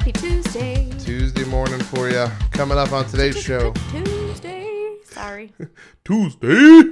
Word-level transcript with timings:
Happy 0.00 0.12
Tuesday. 0.12 0.90
Tuesday 0.98 1.44
morning 1.44 1.78
for 1.78 2.08
you. 2.08 2.24
Coming 2.52 2.78
up 2.78 2.90
on 2.90 3.04
today's 3.04 3.38
show. 3.38 3.74
Tuesday. 3.90 4.94
Sorry. 5.04 5.52
Tuesday. 6.06 6.84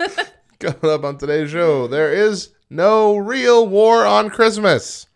Coming 0.58 0.90
up 0.90 1.04
on 1.04 1.16
today's 1.16 1.52
show, 1.52 1.86
there 1.86 2.12
is 2.12 2.50
no 2.70 3.16
real 3.16 3.68
war 3.68 4.04
on 4.04 4.30
Christmas. 4.30 5.06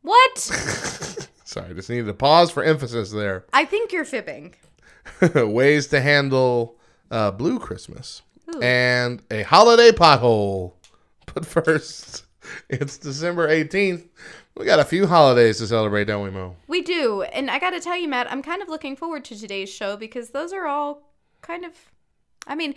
What? 0.00 0.38
Sorry, 1.44 1.74
just 1.74 1.90
needed 1.90 2.08
a 2.08 2.14
pause 2.14 2.50
for 2.50 2.64
emphasis 2.64 3.10
there. 3.10 3.44
I 3.52 3.66
think 3.66 3.92
you're 3.92 4.06
fibbing. 4.06 4.54
Ways 5.34 5.88
to 5.88 6.00
handle 6.00 6.78
uh, 7.10 7.30
Blue 7.30 7.58
Christmas 7.58 8.22
Ooh. 8.54 8.62
and 8.62 9.22
a 9.30 9.42
holiday 9.42 9.90
pothole. 9.90 10.72
But 11.34 11.44
first, 11.44 12.24
it's 12.70 12.96
December 12.96 13.48
18th. 13.48 14.08
We 14.56 14.64
got 14.64 14.78
a 14.78 14.84
few 14.84 15.06
holidays 15.08 15.58
to 15.58 15.66
celebrate, 15.66 16.04
don't 16.04 16.22
we, 16.22 16.30
Mo? 16.30 16.54
We 16.68 16.80
do. 16.80 17.22
And 17.22 17.50
I 17.50 17.58
got 17.58 17.70
to 17.70 17.80
tell 17.80 17.96
you, 17.96 18.08
Matt, 18.08 18.30
I'm 18.30 18.42
kind 18.42 18.62
of 18.62 18.68
looking 18.68 18.94
forward 18.94 19.24
to 19.26 19.38
today's 19.38 19.68
show 19.68 19.96
because 19.96 20.30
those 20.30 20.52
are 20.52 20.66
all 20.66 21.02
kind 21.42 21.64
of. 21.64 21.72
I 22.46 22.54
mean, 22.54 22.74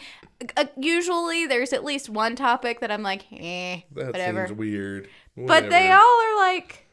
uh, 0.56 0.66
usually 0.78 1.46
there's 1.46 1.74
at 1.74 1.84
least 1.84 2.10
one 2.10 2.36
topic 2.36 2.80
that 2.80 2.90
I'm 2.90 3.04
like, 3.04 3.26
eh, 3.32 3.82
That 3.94 4.08
whatever. 4.08 4.48
seems 4.48 4.58
weird. 4.58 5.10
But 5.36 5.70
they 5.70 5.92
all 5.92 6.00
are 6.24 6.38
like, 6.38 6.88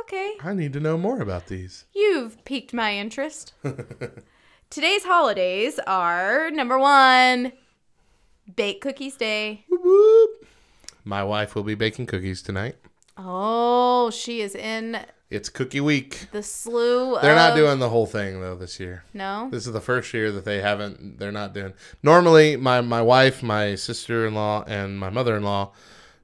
okay, 0.00 0.34
I 0.42 0.52
need 0.52 0.72
to 0.74 0.80
know 0.80 0.98
more 0.98 1.20
about 1.20 1.46
these. 1.46 1.84
you've 1.94 2.44
piqued 2.44 2.74
my 2.74 2.94
interest. 2.96 3.54
Today's 4.70 5.04
holidays 5.04 5.78
are 5.86 6.50
number 6.50 6.78
one, 6.78 7.52
Bake 8.56 8.80
Cookies 8.80 9.16
Day. 9.16 9.64
Whoop, 9.70 9.82
whoop. 9.84 10.46
My 11.04 11.22
wife 11.22 11.54
will 11.54 11.62
be 11.62 11.76
baking 11.76 12.06
cookies 12.06 12.42
tonight. 12.42 12.74
Oh, 13.18 14.10
she 14.10 14.40
is 14.40 14.54
in 14.54 14.98
It's 15.30 15.48
cookie 15.48 15.80
week. 15.80 16.28
the 16.32 16.42
slew. 16.42 17.18
They're 17.20 17.34
not 17.34 17.50
of- 17.52 17.56
doing 17.56 17.78
the 17.78 17.88
whole 17.88 18.06
thing 18.06 18.40
though 18.40 18.54
this 18.56 18.78
year. 18.78 19.04
No. 19.14 19.48
This 19.50 19.66
is 19.66 19.72
the 19.72 19.80
first 19.80 20.12
year 20.14 20.30
that 20.32 20.44
they 20.44 20.60
haven't. 20.60 21.18
They're 21.18 21.32
not 21.32 21.54
doing. 21.54 21.72
Normally, 22.02 22.56
my 22.56 22.80
my 22.82 23.02
wife, 23.02 23.42
my 23.42 23.74
sister 23.74 24.26
in 24.26 24.34
law, 24.34 24.64
and 24.66 24.98
my 24.98 25.10
mother 25.10 25.36
in 25.36 25.42
law 25.42 25.72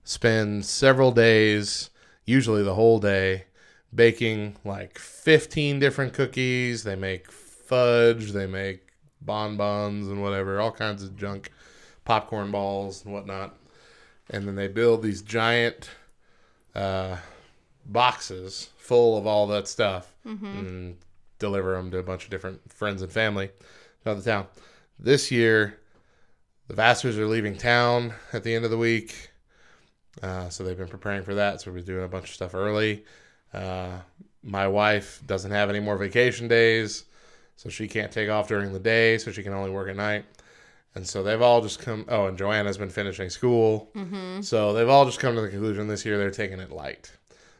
spend 0.04 0.64
several 0.66 1.12
days, 1.12 1.90
usually 2.26 2.62
the 2.62 2.74
whole 2.74 2.98
day, 2.98 3.44
baking 3.94 4.56
like 4.64 4.98
fifteen 4.98 5.78
different 5.80 6.12
cookies. 6.12 6.84
They 6.84 6.96
make 6.96 7.30
fudge. 7.30 8.32
They 8.32 8.46
make 8.46 8.88
bonbons 9.20 10.08
and 10.08 10.20
whatever, 10.20 10.60
all 10.60 10.72
kinds 10.72 11.02
of 11.02 11.16
junk, 11.16 11.50
popcorn 12.04 12.50
balls 12.50 13.04
and 13.04 13.14
whatnot. 13.14 13.56
And 14.30 14.46
then 14.46 14.56
they 14.56 14.68
build 14.68 15.02
these 15.02 15.22
giant 15.22 15.90
uh, 16.74 17.16
boxes 17.86 18.70
full 18.76 19.16
of 19.18 19.26
all 19.26 19.46
that 19.48 19.68
stuff 19.68 20.14
and 20.24 20.96
deliver 21.38 21.74
them 21.74 21.90
to 21.90 21.98
a 21.98 22.02
bunch 22.02 22.24
of 22.24 22.30
different 22.30 22.60
friends 22.72 23.02
and 23.02 23.10
family 23.10 23.50
throughout 24.02 24.14
the 24.14 24.22
town. 24.22 24.46
This 24.98 25.30
year, 25.30 25.78
the 26.68 26.74
Vassars 26.74 27.18
are 27.18 27.26
leaving 27.26 27.56
town 27.56 28.14
at 28.32 28.44
the 28.44 28.54
end 28.54 28.64
of 28.64 28.70
the 28.70 28.78
week, 28.78 29.30
uh, 30.22 30.48
so 30.48 30.62
they've 30.62 30.76
been 30.78 30.88
preparing 30.88 31.24
for 31.24 31.34
that. 31.34 31.60
So 31.60 31.72
we're 31.72 31.80
doing 31.80 32.04
a 32.04 32.08
bunch 32.08 32.28
of 32.28 32.34
stuff 32.34 32.54
early. 32.54 33.04
Uh, 33.52 33.98
my 34.42 34.66
wife 34.68 35.20
doesn't 35.26 35.50
have 35.50 35.70
any 35.70 35.80
more 35.80 35.96
vacation 35.96 36.48
days, 36.48 37.04
so 37.56 37.68
she 37.68 37.88
can't 37.88 38.12
take 38.12 38.30
off 38.30 38.48
during 38.48 38.72
the 38.72 38.78
day, 38.78 39.18
so 39.18 39.30
she 39.32 39.42
can 39.42 39.52
only 39.52 39.70
work 39.70 39.88
at 39.88 39.96
night. 39.96 40.24
And 40.94 41.06
so 41.06 41.22
they've 41.22 41.40
all 41.40 41.62
just 41.62 41.78
come. 41.78 42.04
Oh, 42.08 42.26
and 42.26 42.36
Joanna's 42.36 42.76
been 42.76 42.90
finishing 42.90 43.30
school, 43.30 43.90
so 44.42 44.72
they've 44.74 44.88
all 44.88 45.06
just 45.06 45.18
come 45.20 45.34
to 45.36 45.40
the 45.40 45.48
conclusion 45.48 45.88
this 45.88 46.04
year 46.04 46.18
they're 46.18 46.30
taking 46.30 46.60
it 46.60 46.70
light. 46.70 47.10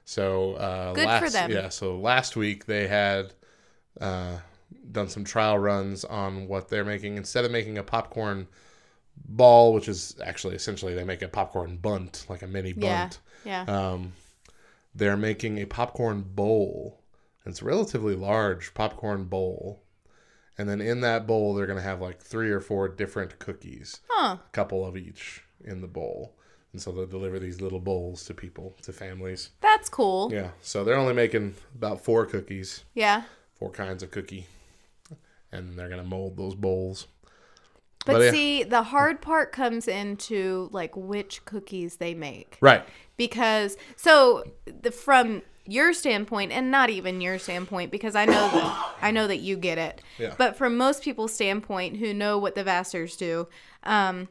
So 0.04 0.54
uh, 0.54 0.92
Good 0.92 1.04
for 1.04 1.06
last, 1.08 1.32
them. 1.32 1.50
Yeah. 1.50 1.68
So 1.70 1.96
last 1.98 2.36
week 2.36 2.66
they 2.66 2.86
had 2.88 3.32
uh, 4.00 4.36
done 4.90 5.08
some 5.08 5.24
trial 5.24 5.56
runs 5.58 6.04
on 6.04 6.46
what 6.46 6.68
they're 6.68 6.84
making. 6.84 7.16
Instead 7.16 7.44
of 7.46 7.50
making 7.50 7.78
a 7.78 7.82
popcorn 7.82 8.48
ball, 9.24 9.72
which 9.72 9.88
is 9.88 10.14
actually 10.22 10.54
essentially 10.56 10.92
they 10.94 11.04
make 11.04 11.22
a 11.22 11.28
popcorn 11.28 11.76
bunt, 11.78 12.26
like 12.28 12.42
a 12.42 12.46
mini 12.46 12.74
Yeah. 12.76 13.04
bunt. 13.04 13.20
Yeah. 13.44 13.62
Um, 13.66 14.12
they're 14.94 15.16
making 15.16 15.58
a 15.58 15.64
popcorn 15.64 16.20
bowl. 16.22 17.00
It's 17.46 17.62
a 17.62 17.64
relatively 17.64 18.14
large 18.14 18.74
popcorn 18.74 19.24
bowl. 19.24 19.81
And 20.58 20.68
then 20.68 20.80
in 20.80 21.00
that 21.00 21.26
bowl, 21.26 21.54
they're 21.54 21.66
going 21.66 21.78
to 21.78 21.82
have 21.84 22.00
like 22.00 22.20
three 22.20 22.50
or 22.50 22.60
four 22.60 22.88
different 22.88 23.38
cookies, 23.38 24.00
huh. 24.08 24.36
a 24.44 24.50
couple 24.52 24.86
of 24.86 24.96
each 24.96 25.42
in 25.64 25.80
the 25.80 25.86
bowl. 25.86 26.34
And 26.72 26.80
so 26.80 26.90
they'll 26.92 27.06
deliver 27.06 27.38
these 27.38 27.60
little 27.60 27.80
bowls 27.80 28.24
to 28.26 28.34
people, 28.34 28.74
to 28.82 28.92
families. 28.92 29.50
That's 29.60 29.88
cool. 29.88 30.30
Yeah. 30.32 30.40
Yeah. 30.40 30.50
So 30.62 30.84
they're 30.84 30.96
only 30.96 31.14
making 31.14 31.54
about 31.74 32.02
four 32.02 32.26
cookies, 32.26 32.84
Yeah. 32.94 33.22
four 33.54 33.70
kinds 33.70 34.02
of 34.02 34.10
cookie. 34.10 34.46
And 35.50 35.78
they're 35.78 35.88
going 35.88 36.02
to 36.02 36.08
mold 36.08 36.36
those 36.36 36.54
bowls. 36.54 37.08
But, 38.06 38.14
But, 38.14 38.22
yeah. 38.22 38.30
see, 38.30 38.62
the 38.64 38.82
hard 38.82 39.20
part 39.20 39.52
comes 39.52 39.86
into 39.86 40.68
like 40.72 40.96
which 40.96 41.44
cookies 41.44 41.96
they 41.96 42.14
make. 42.14 42.56
Right. 42.60 42.84
Because 43.16 43.76
so 43.96 44.42
the 44.64 44.90
from 44.90 45.42
your 45.66 45.92
standpoint 45.92 46.52
and 46.52 46.70
not 46.70 46.90
even 46.90 47.20
your 47.20 47.38
standpoint 47.38 47.90
because 47.90 48.14
I 48.16 48.24
know 48.24 48.32
that 48.50 48.94
I 49.00 49.10
know 49.10 49.26
that 49.26 49.38
you 49.38 49.56
get 49.56 49.78
it. 49.78 50.00
Yeah. 50.18 50.34
But 50.36 50.56
from 50.56 50.76
most 50.76 51.02
people's 51.02 51.32
standpoint 51.32 51.98
who 51.98 52.12
know 52.12 52.38
what 52.38 52.54
the 52.54 52.64
Vassars 52.64 53.16
do, 53.16 53.48
um 53.84 54.28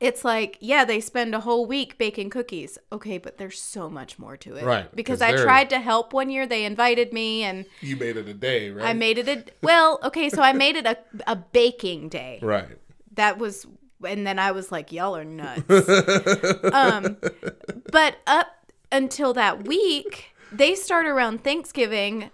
it's 0.00 0.24
like, 0.24 0.58
yeah, 0.60 0.84
they 0.84 1.00
spend 1.00 1.34
a 1.34 1.40
whole 1.40 1.66
week 1.66 1.96
baking 1.98 2.28
cookies. 2.28 2.78
Okay, 2.92 3.16
but 3.16 3.38
there's 3.38 3.60
so 3.62 3.88
much 3.88 4.18
more 4.18 4.36
to 4.38 4.56
it. 4.56 4.64
Right, 4.64 4.94
Because 4.94 5.20
'cause 5.20 5.22
I 5.22 5.42
tried 5.42 5.70
to 5.70 5.78
help 5.78 6.12
one 6.12 6.30
year. 6.30 6.46
They 6.46 6.64
invited 6.64 7.12
me 7.12 7.44
and 7.44 7.64
You 7.80 7.96
made 7.96 8.16
it 8.16 8.28
a 8.28 8.34
day, 8.34 8.70
right? 8.70 8.86
I 8.86 8.92
made 8.92 9.18
it 9.18 9.28
a 9.28 9.44
well, 9.62 10.00
okay, 10.02 10.28
so 10.30 10.42
I 10.42 10.52
made 10.52 10.74
it 10.76 10.84
a, 10.84 10.98
a 11.28 11.36
baking 11.36 12.08
day. 12.08 12.40
Right. 12.42 12.76
That 13.14 13.38
was 13.38 13.66
and 14.04 14.26
then 14.26 14.38
I 14.40 14.50
was 14.50 14.72
like, 14.72 14.90
Y'all 14.90 15.16
are 15.16 15.24
nuts. 15.24 15.62
um 16.72 17.16
but 17.92 18.16
up 18.26 18.48
until 18.92 19.32
that 19.34 19.66
week, 19.66 20.34
they 20.52 20.74
start 20.74 21.06
around 21.06 21.42
Thanksgiving 21.42 22.30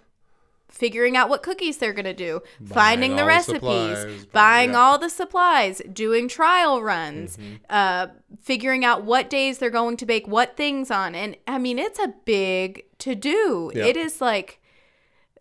figuring 0.71 1.15
out 1.17 1.29
what 1.29 1.43
cookies 1.43 1.77
they're 1.77 1.93
gonna 1.93 2.13
do, 2.13 2.41
finding 2.65 3.11
the 3.11 3.17
the 3.17 3.25
recipes, 3.25 3.61
supplies, 3.61 4.25
buying 4.27 4.71
yeah. 4.71 4.79
all 4.79 4.97
the 4.97 5.09
supplies, 5.09 5.81
doing 5.91 6.27
trial 6.27 6.81
runs, 6.81 7.37
Mm-hmm. 7.37 7.55
uh, 7.69 8.07
figuring 8.41 8.83
out 8.83 9.03
what 9.03 9.29
days 9.29 9.57
they're 9.57 9.69
going 9.69 9.97
to 9.97 10.05
bake 10.05 10.27
what 10.27 10.57
things 10.57 10.89
on. 10.89 11.13
And 11.13 11.37
I 11.45 11.57
mean, 11.59 11.77
it's 11.77 11.99
a 11.99 12.13
big 12.25 12.85
to 12.99 13.15
do. 13.15 13.71
Yeah. 13.75 13.85
It 13.85 13.97
is 13.97 14.21
like 14.21 14.59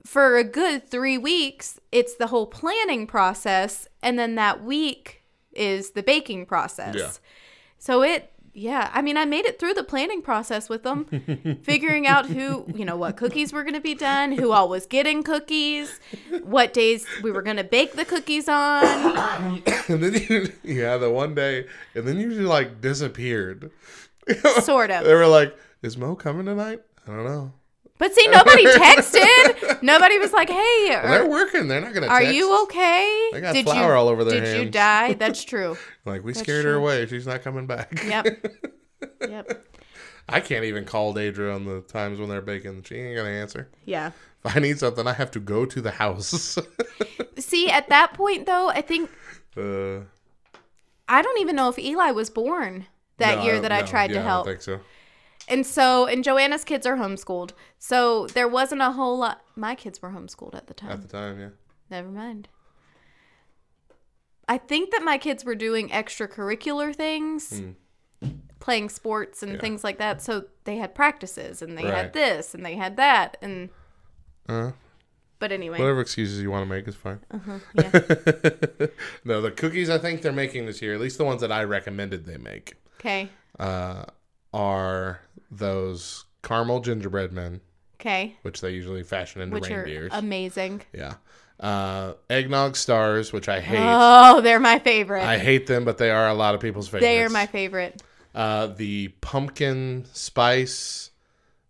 for 0.05 0.37
a 0.37 0.45
good 0.45 0.89
three 0.91 1.17
weeks, 1.17 1.79
it's 1.93 2.17
the 2.17 2.27
whole 2.27 2.47
planning 2.47 3.07
process, 3.07 3.87
and 4.03 4.19
then 4.19 4.35
that 4.35 4.63
week 4.65 5.23
is 5.53 5.93
the 5.93 6.03
baking 6.03 6.47
process. 6.47 6.97
Yeah. 6.97 7.11
So 7.79 8.03
it, 8.03 8.30
yeah, 8.53 8.91
I 8.93 9.01
mean, 9.03 9.17
I 9.17 9.25
made 9.25 9.47
it 9.47 9.59
through 9.59 9.75
the 9.75 9.85
planning 9.85 10.23
process 10.23 10.69
with 10.69 10.83
them, 10.83 11.61
figuring 11.63 12.07
out 12.07 12.27
who, 12.27 12.65
you 12.75 12.85
know, 12.85 12.97
what 12.97 13.17
cookies 13.17 13.53
were 13.53 13.63
going 13.63 13.75
to 13.75 13.81
be 13.81 13.95
done, 13.95 14.33
who 14.33 14.51
all 14.51 14.69
was 14.69 14.87
getting 14.87 15.23
cookies, 15.23 16.01
what 16.43 16.73
days 16.73 17.07
we 17.23 17.31
were 17.31 17.43
going 17.43 17.59
to 17.59 17.65
bake 17.65 17.93
the 17.93 18.05
cookies 18.05 18.49
on. 18.49 19.63
and 19.89 20.03
then 20.03 20.15
you, 20.29 20.53
yeah, 20.65 20.97
the 20.97 21.11
one 21.11 21.35
day, 21.35 21.67
and 21.95 22.07
then 22.07 22.19
you 22.19 22.31
just 22.31 22.41
like 22.43 22.81
disappeared. 22.81 23.71
Sort 24.63 24.91
of. 24.91 25.05
They 25.11 25.15
were 25.15 25.27
like, 25.27 25.57
"Is 25.83 25.97
Mo 25.97 26.15
coming 26.15 26.47
tonight?" 26.47 26.83
I 27.07 27.11
don't 27.11 27.25
know. 27.25 27.53
But 28.01 28.15
see, 28.15 28.27
nobody 28.29 28.65
texted. 28.79 29.83
Nobody 29.83 30.19
was 30.19 30.33
like, 30.33 30.49
hey, 30.49 30.87
Well, 30.89 31.05
are, 31.05 31.09
they're 31.11 31.29
working. 31.29 31.69
They're 31.69 31.83
not 31.83 31.93
gonna. 31.93 32.07
are 32.07 32.21
text. 32.21 32.35
you 32.35 32.63
okay? 32.63 33.29
They 33.33 33.41
got 33.43 33.55
flour 33.57 33.95
all 33.95 34.09
over 34.09 34.25
their 34.25 34.41
Did 34.41 34.65
you 34.65 34.71
die? 34.71 35.13
That's 35.19 35.45
true. 35.45 35.77
Like 36.07 36.25
we 36.25 36.33
scared 36.33 36.65
her 36.65 36.75
away. 36.75 37.07
She's 37.07 37.27
not 37.27 37.43
coming 37.43 37.67
back. 37.67 38.03
Yep. 38.05 38.47
Yep. 39.27 39.67
I 40.29 40.41
can't 40.41 40.65
even 40.67 40.85
call 40.85 41.15
Daedra 41.15 41.55
on 41.55 41.65
the 41.65 41.81
times 41.81 42.21
when 42.21 42.29
they're 42.29 42.43
baking. 42.43 42.83
She 42.83 42.97
ain't 42.97 43.17
gonna 43.17 43.31
answer. 43.31 43.71
Yeah. 43.87 44.11
If 44.45 44.57
I 44.57 44.61
need 44.61 44.79
something, 44.79 45.07
I 45.07 45.15
have 45.15 45.31
to 45.33 45.41
go 45.41 45.65
to 45.65 45.81
the 45.81 45.91
house. 45.91 46.59
See, 47.39 47.71
at 47.71 47.89
that 47.89 48.13
point, 48.13 48.45
though, 48.45 48.69
I 48.69 48.83
think 48.83 49.11
uh, 49.57 50.01
I 51.09 51.23
don't 51.23 51.39
even 51.41 51.57
know 51.57 51.71
if 51.71 51.79
Eli 51.79 52.11
was 52.11 52.29
born 52.29 52.87
that 53.17 53.39
no, 53.39 53.45
year 53.45 53.61
that 53.61 53.73
I 53.73 53.81
no, 53.81 53.87
tried 53.87 54.11
yeah, 54.11 54.19
to 54.19 54.23
help. 54.23 54.47
I 54.47 54.51
don't 54.51 54.61
think 54.61 54.63
so. 54.63 54.81
And 55.51 55.67
so, 55.67 56.07
and 56.07 56.23
Joanna's 56.23 56.65
kids 56.65 56.87
are 56.87 56.97
homeschooled. 56.97 57.51
So 57.79 58.27
there 58.29 58.47
wasn't 58.49 58.83
a 58.83 58.93
whole 58.93 59.19
lot. 59.19 59.43
My 59.57 59.75
kids 59.75 60.01
were 60.01 60.11
homeschooled 60.11 60.55
at 60.55 60.69
the 60.69 60.75
time. 60.75 60.91
At 60.93 61.03
the 61.03 61.09
time, 61.09 61.41
yeah. 61.41 61.49
Never 61.91 62.09
mind. 62.09 62.49
I 64.49 64.59
think 64.59 64.91
that 64.93 65.03
my 65.03 65.19
kids 65.19 65.45
were 65.45 65.55
doing 65.55 65.89
extracurricular 65.91 66.95
things, 66.95 67.63
playing 68.59 68.89
sports 68.89 69.43
and. 69.43 69.53
Yeah. 69.55 69.61
things 69.61 69.85
like 69.85 69.99
that. 69.99 70.23
So 70.23 70.45
they 70.65 70.77
had 70.77 70.95
practices 70.95 71.63
and 71.63 71.77
they 71.79 71.85
Right. 71.85 71.95
had 71.95 72.13
this 72.13 72.55
and 72.55 72.65
they 72.65 72.75
had 72.75 72.97
that. 72.97 73.37
And, 73.43 73.71
Uh, 74.49 74.73
but 75.39 75.53
anyway. 75.53 75.79
whatever 75.79 76.01
excuses 76.01 76.43
you 76.43 76.51
want 76.51 76.63
to 76.69 76.75
make 76.75 76.87
is 76.89 76.95
fine. 76.97 77.21
Uh-huh, 77.31 77.59
yeah. 77.75 78.87
no, 79.25 79.41
the 79.41 79.51
cookies 79.51 79.89
I 79.89 79.99
think 79.99 80.23
they're 80.23 80.33
making 80.33 80.67
this 80.67 80.83
year, 80.83 80.95
at 80.95 81.01
least 81.01 81.19
the 81.19 81.25
ones 81.25 81.41
that 81.41 81.53
I 81.53 81.63
recommended 81.65 82.27
they 82.27 82.37
make, 82.37 82.75
Okay. 82.99 83.29
uh, 83.59 84.05
are 84.53 85.21
those 85.51 86.25
caramel 86.43 86.81
gingerbread 86.81 87.33
men, 87.33 87.61
Okay. 88.01 88.37
which 88.43 88.61
they 88.61 88.71
usually 88.71 89.03
fashion 89.03 89.43
into 89.43 89.55
Which 89.55 89.69
reindeers. 89.69 90.13
are 90.13 90.19
amazing. 90.19 90.83
yeah. 90.93 91.15
Uh, 91.59 92.15
eggnog 92.31 92.75
stars, 92.75 93.33
which 93.35 93.47
I 93.49 93.61
hate. 93.61 93.79
Oh, 93.83 94.41
they're 94.41 94.59
my 94.59 94.79
favorite. 94.79 95.23
I 95.25 95.37
hate 95.37 95.67
them, 95.67 95.85
but 95.85 95.99
they 95.99 96.11
are 96.11 96.29
a 96.29 96.35
lot 96.35 96.55
of 96.55 96.61
people's 96.63 96.89
favorites. 96.89 97.05
they 97.05 97.23
are 97.23 97.29
my 97.29 97.45
favorite. 97.47 98.03
Uh, 98.35 98.69
the 98.69 99.09
pumpkin 99.21 100.07
spice 100.15 101.11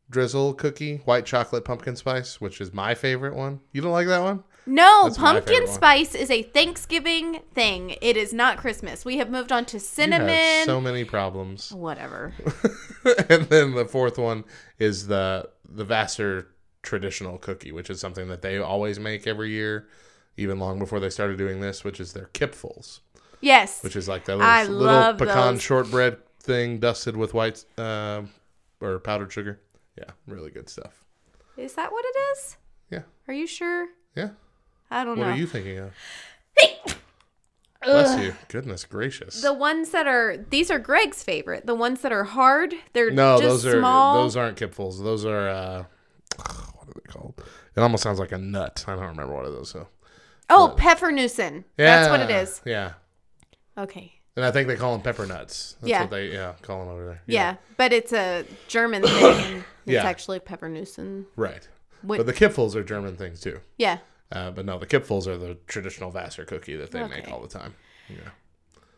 drizzle 0.09 0.55
cookie, 0.55 0.99
white 1.07 1.27
chocolate 1.27 1.65
pumpkin 1.65 1.97
spice, 1.97 2.41
which 2.41 2.61
is 2.61 2.73
my 2.73 2.95
favorite 2.95 3.35
one. 3.35 3.61
You 3.73 3.81
don't 3.83 3.91
like 3.93 4.07
that 4.07 4.23
one? 4.23 4.45
No, 4.67 5.05
That's 5.05 5.19
pumpkin 5.19 5.67
spice 5.67 6.15
is 6.15 6.31
a 6.31 6.43
Thanksgiving 6.43 7.41
thing. 7.55 7.97
It 8.03 8.17
is 8.17 8.33
not 8.33 8.59
Christmas. 8.59 9.05
We 9.05 9.19
have 9.19 9.31
moved 9.31 9.51
on 9.53 9.65
to 9.67 9.81
cinnamon. 9.81 10.65
so 10.67 10.81
many 10.81 11.05
problems. 11.05 11.73
Whatever. 11.73 12.33
and 13.29 13.45
then 13.45 13.75
the 13.75 13.87
fourth 13.87 14.19
one 14.19 14.45
is 14.79 15.07
the 15.07 15.49
the 15.69 15.85
Vassar 15.85 16.49
traditional 16.83 17.39
cookie, 17.39 17.73
which 17.73 17.91
is 17.91 18.01
something 18.01 18.29
that 18.29 18.43
they 18.43 18.59
always 18.59 18.99
make 19.01 19.27
every 19.27 19.51
year, 19.51 19.87
even 20.37 20.59
long 20.59 20.79
before 20.79 21.01
they 21.01 21.11
started 21.11 21.37
doing 21.39 21.61
this, 21.61 21.85
which 21.85 22.01
is 22.01 22.13
their 22.13 22.27
kipfuls, 22.33 23.01
Yes. 23.41 23.83
which 23.83 23.97
is 23.97 24.09
like 24.09 24.25
that 24.27 24.37
little, 24.37 24.75
little 24.77 25.15
pecan 25.15 25.55
those. 25.55 25.63
shortbread 25.63 26.19
thing 26.41 26.79
dusted 26.79 27.17
with 27.17 27.35
white 27.35 27.65
uh, 27.79 28.23
or 28.81 28.99
powdered 28.99 29.33
sugar. 29.33 29.61
Yeah, 29.99 30.11
really 30.27 30.51
good 30.51 30.69
stuff. 30.69 31.05
Is 31.57 31.75
that 31.75 31.93
what 31.93 32.05
it 32.05 32.17
is? 32.37 32.57
Yeah, 32.91 33.03
Are 33.29 33.35
you 33.35 33.47
sure? 33.47 33.89
yeah. 34.17 34.31
I 34.91 35.05
don't 35.05 35.17
What 35.19 35.23
know. 35.25 35.31
What 35.31 35.37
are 35.37 35.39
you 35.41 35.47
thinking 35.47 35.79
of? 35.79 35.93
Bless 37.83 38.21
you. 38.23 38.35
Goodness 38.49 38.85
gracious. 38.85 39.41
The 39.41 39.55
ones 39.55 39.91
that 39.91 40.07
are 40.07 40.37
these 40.51 40.71
are 40.71 40.79
Greg's 40.79 41.23
favorite. 41.23 41.65
The 41.67 41.75
ones 41.75 42.03
that 42.03 42.13
are 42.13 42.25
hard, 42.25 42.75
they're 42.93 43.11
no, 43.11 43.39
just 43.39 43.49
those 43.63 43.67
are 43.67 43.79
small. 43.79 44.23
those 44.23 44.37
aren't 44.37 44.59
kipfuls. 44.59 45.03
Those 45.03 45.25
are 45.25 45.49
uh, 45.49 45.85
what 46.37 46.89
are 46.89 46.93
they 46.95 47.11
called? 47.13 47.43
It 47.75 47.81
almost 47.81 48.03
sounds 48.03 48.19
like 48.19 48.33
a 48.33 48.39
nut. 48.39 48.85
I 48.87 48.97
don't 48.97 49.07
remember 49.07 49.35
what 49.35 49.47
it 49.47 49.55
is. 49.55 49.71
So 49.71 49.89
oh, 50.51 50.75
Pfeffernussen. 50.79 51.65
yeah, 51.79 52.01
That's 52.01 52.11
what 52.11 52.21
it 52.21 52.31
is. 52.31 52.61
Yeah, 52.67 52.93
Okay. 53.79 54.13
and 54.37 54.45
I 54.45 54.51
think 54.51 54.69
they 54.69 54.77
call 54.77 54.93
them 54.93 55.01
pepper 55.03 55.25
nuts. 55.27 55.77
That's 55.81 55.89
Yeah. 55.91 56.01
what 56.03 56.11
they 56.11 56.33
yeah 56.33 56.53
call 56.61 56.81
them 56.81 56.89
over 56.89 57.07
there. 57.07 57.23
Yeah, 57.27 57.57
but 57.79 57.95
it's 57.95 58.13
a 58.13 58.45
German 58.69 59.03
thing. 59.07 59.57
It's 59.87 59.95
Yeah. 59.95 60.05
actually 60.05 60.41
Pfeffernussen. 60.41 61.25
right. 61.37 61.67
Wait- 62.03 62.19
But 62.19 62.27
the 62.27 62.35
kipfuls 62.35 62.75
are 62.75 62.83
German 62.85 63.17
things 63.17 63.41
too. 63.41 63.61
Yeah. 63.79 63.99
Uh, 64.33 64.51
but 64.51 64.65
no, 64.65 64.79
the 64.79 64.87
kipfuls 64.87 65.27
are 65.27 65.37
the 65.37 65.57
traditional 65.67 66.11
Vassar 66.11 66.45
cookie 66.45 66.77
that 66.77 66.91
they 66.93 67.07
make 67.07 67.31
all 67.31 67.41
the 67.41 67.49
time. 67.49 67.75
Yeah, 68.09 68.31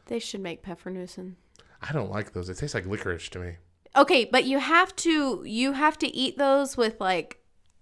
They 0.06 0.18
should 0.18 0.40
make 0.40 0.62
Pfeffernussen. 0.64 1.34
I 1.80 1.92
don't 1.92 2.10
like 2.10 2.32
those. 2.32 2.48
It 2.48 2.58
tastes 2.58 2.74
like 2.74 2.86
licorice 2.86 3.28
to 3.30 3.38
me. 3.38 3.56
Okay, 3.96 4.24
but 4.24 4.44
you 4.44 4.58
have 4.58 4.94
to 4.96 5.42
you 5.44 5.72
have 5.72 5.98
to 5.98 6.06
eat 6.06 6.38
those 6.38 6.76
with 6.76 7.00
like 7.00 7.38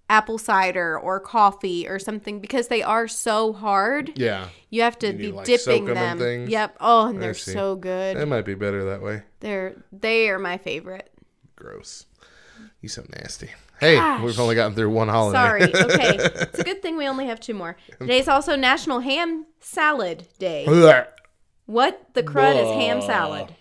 apple 0.09 0.39
cider 0.39 0.99
or 0.99 1.21
coffee 1.21 1.87
or 1.87 1.99
something 2.01 2.41
because 2.41 2.67
they 2.69 2.83
are 2.83 3.07
so 3.07 3.53
hard. 3.53 4.19
Yeah, 4.19 4.49
You 4.69 4.83
have 4.83 4.99
to 5.01 5.09
You 5.09 5.13
be 5.13 5.23
need, 5.27 5.35
like, 5.35 5.47
dipping 5.47 5.61
soak 5.63 5.83
'em 5.83 5.89
in 5.89 5.95
them. 5.95 6.19
things? 6.19 6.51
Yep. 6.51 6.77
Oh, 6.81 7.07
and 7.07 7.23
they're 7.23 7.35
so 7.35 7.77
good. 7.77 8.17
it 8.17 8.27
might 8.27 8.45
be 8.45 8.55
better 8.55 8.85
that 8.87 9.03
way. 9.03 9.23
They're 9.41 9.77
they 9.93 10.29
are 10.31 10.39
my 10.39 10.57
favorite. 10.59 11.13
Gross. 11.55 12.07
You 12.81 12.89
so 12.89 13.05
nasty. 13.11 13.51
Hey, 13.79 13.97
Gosh. 13.97 14.23
we've 14.23 14.41
only 14.41 14.55
gotten 14.55 14.75
through 14.75 14.91
one 14.91 15.09
holiday. 15.09 15.39
Sorry. 15.39 15.63
Okay. 15.91 16.17
it's 16.19 16.59
a 16.59 16.65
good 16.65 16.83
thing 16.83 16.97
we 16.97 17.09
only 17.09 17.27
have 17.27 17.41
two 17.41 17.55
more. 17.55 17.77
Today's 17.99 18.29
also 18.29 18.57
National 18.57 19.01
Ham 19.01 19.47
Salad 19.61 20.27
Day. 20.39 20.67
What 21.67 22.09
the 22.15 22.23
crud 22.23 22.57
is 22.57 22.69
ham 22.75 23.01
salad? 23.01 23.55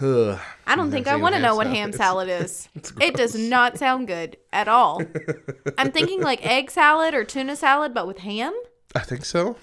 I 0.00 0.74
don't 0.76 0.90
think 0.90 1.06
I 1.06 1.16
want 1.16 1.34
to 1.34 1.40
know 1.40 1.54
what 1.54 1.66
ham 1.66 1.92
salad 1.92 2.28
is. 2.28 2.68
It 3.00 3.14
does 3.14 3.34
not 3.34 3.78
sound 3.78 4.06
good 4.06 4.36
at 4.52 4.68
all. 4.68 5.02
I'm 5.78 5.92
thinking 5.92 6.22
like 6.22 6.44
egg 6.44 6.70
salad 6.70 7.14
or 7.14 7.24
tuna 7.24 7.56
salad, 7.56 7.92
but 7.94 8.06
with 8.06 8.18
ham. 8.18 8.54
I 8.94 9.00
think 9.00 9.24
so. 9.24 9.56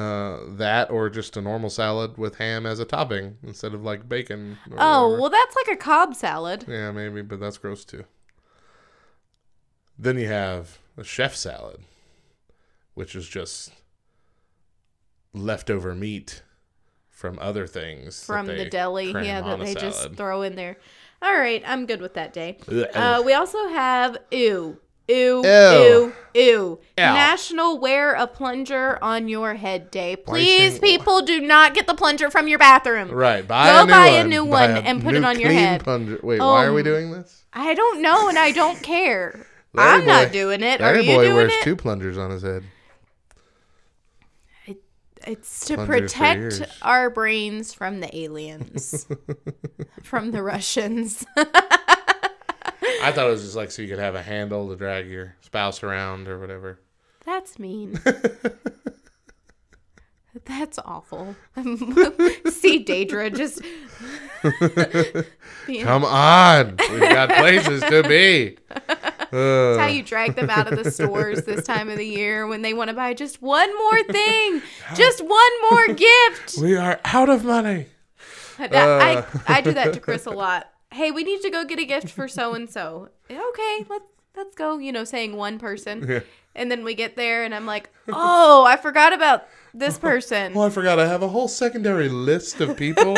Uh, 0.00 0.38
that 0.56 0.90
or 0.90 1.10
just 1.10 1.36
a 1.36 1.42
normal 1.42 1.68
salad 1.68 2.16
with 2.16 2.36
ham 2.36 2.64
as 2.64 2.78
a 2.78 2.86
topping 2.86 3.36
instead 3.42 3.74
of 3.74 3.84
like 3.84 4.08
bacon. 4.08 4.56
Oh, 4.78 5.08
whatever. 5.08 5.20
well, 5.20 5.30
that's 5.30 5.56
like 5.56 5.76
a 5.76 5.76
Cobb 5.76 6.14
salad. 6.14 6.64
yeah, 6.66 6.90
maybe, 6.90 7.20
but 7.20 7.38
that's 7.38 7.58
gross 7.58 7.84
too. 7.84 8.04
Then 9.98 10.16
you 10.16 10.26
have 10.28 10.78
a 10.96 11.04
chef 11.04 11.36
salad, 11.36 11.80
which 12.94 13.14
is 13.14 13.28
just 13.28 13.72
leftover 15.34 15.94
meat 15.94 16.42
from 17.10 17.38
other 17.38 17.66
things 17.66 18.24
from 18.24 18.46
the 18.46 18.70
deli. 18.70 19.10
Yeah, 19.10 19.42
that 19.42 19.58
they 19.58 19.74
just 19.74 20.14
throw 20.14 20.40
in 20.40 20.56
there. 20.56 20.78
All 21.20 21.34
right, 21.34 21.62
I'm 21.66 21.84
good 21.84 22.00
with 22.00 22.14
that 22.14 22.32
day. 22.32 22.56
Uh, 22.94 23.22
we 23.22 23.34
also 23.34 23.68
have 23.68 24.16
ew. 24.30 24.80
Ew, 25.10 25.42
Ew. 25.44 25.44
ew, 25.44 26.12
ew. 26.34 26.78
National 26.96 27.78
Wear 27.78 28.12
a 28.14 28.26
Plunger 28.26 28.98
on 29.02 29.28
Your 29.28 29.54
Head 29.54 29.90
Day. 29.90 30.14
Please, 30.16 30.72
saying- 30.78 30.80
people, 30.82 31.22
do 31.22 31.40
not 31.40 31.74
get 31.74 31.86
the 31.86 31.94
plunger 31.94 32.30
from 32.30 32.46
your 32.46 32.58
bathroom. 32.58 33.10
Right, 33.10 33.46
buy 33.46 33.66
Go 33.72 33.82
a 33.84 33.86
buy 33.86 34.06
a 34.08 34.24
new 34.24 34.44
Buy 34.44 34.50
one 34.50 34.70
a 34.70 34.80
and 34.80 35.02
put 35.02 35.14
it 35.16 35.24
on 35.24 35.40
your 35.40 35.50
head. 35.50 35.82
plunger- 35.82 36.20
Wait, 36.22 36.38
why 36.40 36.64
are 36.64 36.72
we 36.72 36.82
Um, 36.82 36.84
doing 36.84 37.10
this? 37.12 37.42
I 37.52 37.74
don't 37.74 38.00
know, 38.02 38.28
and 38.28 38.38
I 38.38 38.52
don't 38.52 38.80
care. 38.82 39.46
Larry 39.72 39.90
I'm 40.00 40.06
not 40.06 40.32
doing 40.32 40.62
it. 40.62 40.80
Are 40.80 40.92
Larry 40.92 41.06
you 41.08 41.16
boy 41.16 41.24
doing 41.24 41.34
wears 41.36 41.52
it? 41.54 41.62
two 41.62 41.74
plungers 41.76 42.16
on 42.18 42.30
his 42.30 42.42
head. 42.42 42.62
It's 45.26 45.66
to 45.66 45.74
Plungers 45.74 46.12
protect 46.14 46.62
our 46.80 47.10
brains 47.10 47.74
from 47.74 48.00
the 48.00 48.16
aliens, 48.16 49.06
from 50.02 50.30
the 50.30 50.42
Russians. 50.42 51.26
I 53.02 53.12
thought 53.12 53.26
it 53.26 53.30
was 53.30 53.42
just 53.42 53.56
like 53.56 53.70
so 53.70 53.82
you 53.82 53.88
could 53.88 53.98
have 53.98 54.14
a 54.14 54.22
handle 54.22 54.68
to 54.68 54.76
drag 54.76 55.08
your 55.08 55.34
spouse 55.40 55.82
around 55.82 56.28
or 56.28 56.38
whatever. 56.38 56.78
That's 57.24 57.58
mean. 57.58 58.00
That's 60.44 60.78
awful. 60.84 61.34
See 61.56 62.84
Daedra 62.84 63.34
just 63.36 63.60
Come 65.82 66.04
on, 66.04 66.76
we've 66.90 67.00
got 67.00 67.30
places 67.30 67.82
to 67.82 68.02
be. 68.08 68.56
That's 68.68 69.80
how 69.80 69.86
you 69.88 70.02
drag 70.04 70.36
them 70.36 70.48
out 70.50 70.72
of 70.72 70.82
the 70.82 70.90
stores 70.90 71.42
this 71.42 71.66
time 71.66 71.88
of 71.90 71.96
the 71.98 72.06
year 72.06 72.46
when 72.46 72.62
they 72.62 72.72
want 72.74 72.88
to 72.88 72.94
buy 72.94 73.12
just 73.14 73.42
one 73.42 73.76
more 73.76 74.02
thing, 74.04 74.62
just 74.94 75.20
one 75.20 75.60
more 75.70 75.88
gift. 75.94 76.58
we 76.58 76.76
are 76.76 77.00
out 77.04 77.28
of 77.28 77.44
money. 77.44 77.86
That- 78.58 78.72
Uh. 78.72 79.24
I 79.48 79.56
I 79.58 79.60
do 79.60 79.72
that 79.74 79.94
to 79.94 80.00
Chris 80.00 80.26
a 80.26 80.30
lot. 80.30 80.70
Hey, 80.92 81.10
we 81.10 81.22
need 81.22 81.40
to 81.42 81.50
go 81.50 81.64
get 81.64 81.78
a 81.78 81.84
gift 81.84 82.08
for 82.10 82.26
so 82.28 82.54
and 82.54 82.68
so. 82.68 83.08
Okay, 83.30 83.86
let's 83.88 84.08
let's 84.36 84.54
go. 84.56 84.78
You 84.78 84.92
know, 84.92 85.04
saying 85.04 85.36
one 85.36 85.58
person, 85.58 86.06
Yeah. 86.08 86.20
and 86.54 86.70
then 86.70 86.84
we 86.84 86.94
get 86.94 87.16
there, 87.16 87.44
and 87.44 87.54
I'm 87.54 87.66
like, 87.66 87.90
oh, 88.08 88.64
I 88.66 88.76
forgot 88.76 89.12
about 89.12 89.46
this 89.72 89.98
person. 89.98 90.52
Oh, 90.56 90.62
I 90.62 90.70
forgot. 90.70 90.98
I 90.98 91.06
have 91.06 91.22
a 91.22 91.28
whole 91.28 91.46
secondary 91.48 92.08
list 92.08 92.60
of 92.60 92.76
people 92.76 93.14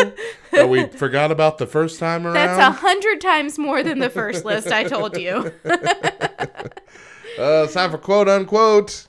that 0.51 0.69
we 0.69 0.87
forgot 0.89 1.31
about 1.31 1.57
the 1.59 1.67
first 1.67 1.99
time 1.99 2.27
around. 2.27 2.35
That's 2.35 2.59
a 2.59 2.71
hundred 2.71 3.21
times 3.23 3.59
more 3.59 3.83
than 3.83 4.01
the 4.01 4.11
first 4.11 4.45
list 4.51 4.69
I 4.69 4.85
told 4.85 5.17
you. 5.17 5.51
Uh, 5.65 7.65
it's 7.65 7.73
time 7.73 7.91
for 7.91 7.99
quote 7.99 8.29
unquote. 8.29 9.09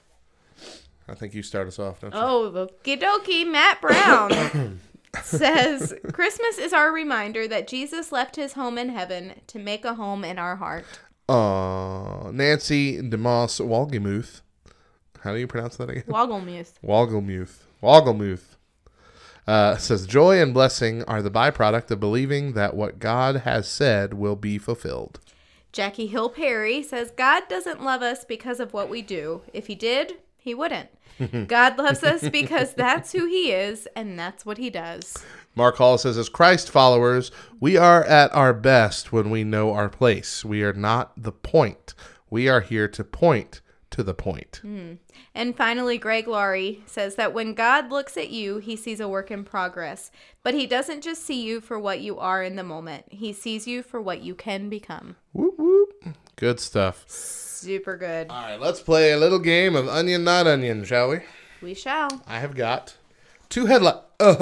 I 1.09 1.15
think 1.15 1.33
you 1.33 1.43
start 1.43 1.67
us 1.67 1.79
off, 1.79 1.99
don't 1.99 2.13
you? 2.13 2.19
Oh, 2.19 2.69
okie 2.85 2.97
dokie. 2.99 3.45
Matt 3.45 3.81
Brown 3.81 4.79
says 5.21 5.93
Christmas 6.11 6.57
is 6.57 6.73
our 6.73 6.91
reminder 6.91 7.47
that 7.47 7.67
Jesus 7.67 8.11
left 8.11 8.35
his 8.35 8.53
home 8.53 8.77
in 8.77 8.89
heaven 8.89 9.41
to 9.47 9.59
make 9.59 9.85
a 9.85 9.95
home 9.95 10.23
in 10.23 10.39
our 10.39 10.55
heart. 10.55 10.85
Uh, 11.29 12.31
Nancy 12.31 13.01
DeMoss 13.01 13.61
Wolgemuth. 13.61 14.41
How 15.21 15.33
do 15.33 15.39
you 15.39 15.47
pronounce 15.47 15.77
that 15.77 15.89
again? 15.89 16.03
Wogglemuth. 16.07 16.73
Walgemuth. 16.83 17.59
Walgemuth. 17.81 18.57
Uh, 19.47 19.77
says 19.77 20.07
joy 20.07 20.41
and 20.41 20.53
blessing 20.53 21.03
are 21.03 21.21
the 21.21 21.31
byproduct 21.31 21.91
of 21.91 21.99
believing 21.99 22.53
that 22.53 22.75
what 22.75 22.99
God 22.99 23.37
has 23.37 23.67
said 23.67 24.13
will 24.13 24.35
be 24.35 24.57
fulfilled. 24.57 25.19
Jackie 25.71 26.07
Hill 26.07 26.29
Perry 26.29 26.83
says 26.83 27.11
God 27.11 27.43
doesn't 27.49 27.83
love 27.83 28.01
us 28.01 28.23
because 28.23 28.59
of 28.59 28.73
what 28.73 28.89
we 28.89 29.01
do. 29.01 29.41
If 29.53 29.67
he 29.67 29.75
did, 29.75 30.13
he 30.43 30.53
wouldn't. 30.53 30.89
God 31.47 31.77
loves 31.77 32.03
us 32.03 32.27
because 32.31 32.73
that's 32.73 33.13
who 33.13 33.25
he 33.25 33.51
is 33.51 33.87
and 33.95 34.19
that's 34.19 34.45
what 34.45 34.57
he 34.57 34.69
does. 34.69 35.23
Mark 35.55 35.77
Hall 35.77 35.97
says, 35.97 36.17
as 36.17 36.29
Christ 36.29 36.69
followers, 36.69 37.31
we 37.59 37.77
are 37.77 38.03
at 38.03 38.33
our 38.35 38.53
best 38.53 39.13
when 39.13 39.29
we 39.29 39.43
know 39.43 39.73
our 39.73 39.87
place. 39.87 40.43
We 40.43 40.63
are 40.63 40.73
not 40.73 41.13
the 41.15 41.31
point. 41.31 41.93
We 42.29 42.49
are 42.49 42.61
here 42.61 42.87
to 42.89 43.03
point 43.03 43.61
to 43.91 44.03
the 44.03 44.15
point. 44.15 44.59
Hmm. 44.63 44.93
And 45.35 45.55
finally, 45.55 45.99
Greg 45.99 46.27
Laurie 46.27 46.81
says 46.87 47.15
that 47.15 47.33
when 47.33 47.53
God 47.53 47.91
looks 47.91 48.17
at 48.17 48.31
you, 48.31 48.57
he 48.57 48.75
sees 48.75 48.99
a 48.99 49.07
work 49.07 49.29
in 49.29 49.43
progress. 49.43 50.09
But 50.41 50.55
he 50.55 50.65
doesn't 50.65 51.01
just 51.01 51.23
see 51.23 51.43
you 51.43 51.61
for 51.61 51.79
what 51.79 52.01
you 52.01 52.17
are 52.17 52.43
in 52.43 52.55
the 52.55 52.63
moment, 52.63 53.05
he 53.09 53.31
sees 53.31 53.67
you 53.67 53.83
for 53.83 54.01
what 54.01 54.21
you 54.21 54.33
can 54.33 54.67
become. 54.67 55.15
Whoop, 55.31 55.53
whoop. 55.57 55.93
Good 56.35 56.59
stuff. 56.59 57.05
Super 57.63 57.97
good. 57.97 58.27
All 58.29 58.41
right, 58.41 58.59
let's 58.59 58.81
play 58.81 59.11
a 59.11 59.17
little 59.17 59.39
game 59.39 59.75
of 59.75 59.87
onion, 59.87 60.23
not 60.23 60.47
onion, 60.47 60.83
shall 60.83 61.09
we? 61.09 61.19
We 61.61 61.73
shall. 61.73 62.21
I 62.27 62.39
have 62.39 62.55
got 62.55 62.95
two 63.49 63.65
headlines 63.67 64.03
uh, 64.19 64.35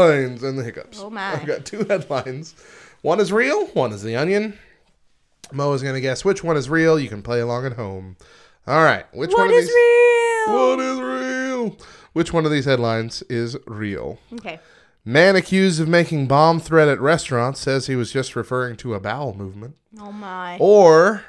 and 0.47 0.57
the 0.57 0.63
hiccups. 0.63 0.99
Oh, 0.99 1.09
my. 1.09 1.33
I've 1.33 1.45
got 1.45 1.65
two 1.65 1.83
headlines. 1.85 2.55
One 3.01 3.19
is 3.19 3.31
real, 3.31 3.67
one 3.67 3.91
is 3.93 4.03
the 4.03 4.15
onion. 4.15 4.57
Mo 5.51 5.73
is 5.73 5.83
going 5.83 5.95
to 5.95 6.01
guess 6.01 6.23
which 6.25 6.43
one 6.43 6.57
is 6.57 6.69
real. 6.69 6.99
You 6.99 7.09
can 7.09 7.21
play 7.21 7.39
along 7.41 7.65
at 7.65 7.73
home. 7.73 8.15
All 8.67 8.83
right. 8.83 9.05
Which 9.13 9.31
one 9.33 9.47
What 9.47 9.49
of 9.49 9.55
is 9.55 9.67
these? 9.67 9.75
real? 9.75 10.55
What 10.55 10.79
is 10.79 10.99
real? 10.99 11.77
Which 12.13 12.33
one 12.33 12.45
of 12.45 12.51
these 12.51 12.65
headlines 12.65 13.21
is 13.23 13.57
real? 13.67 14.17
Okay. 14.33 14.59
Man 15.03 15.35
accused 15.35 15.81
of 15.81 15.87
making 15.87 16.27
bomb 16.27 16.59
threat 16.59 16.87
at 16.87 17.01
restaurant 17.01 17.57
says 17.57 17.87
he 17.87 17.95
was 17.95 18.11
just 18.11 18.35
referring 18.35 18.77
to 18.77 18.93
a 18.93 18.99
bowel 18.99 19.33
movement. 19.35 19.75
Oh 19.99 20.11
my. 20.11 20.57
Or 20.59 21.23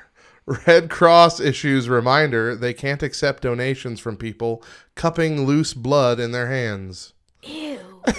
Red 0.67 0.91
Cross 0.91 1.41
issues 1.41 1.89
reminder 1.89 2.57
they 2.57 2.75
can't 2.75 3.03
accept 3.03 3.43
donations 3.45 4.01
from 4.01 4.17
people 4.17 4.63
cupping 4.95 5.47
loose 5.47 5.73
blood 5.75 6.19
in 6.19 6.33
their 6.33 6.49
hands. 6.49 7.13
Ew. 7.43 7.79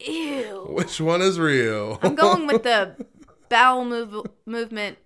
Ew. 0.00 0.66
Which 0.70 1.00
one 1.00 1.20
is 1.22 1.38
real? 1.38 1.98
I'm 2.02 2.14
going 2.14 2.46
with 2.46 2.62
the 2.62 3.06
bowel 3.48 3.84
move- 3.84 4.26
movement 4.44 4.98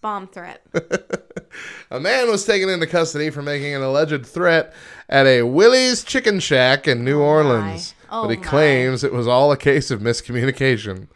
bomb 0.00 0.26
threat. 0.28 0.66
A 1.90 1.98
man 2.00 2.28
was 2.30 2.44
taken 2.44 2.68
into 2.68 2.86
custody 2.86 3.30
for 3.30 3.42
making 3.42 3.74
an 3.74 3.82
alleged 3.82 4.24
threat 4.26 4.72
at 5.08 5.26
a 5.26 5.42
Willie's 5.42 6.04
Chicken 6.04 6.38
Shack 6.40 6.86
in 6.86 7.04
New 7.04 7.20
oh 7.20 7.24
Orleans. 7.24 7.94
Oh 8.10 8.22
but 8.22 8.30
he 8.30 8.36
oh 8.36 8.40
my. 8.40 8.46
claims 8.46 9.02
it 9.02 9.12
was 9.12 9.26
all 9.26 9.50
a 9.50 9.56
case 9.56 9.90
of 9.90 10.00
miscommunication. 10.00 11.08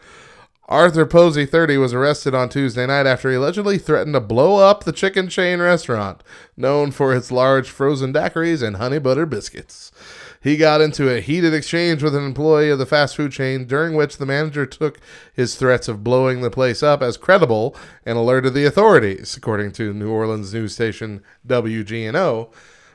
Arthur 0.72 1.04
Posey, 1.04 1.44
30, 1.44 1.76
was 1.76 1.92
arrested 1.92 2.34
on 2.34 2.48
Tuesday 2.48 2.86
night 2.86 3.04
after 3.04 3.28
he 3.28 3.36
allegedly 3.36 3.76
threatened 3.76 4.14
to 4.14 4.20
blow 4.20 4.56
up 4.56 4.84
the 4.84 4.92
chicken 4.92 5.28
chain 5.28 5.60
restaurant, 5.60 6.22
known 6.56 6.90
for 6.90 7.14
its 7.14 7.30
large 7.30 7.68
frozen 7.68 8.10
daiquiris 8.10 8.62
and 8.62 8.76
honey 8.76 8.98
butter 8.98 9.26
biscuits. 9.26 9.92
He 10.40 10.56
got 10.56 10.80
into 10.80 11.14
a 11.14 11.20
heated 11.20 11.52
exchange 11.52 12.02
with 12.02 12.14
an 12.14 12.24
employee 12.24 12.70
of 12.70 12.78
the 12.78 12.86
fast 12.86 13.16
food 13.16 13.32
chain, 13.32 13.66
during 13.66 13.94
which 13.94 14.16
the 14.16 14.24
manager 14.24 14.64
took 14.64 14.98
his 15.34 15.56
threats 15.56 15.88
of 15.88 16.02
blowing 16.02 16.40
the 16.40 16.50
place 16.50 16.82
up 16.82 17.02
as 17.02 17.18
credible 17.18 17.76
and 18.06 18.16
alerted 18.16 18.54
the 18.54 18.64
authorities, 18.64 19.36
according 19.36 19.72
to 19.72 19.92
New 19.92 20.10
Orleans 20.10 20.54
news 20.54 20.72
station 20.72 21.22
WGNO. 21.46 22.50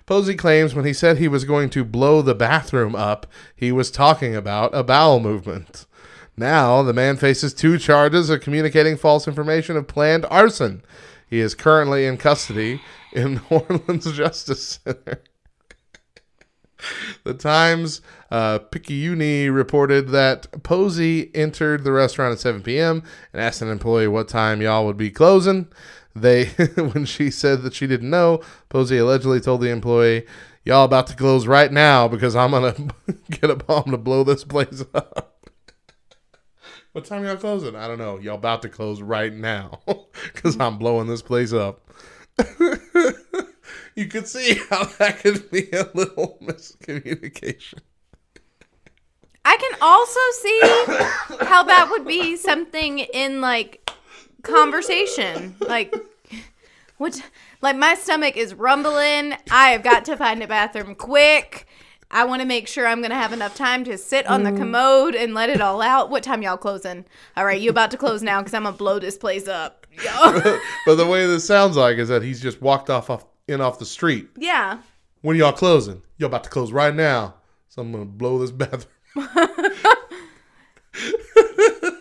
Posey 0.08 0.36
claims 0.36 0.74
when 0.74 0.86
he 0.86 0.94
said 0.94 1.18
he 1.18 1.28
was 1.28 1.46
going 1.46 1.70
to 1.70 1.86
blow 1.86 2.24
the 2.24 2.34
bathroom 2.34 2.96
up, 2.96 3.28
he 3.56 3.72
was 3.72 3.92
talking 3.92 4.36
about 4.36 4.74
a 4.74 4.84
bowel 4.84 5.20
movement. 5.20 5.86
Now, 6.38 6.84
the 6.84 6.94
man 6.94 7.18
faces 7.18 7.54
two 7.54 7.80
charges 7.80 8.30
of 8.30 8.42
communicating 8.42 8.96
false 8.96 9.28
information 9.28 9.76
of 9.76 9.88
planned 9.88 10.26
arson. 10.30 10.84
He 11.28 11.40
is 11.40 11.56
currently 11.56 12.06
in 12.06 12.18
custody 12.18 12.80
in 13.12 13.42
New 13.50 13.58
Orleans 13.58 14.12
Justice 14.12 14.80
Center. 14.84 15.22
The 17.24 17.34
Times 17.34 18.02
uh, 18.30 18.60
Picayune 18.60 19.52
reported 19.52 20.10
that 20.10 20.64
Posey 20.64 21.32
entered 21.36 21.84
the 21.84 21.92
restaurant 21.92 22.34
at 22.34 22.40
7 22.40 22.62
p.m. 22.62 23.02
and 23.34 23.42
asked 23.42 23.64
an 23.64 23.70
employee 23.70 24.08
what 24.08 24.28
time 24.28 24.62
y'all 24.62 24.86
would 24.86 24.96
be 24.96 25.10
closing. 25.10 25.68
They, 26.16 26.46
when 26.76 27.06
she 27.06 27.32
said 27.32 27.64
that 27.64 27.74
she 27.74 27.88
didn't 27.88 28.12
know, 28.12 28.42
Posey 28.70 29.00
allegedly 29.00 29.40
told 29.40 29.62
the 29.62 29.70
employee, 29.70 30.26
"Y'all 30.66 30.86
about 30.86 31.08
to 31.08 31.16
close 31.16 31.48
right 31.48 31.72
now 31.72 32.08
because 32.08 32.36
I'm 32.36 32.52
gonna 32.52 32.76
get 33.30 33.50
a 33.50 33.56
bomb 33.56 33.92
to 33.92 33.98
blow 33.98 34.24
this 34.24 34.44
place 34.44 34.84
up." 34.94 35.37
What 36.98 37.06
time 37.06 37.24
y'all 37.24 37.38
closing? 37.38 37.76
I 37.76 37.88
don't 37.88 38.00
know. 38.00 38.18
Y'all 38.18 38.38
about 38.38 38.64
to 38.64 38.70
close 38.70 39.04
right 39.04 39.32
now 39.32 39.82
because 40.34 40.60
I'm 40.60 40.80
blowing 40.80 41.06
this 41.06 41.22
place 41.22 41.54
up. 41.54 41.88
you 43.96 44.08
could 44.08 44.28
see 44.28 44.60
how 44.72 44.86
that 44.98 45.20
could 45.20 45.52
be 45.52 45.70
a 45.74 45.88
little 45.94 46.40
miscommunication. 46.44 47.82
I 49.46 49.58
can 49.58 49.80
also 49.80 50.20
see 50.42 51.46
how 51.46 51.62
that 51.66 51.90
would 51.92 52.08
be 52.08 52.36
something 52.36 52.98
in 52.98 53.42
like 53.42 53.88
conversation. 54.42 55.56
Like 55.60 55.96
what 56.98 57.22
like 57.62 57.76
my 57.76 57.94
stomach 57.94 58.38
is 58.38 58.56
rumbling. 58.56 59.36
I 59.52 59.70
have 59.70 59.84
got 59.84 60.04
to 60.06 60.18
find 60.18 60.42
a 60.42 60.48
bathroom 60.48 60.96
quick. 60.96 61.67
I 62.10 62.26
want 62.26 62.42
to 62.42 62.48
make 62.48 62.68
sure 62.68 62.88
I'm 62.88 63.00
going 63.00 63.12
to 63.12 63.18
have 63.18 63.34
enough 63.34 63.56
time 63.56 63.84
to 63.86 63.98
sit 63.98 64.26
on 64.28 64.44
the 64.44 64.52
mm. 64.52 64.58
commode 64.58 65.16
and 65.16 65.34
let 65.34 65.50
it 65.50 65.60
all 65.60 65.82
out. 65.82 66.10
What 66.10 66.24
time 66.24 66.42
y'all 66.42 66.58
closing? 66.58 67.06
All 67.36 67.46
right, 67.46 67.60
you 67.60 67.70
about 67.70 67.92
to 67.92 67.98
close 67.98 68.24
now 68.24 68.42
cuz 68.42 68.54
I'm 68.54 68.64
going 68.64 68.74
to 68.74 68.78
blow 68.78 69.00
this 69.00 69.18
place 69.18 69.48
up. 69.48 69.86
Yo. 70.04 70.60
But 70.86 70.96
the 70.96 71.06
way 71.06 71.26
this 71.28 71.46
sounds 71.46 71.76
like 71.76 71.98
is 71.98 72.10
that 72.10 72.24
he's 72.24 72.42
just 72.42 72.62
walked 72.62 72.90
off, 72.90 73.10
off 73.10 73.26
in 73.48 73.62
off 73.62 73.80
the 73.80 73.86
street. 73.86 74.30
yeah. 74.38 74.80
When 75.22 75.36
y'all 75.36 75.52
closing? 75.52 76.04
Y'all 76.18 76.28
about 76.28 76.44
to 76.44 76.50
close 76.50 76.72
right 76.72 76.94
now. 76.94 77.36
So 77.70 77.82
I'm 77.82 77.92
gonna 77.92 78.06
blow 78.06 78.40
this 78.40 78.52
bathroom. 78.52 78.86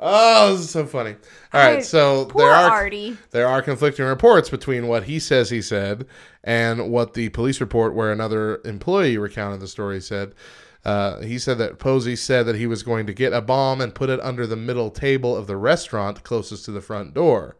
oh, 0.00 0.52
this 0.52 0.60
is 0.62 0.70
so 0.70 0.86
funny. 0.86 1.16
All 1.52 1.60
right, 1.60 1.78
I- 1.78 1.82
so 1.82 2.24
there 2.24 2.50
are 2.50 2.70
Artie. 2.70 3.16
there 3.30 3.46
are 3.46 3.62
conflicting 3.62 4.04
reports 4.06 4.48
between 4.50 4.88
what 4.88 5.04
he 5.04 5.18
says 5.18 5.50
he 5.50 5.62
said 5.62 6.06
and 6.42 6.90
what 6.90 7.14
the 7.14 7.28
police 7.30 7.60
report, 7.60 7.94
where 7.94 8.10
another 8.10 8.60
employee 8.64 9.18
recounted 9.18 9.60
the 9.60 9.68
story, 9.68 10.00
said. 10.00 10.34
Uh, 10.82 11.20
he 11.20 11.38
said 11.38 11.58
that 11.58 11.78
Posey 11.78 12.16
said 12.16 12.46
that 12.46 12.56
he 12.56 12.66
was 12.66 12.82
going 12.82 13.06
to 13.06 13.12
get 13.12 13.34
a 13.34 13.42
bomb 13.42 13.82
and 13.82 13.94
put 13.94 14.08
it 14.08 14.18
under 14.20 14.46
the 14.46 14.56
middle 14.56 14.90
table 14.90 15.36
of 15.36 15.46
the 15.46 15.56
restaurant 15.58 16.24
closest 16.24 16.64
to 16.64 16.70
the 16.72 16.80
front 16.80 17.12
door. 17.12 17.56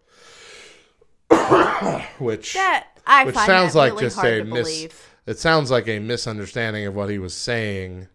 which 2.19 2.55
That 2.55 2.87
I 3.07 3.25
which 3.25 3.35
sounds 3.35 3.75
like 3.75 3.93
really 3.93 4.05
just 4.05 4.25
a 4.25 4.45
mis- 4.45 4.89
it 5.27 5.39
sounds 5.39 5.71
like 5.71 5.87
a 5.89 5.99
misunderstanding 5.99 6.87
of 6.87 6.95
what 6.95 7.11
he 7.11 7.19
was 7.19 7.35
saying 7.35 8.09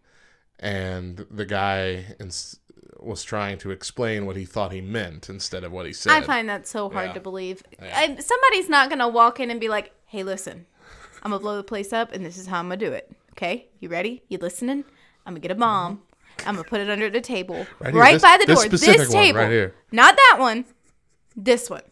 and 0.60 1.26
the 1.30 1.46
guy 1.46 2.16
ins- 2.20 2.58
was 3.06 3.24
trying 3.24 3.58
to 3.60 3.72
explain 3.72 4.26
what 4.26 4.36
he 4.36 4.46
thought 4.46 4.72
he 4.72 4.82
meant 4.82 5.30
instead 5.30 5.64
of 5.64 5.72
what 5.72 5.86
he 5.86 5.94
said 5.94 6.12
I 6.14 6.22
find 6.22 6.50
that 6.50 6.68
so 6.68 6.90
hard 6.90 7.08
Yeah. 7.08 7.14
to 7.14 7.20
believe. 7.20 7.64
Yeah. 7.82 7.94
I, 7.96 8.16
somebody's 8.20 8.70
not 8.70 8.90
gonna 8.90 9.08
walk 9.08 9.40
in 9.40 9.52
and 9.52 9.60
be 9.60 9.70
like, 9.70 9.92
"Hey, 10.06 10.24
listen, 10.24 10.66
I'm 11.24 11.32
gonna 11.32 11.42
blow 11.42 11.58
the 11.58 11.64
place 11.64 11.94
up, 11.94 12.12
and 12.14 12.26
this 12.26 12.38
is 12.38 12.48
how 12.48 12.60
I'm 12.60 12.66
gonna 12.66 12.78
do 12.78 12.92
it. 12.92 13.12
Okay, 13.32 13.68
you 13.80 13.90
ready? 13.90 14.24
You 14.30 14.38
listening? 14.38 14.84
I'm 15.26 15.34
gonna 15.34 15.40
get 15.40 15.52
a 15.52 15.56
bomb. 15.56 16.02
I'm 16.46 16.56
gonna 16.56 16.68
put 16.68 16.82
it 16.82 16.90
under 16.90 17.10
the 17.10 17.22
table, 17.22 17.66
Right 17.80 17.94
right, 17.94 18.14
this- 18.14 18.22
by 18.22 18.38
the 18.38 18.46
door. 18.46 18.68
This, 18.68 19.10
table, 19.12 19.40
right 19.40 19.50
here. 19.52 19.74
not 19.92 20.16
that 20.16 20.38
one. 20.40 20.66
This 21.36 21.70
one. 21.70 21.84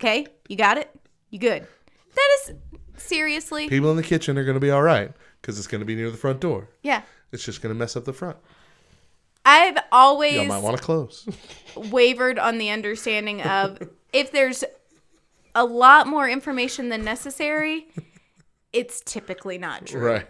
Okay, 0.00 0.26
you 0.48 0.56
got 0.56 0.78
it. 0.78 0.90
You 1.30 1.38
good? 1.38 1.66
That 2.14 2.28
is 2.40 2.54
seriously, 2.96 3.68
people 3.68 3.90
in 3.90 3.96
the 3.96 4.02
kitchen 4.02 4.38
are 4.38 4.44
going 4.44 4.54
to 4.54 4.60
be 4.60 4.70
all 4.70 4.82
right 4.82 5.12
because 5.40 5.58
it's 5.58 5.66
going 5.66 5.80
to 5.80 5.84
be 5.84 5.94
near 5.94 6.10
the 6.10 6.16
front 6.16 6.40
door 6.40 6.68
yeah. 6.82 7.02
it's 7.32 7.44
just 7.44 7.60
going 7.60 7.74
to 7.74 7.78
mess 7.78 7.96
up 7.96 8.04
the 8.04 8.12
front 8.12 8.36
I've 9.44 9.78
always 9.90 10.48
might 10.48 10.62
want 10.62 10.76
to 10.76 10.82
close. 10.82 11.28
wavered 11.76 12.38
on 12.38 12.58
the 12.58 12.70
understanding 12.70 13.42
of 13.42 13.78
if 14.12 14.30
there's 14.30 14.62
a 15.54 15.64
lot 15.64 16.06
more 16.06 16.28
information 16.28 16.88
than 16.88 17.04
necessary, 17.04 17.86
it's 18.72 19.00
typically 19.04 19.58
not 19.58 19.86
true. 19.86 20.00
right 20.00 20.26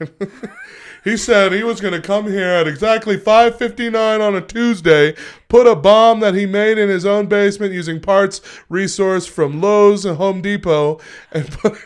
he 1.04 1.16
said 1.16 1.52
he 1.52 1.62
was 1.62 1.80
going 1.80 1.94
to 1.94 2.00
come 2.00 2.26
here 2.26 2.49
at 2.49 2.66
exactly 2.66 3.16
5.59 3.16 4.20
on 4.20 4.34
a 4.34 4.40
tuesday 4.40 5.14
put 5.49 5.66
a 5.66 5.76
bomb 5.76 6.20
that 6.20 6.34
he 6.34 6.44
made 6.46 6.76
in 6.78 6.88
his 6.88 7.06
own 7.06 7.26
basement 7.26 7.72
using 7.72 8.00
parts 8.00 8.40
resourced 8.70 9.28
from 9.28 9.61
lowes 9.61 10.04
and 10.04 10.16
home 10.16 10.42
depot 10.42 10.99
and 11.30 11.49
put 11.52 11.78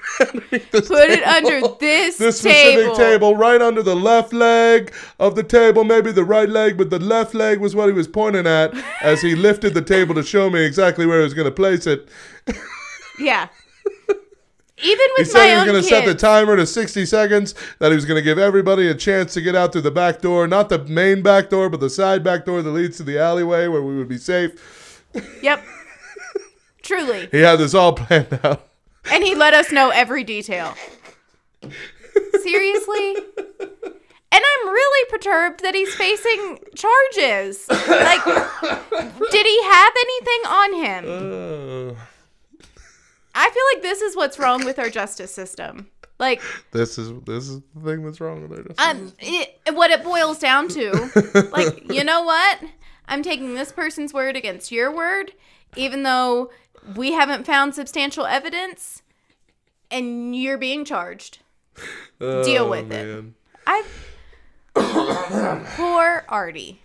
it 0.51 0.71
Put 0.71 1.11
it 1.11 1.23
under 1.25 1.61
this, 1.79 2.17
this 2.19 2.39
specific 2.41 2.85
table. 2.85 2.97
table. 2.97 3.37
right 3.37 3.61
under 3.61 3.83
the 3.83 3.95
left 3.97 4.33
leg 4.33 4.93
of 5.19 5.35
the 5.35 5.43
table, 5.43 5.85
maybe 5.85 6.13
the 6.13 6.25
right 6.25 6.49
leg, 6.49 6.77
but 6.79 6.91
the 6.91 6.99
left 6.99 7.35
leg 7.35 7.61
was 7.61 7.75
what 7.75 7.87
he 7.87 7.93
was 7.93 8.07
pointing 8.09 8.47
at 8.47 8.73
as 9.03 9.21
he 9.23 9.35
lifted 9.35 9.75
the 9.75 9.83
table 9.83 10.15
to 10.15 10.23
show 10.23 10.49
me 10.51 10.65
exactly 10.65 11.05
where 11.07 11.19
he 11.19 11.25
was 11.25 11.35
going 11.35 11.47
to 11.47 11.51
place 11.51 11.87
it. 11.87 12.09
Yeah. 13.19 13.49
Even 14.79 15.07
He 15.17 15.23
with 15.23 15.31
said 15.31 15.39
my 15.39 15.49
he 15.49 15.55
was 15.57 15.65
going 15.65 15.83
to 15.83 15.89
set 15.89 16.05
the 16.05 16.15
timer 16.15 16.55
to 16.57 16.67
60 16.67 17.07
seconds, 17.07 17.55
that 17.79 17.91
he 17.91 17.95
was 17.95 18.05
going 18.05 18.19
to 18.19 18.23
give 18.23 18.39
everybody 18.39 18.89
a 18.89 18.95
chance 18.95 19.33
to 19.35 19.41
get 19.41 19.55
out 19.55 19.73
through 19.73 19.81
the 19.83 19.91
back 19.91 20.21
door, 20.21 20.47
not 20.47 20.69
the 20.69 20.85
main 20.85 21.23
back 21.23 21.49
door, 21.49 21.71
but 21.71 21.81
the 21.81 21.89
side 21.89 22.23
back 22.23 22.45
door 22.45 22.61
that 22.61 22.71
leads 22.71 22.99
to 22.99 23.03
the 23.03 23.19
alleyway 23.19 23.69
where 23.69 23.83
we 23.83 23.97
would 23.97 24.09
be 24.09 24.19
safe. 24.19 25.03
Yep. 25.43 25.65
Truly. 26.83 27.29
He 27.33 27.41
had 27.41 27.57
this 27.57 27.75
all 27.75 27.95
planned 27.95 28.39
out. 28.45 28.69
And 29.11 29.25
he 29.25 29.35
let 29.35 29.55
us 29.55 29.73
know 29.73 29.91
every 29.91 30.25
detail. 30.25 30.75
Seriously? 32.43 33.17
And 34.33 34.45
I'm 34.45 34.69
really 34.69 35.11
perturbed 35.11 35.63
that 35.63 35.75
he's 35.75 35.95
facing 35.95 36.59
charges. 36.75 37.67
Like, 37.71 38.25
did 39.31 39.47
he 39.47 39.63
have 39.65 39.93
anything 40.05 40.43
on 40.47 40.75
him? 40.75 41.05
Uh, 41.97 42.01
I 43.39 43.51
feel 43.51 43.63
like 43.75 43.83
this 43.83 44.01
is 44.01 44.17
what's 44.17 44.39
wrong 44.39 44.65
with 44.65 44.79
our 44.79 44.89
justice 44.91 45.33
system. 45.33 45.89
Like, 46.19 46.41
this 46.73 46.97
is 46.97 47.13
this 47.27 47.49
is 47.49 47.61
the 47.75 47.81
thing 47.91 48.03
that's 48.03 48.21
wrong 48.21 48.49
with 48.49 48.59
it. 48.59 48.75
um, 48.79 49.13
it, 49.19 49.61
what 49.75 49.91
it 49.91 50.03
boils 50.03 50.39
down 50.39 50.69
to, 50.69 51.49
like, 51.53 51.93
you 51.93 52.03
know 52.03 52.23
what? 52.23 52.63
I'm 53.07 53.23
taking 53.23 53.55
this 53.55 53.71
person's 53.71 54.15
word 54.15 54.35
against 54.35 54.73
your 54.73 54.91
word, 54.91 55.33
even 55.77 56.03
though 56.03 56.51
we 56.97 57.13
haven't 57.13 57.45
found 57.45 57.75
substantial 57.75 58.25
evidence, 58.25 59.03
and 59.91 60.35
you're 60.35 60.59
being 60.59 60.85
charged. 60.87 61.41
deal 62.19 62.71
with 62.71 62.91
it. 62.91 63.25
I 63.67 63.85
poor 65.77 66.25
Artie. 66.29 66.81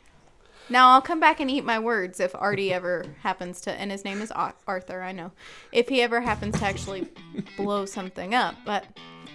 Now 0.71 0.91
I'll 0.91 1.01
come 1.01 1.19
back 1.19 1.41
and 1.41 1.51
eat 1.51 1.65
my 1.65 1.79
words 1.79 2.21
if 2.21 2.33
Artie 2.33 2.71
ever 2.71 3.03
happens 3.19 3.59
to, 3.61 3.73
and 3.73 3.91
his 3.91 4.05
name 4.05 4.21
is 4.21 4.31
Arthur. 4.31 5.01
I 5.01 5.11
know. 5.11 5.33
If 5.73 5.89
he 5.89 6.01
ever 6.01 6.21
happens 6.21 6.57
to 6.59 6.65
actually 6.65 7.09
blow 7.57 7.85
something 7.85 8.33
up, 8.33 8.55
but 8.65 8.85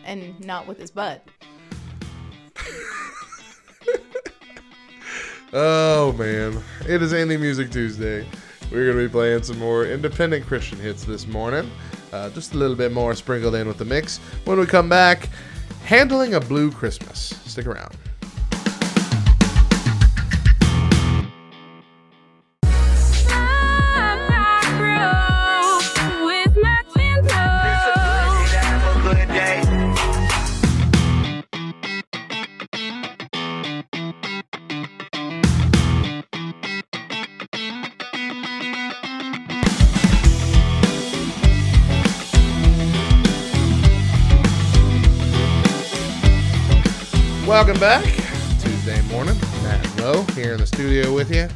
and 0.06 0.40
not 0.40 0.66
with 0.66 0.78
his 0.78 0.90
butt. 0.90 1.28
Oh 5.52 6.12
man, 6.14 6.60
it 6.88 7.00
is 7.00 7.12
Indie 7.12 7.40
Music 7.40 7.70
Tuesday. 7.70 8.26
We're 8.70 8.90
gonna 8.90 9.06
be 9.06 9.10
playing 9.10 9.44
some 9.44 9.58
more 9.60 9.86
independent 9.86 10.44
Christian 10.44 10.78
hits 10.78 11.04
this 11.04 11.26
morning. 11.26 11.70
Uh, 12.12 12.28
just 12.30 12.52
a 12.54 12.58
little 12.58 12.74
bit 12.74 12.92
more 12.92 13.14
sprinkled 13.14 13.54
in 13.54 13.68
with 13.68 13.78
the 13.78 13.84
mix. 13.84 14.18
When 14.44 14.58
we 14.58 14.66
come 14.66 14.88
back, 14.88 15.28
handling 15.84 16.34
a 16.34 16.40
blue 16.40 16.72
Christmas. 16.72 17.32
Stick 17.46 17.66
around. 17.66 17.96
Welcome 47.56 47.80
back. 47.80 48.04
Tuesday 48.60 49.00
morning. 49.10 49.34
Matt 49.62 49.98
Lowe 49.98 50.24
here 50.34 50.52
in 50.52 50.60
the 50.60 50.66
studio 50.66 51.14
with 51.14 51.34
you. 51.34 51.48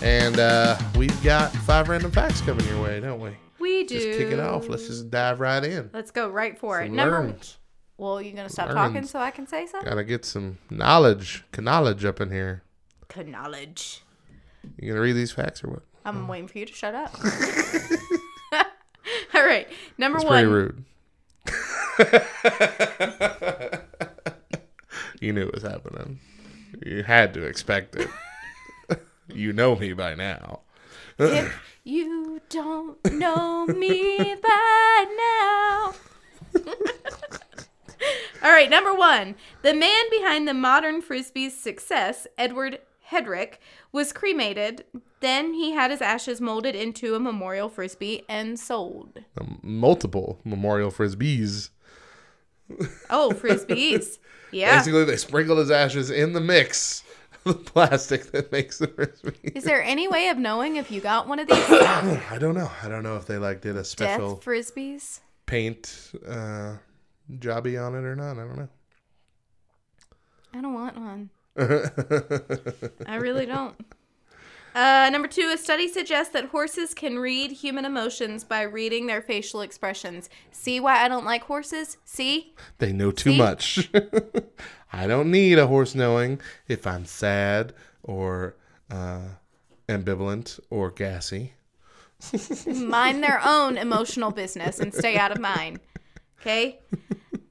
And 0.00 0.40
uh, 0.40 0.78
we've 0.96 1.22
got 1.22 1.52
five 1.52 1.90
random 1.90 2.10
facts 2.10 2.40
coming 2.40 2.66
your 2.68 2.82
way, 2.82 3.00
don't 3.00 3.20
we? 3.20 3.32
We 3.60 3.84
do. 3.84 3.98
Just 3.98 4.18
kick 4.18 4.32
it 4.32 4.40
off. 4.40 4.70
Let's 4.70 4.86
just 4.86 5.10
dive 5.10 5.40
right 5.40 5.62
in. 5.62 5.90
Let's 5.92 6.10
go 6.10 6.30
right 6.30 6.58
for 6.58 6.80
it. 6.80 6.86
Some 6.86 6.96
Number. 6.96 7.18
learns. 7.18 7.58
Well, 7.98 8.22
you're 8.22 8.34
gonna 8.34 8.48
stop 8.48 8.68
Learns. 8.68 8.76
talking 8.76 9.04
so 9.06 9.18
I 9.18 9.30
can 9.30 9.46
say 9.46 9.66
something? 9.66 9.90
Gotta 9.90 10.04
get 10.04 10.24
some 10.24 10.56
knowledge, 10.70 11.44
knowledge 11.58 12.06
up 12.06 12.22
in 12.22 12.30
here. 12.30 12.62
Knowledge. 13.14 14.00
You 14.78 14.88
gonna 14.88 15.02
read 15.02 15.12
these 15.12 15.32
facts 15.32 15.62
or 15.62 15.68
what? 15.68 15.82
I'm 16.06 16.28
waiting 16.28 16.48
for 16.48 16.60
you 16.60 16.64
to 16.64 16.72
shut 16.72 16.94
up. 16.94 17.14
All 19.34 19.44
right. 19.44 19.68
Number 19.98 20.16
It's 20.16 20.24
one. 20.24 20.32
pretty 20.32 20.48
rude. 20.48 20.82
you 25.22 25.32
knew 25.32 25.46
it 25.46 25.54
was 25.54 25.62
happening. 25.62 26.18
You 26.84 27.04
had 27.04 27.32
to 27.34 27.42
expect 27.44 27.96
it. 27.96 28.08
you 29.28 29.52
know 29.52 29.76
me 29.76 29.92
by 29.92 30.14
now. 30.14 30.60
If 31.18 31.62
you 31.84 32.40
don't 32.48 32.98
know 33.12 33.66
me 33.66 34.34
by 34.42 35.04
now. 35.16 35.94
All 38.42 38.50
right, 38.50 38.68
number 38.68 38.92
one. 38.92 39.36
The 39.62 39.74
man 39.74 40.04
behind 40.10 40.48
the 40.48 40.54
modern 40.54 41.00
frisbee's 41.00 41.56
success, 41.56 42.26
Edward 42.36 42.80
Headrick, 43.10 43.54
was 43.92 44.12
cremated. 44.12 44.84
Then 45.20 45.54
he 45.54 45.70
had 45.72 45.92
his 45.92 46.02
ashes 46.02 46.40
molded 46.40 46.74
into 46.74 47.14
a 47.14 47.20
memorial 47.20 47.68
frisbee 47.68 48.24
and 48.28 48.58
sold. 48.58 49.20
Um, 49.40 49.60
multiple 49.62 50.40
memorial 50.44 50.90
frisbees. 50.90 51.70
Oh, 53.10 53.32
frisbees. 53.34 54.18
Yeah. 54.54 54.76
Basically, 54.76 55.04
they 55.04 55.16
sprinkled 55.16 55.56
his 55.60 55.70
ashes 55.70 56.10
in 56.10 56.34
the 56.34 56.40
mix 56.40 57.02
of 57.46 57.64
the 57.64 57.70
plastic 57.70 58.32
that 58.32 58.52
makes 58.52 58.76
the 58.78 58.86
frisbee. 58.86 59.50
Is 59.54 59.64
there 59.64 59.82
any 59.82 60.08
way 60.08 60.28
of 60.28 60.36
knowing 60.36 60.76
if 60.76 60.90
you 60.90 61.00
got 61.00 61.26
one 61.26 61.38
of 61.38 61.48
these 61.48 61.56
I 61.58 62.36
don't 62.38 62.54
know. 62.54 62.70
I 62.82 62.88
don't 62.88 63.02
know 63.02 63.16
if 63.16 63.24
they 63.24 63.38
like 63.38 63.62
did 63.62 63.70
a 63.70 63.74
death 63.76 63.86
special 63.86 64.42
frisbees? 64.44 65.20
paint 65.46 66.12
uh, 66.28 66.76
jobby 67.30 67.82
on 67.82 67.94
it 67.94 68.04
or 68.04 68.14
not. 68.14 68.32
I 68.32 68.44
don't 68.44 68.56
know. 68.58 68.68
I 70.52 70.60
don't 70.60 70.74
want 70.74 70.96
one. 70.98 71.30
I 73.06 73.14
really 73.16 73.46
don't. 73.46 73.74
Uh, 74.74 75.10
number 75.12 75.28
two, 75.28 75.50
a 75.52 75.58
study 75.58 75.86
suggests 75.86 76.32
that 76.32 76.46
horses 76.46 76.94
can 76.94 77.18
read 77.18 77.52
human 77.52 77.84
emotions 77.84 78.42
by 78.42 78.62
reading 78.62 79.06
their 79.06 79.20
facial 79.20 79.60
expressions. 79.60 80.30
See 80.50 80.80
why 80.80 81.04
I 81.04 81.08
don't 81.08 81.24
like 81.26 81.44
horses? 81.44 81.98
See? 82.04 82.54
They 82.78 82.92
know 82.92 83.10
too 83.10 83.32
See? 83.32 83.38
much. 83.38 83.90
I 84.92 85.06
don't 85.06 85.30
need 85.30 85.58
a 85.58 85.66
horse 85.66 85.94
knowing 85.94 86.40
if 86.68 86.86
I'm 86.86 87.04
sad 87.04 87.74
or 88.02 88.56
uh, 88.90 89.20
ambivalent 89.88 90.58
or 90.70 90.90
gassy. 90.90 91.52
Mind 92.66 93.22
their 93.22 93.40
own 93.44 93.76
emotional 93.76 94.30
business 94.30 94.78
and 94.78 94.94
stay 94.94 95.16
out 95.16 95.32
of 95.32 95.40
mine. 95.40 95.80
Okay? 96.40 96.80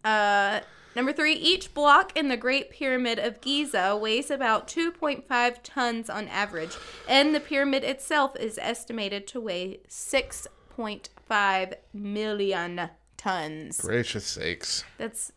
Uh, 0.03 0.62
number 0.95 1.13
three, 1.13 1.34
each 1.34 1.73
block 1.73 2.17
in 2.17 2.27
the 2.27 2.38
Great 2.38 2.69
Pyramid 2.71 3.19
of 3.19 3.41
Giza 3.41 3.95
weighs 3.95 4.32
about 4.32 4.67
2.5 4.67 5.58
tons 5.63 6.10
on 6.10 6.27
average, 6.27 6.75
and 7.08 7.34
the 7.34 7.39
pyramid 7.39 7.84
itself 7.84 8.36
is 8.38 8.58
estimated 8.62 9.27
to 9.27 9.39
weigh 9.39 9.80
6.5 9.88 11.73
million 11.93 12.89
tons. 13.17 13.80
Gracious 13.82 14.25
sakes! 14.25 14.84
That's 14.97 15.32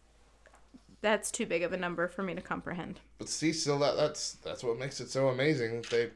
that's 1.05 1.31
too 1.31 1.45
big 1.45 1.63
of 1.63 1.73
a 1.75 1.77
number 1.77 2.09
for 2.09 2.23
me 2.23 2.35
to 2.35 2.41
comprehend. 2.41 2.99
But 3.19 3.29
see, 3.29 3.53
still 3.53 3.79
that 3.81 3.97
that's 3.97 4.33
that's 4.43 4.65
what 4.65 4.79
makes 4.79 5.01
it 5.01 5.11
so 5.11 5.29
amazing 5.29 5.85
they 5.91 6.11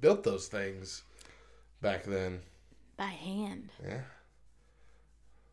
built 0.00 0.24
those 0.24 0.48
things 0.48 1.04
back 1.80 2.02
then. 2.04 2.40
By 2.96 3.06
hand. 3.06 3.70
Yeah. 3.82 4.00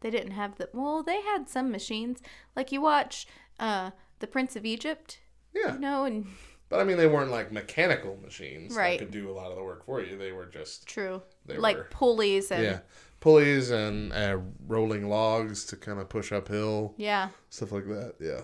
They 0.01 0.09
didn't 0.09 0.31
have 0.31 0.55
the 0.57 0.69
well, 0.73 1.03
they 1.03 1.21
had 1.21 1.49
some 1.49 1.71
machines. 1.71 2.19
Like 2.55 2.71
you 2.71 2.81
watch 2.81 3.27
uh 3.59 3.91
The 4.19 4.27
Prince 4.27 4.55
of 4.55 4.65
Egypt, 4.65 5.19
Yeah. 5.53 5.73
you 5.73 5.79
know, 5.79 6.05
and 6.05 6.25
But 6.69 6.79
I 6.79 6.83
mean, 6.83 6.97
they 6.97 7.07
weren't 7.07 7.31
like 7.31 7.51
mechanical 7.51 8.17
machines 8.21 8.75
Right. 8.75 8.99
that 8.99 9.05
could 9.05 9.11
do 9.13 9.29
a 9.29 9.33
lot 9.33 9.49
of 9.51 9.57
the 9.57 9.63
work 9.63 9.85
for 9.85 10.01
you. 10.01 10.17
They 10.17 10.31
were 10.31 10.45
just 10.45 10.87
true. 10.87 11.21
They 11.45 11.57
like 11.57 11.77
were- 11.77 11.87
pulleys 11.89 12.51
and 12.51 12.63
yeah, 12.63 12.79
pulleys 13.19 13.71
and 13.71 14.13
uh, 14.13 14.37
rolling 14.67 15.09
logs 15.09 15.65
to 15.65 15.75
kind 15.75 15.99
of 15.99 16.07
push 16.09 16.31
uphill, 16.31 16.93
yeah. 16.97 17.29
stuff 17.49 17.71
like 17.71 17.85
that. 17.87 18.13
Yeah. 18.19 18.41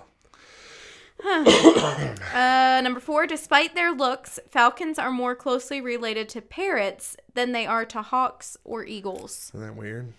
Uh, 2.33 2.81
number 2.83 2.99
four, 2.99 3.25
despite 3.25 3.73
their 3.73 3.91
looks, 3.93 4.37
falcons 4.49 4.99
are 4.99 5.11
more 5.11 5.33
closely 5.35 5.79
related 5.79 6.27
to 6.29 6.41
parrots 6.41 7.15
than 7.33 7.53
they 7.53 7.65
are 7.65 7.85
to 7.85 8.01
hawks 8.01 8.57
or 8.65 8.83
eagles. 8.85 9.51
Isn't 9.53 9.65
that 9.65 9.75
weird? 9.75 10.11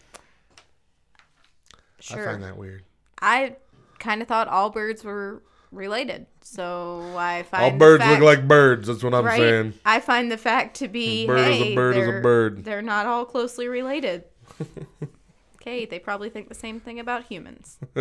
Sure. 2.06 2.28
I 2.28 2.32
find 2.32 2.42
that 2.44 2.56
weird. 2.56 2.82
I 3.20 3.56
kind 3.98 4.22
of 4.22 4.28
thought 4.28 4.48
all 4.48 4.70
birds 4.70 5.02
were 5.04 5.42
related, 5.72 6.26
so 6.42 7.14
I 7.16 7.42
find 7.44 7.64
All 7.64 7.78
birds 7.78 8.02
fact- 8.04 8.20
look 8.20 8.26
like 8.38 8.46
birds. 8.48 8.88
That's 8.88 9.02
what 9.02 9.14
I'm 9.14 9.24
right. 9.24 9.38
saying. 9.38 9.74
I 9.84 10.00
find 10.00 10.30
the 10.30 10.36
fact 10.38 10.76
to 10.78 10.88
be 10.88 11.26
bird 11.26 11.38
is 11.48 11.60
a 11.62 11.74
bird 11.74 11.96
is 11.96 12.08
a 12.08 12.10
they're- 12.12 12.20
bird. 12.22 12.64
They're 12.64 12.82
not 12.82 13.06
all 13.06 13.24
closely 13.24 13.66
related. 13.68 14.24
okay, 15.56 15.84
they 15.84 15.98
probably 15.98 16.30
think 16.30 16.48
the 16.48 16.54
same 16.54 16.78
thing 16.78 17.00
about 17.00 17.24
humans. 17.24 17.78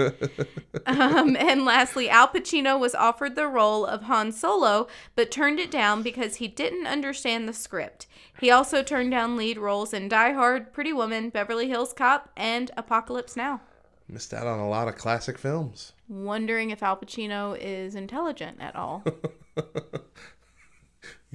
um, 0.85 1.35
and 1.35 1.65
lastly, 1.65 2.09
Al 2.09 2.27
Pacino 2.27 2.79
was 2.79 2.93
offered 2.93 3.35
the 3.35 3.47
role 3.47 3.85
of 3.85 4.03
Han 4.03 4.31
Solo, 4.31 4.87
but 5.15 5.31
turned 5.31 5.59
it 5.59 5.71
down 5.71 6.03
because 6.03 6.35
he 6.35 6.47
didn't 6.47 6.85
understand 6.87 7.49
the 7.49 7.53
script. 7.53 8.05
He 8.39 8.51
also 8.51 8.83
turned 8.83 9.11
down 9.11 9.37
lead 9.37 9.57
roles 9.57 9.93
in 9.93 10.07
Die 10.09 10.33
Hard, 10.33 10.71
Pretty 10.73 10.93
Woman, 10.93 11.29
Beverly 11.29 11.67
Hills 11.67 11.93
Cop, 11.93 12.29
and 12.37 12.69
Apocalypse 12.77 13.35
Now. 13.35 13.61
Missed 14.07 14.33
out 14.33 14.45
on 14.45 14.59
a 14.59 14.69
lot 14.69 14.87
of 14.87 14.95
classic 14.95 15.37
films. 15.37 15.93
Wondering 16.07 16.69
if 16.69 16.83
Al 16.83 16.95
Pacino 16.95 17.57
is 17.59 17.95
intelligent 17.95 18.57
at 18.61 18.75
all. 18.75 19.03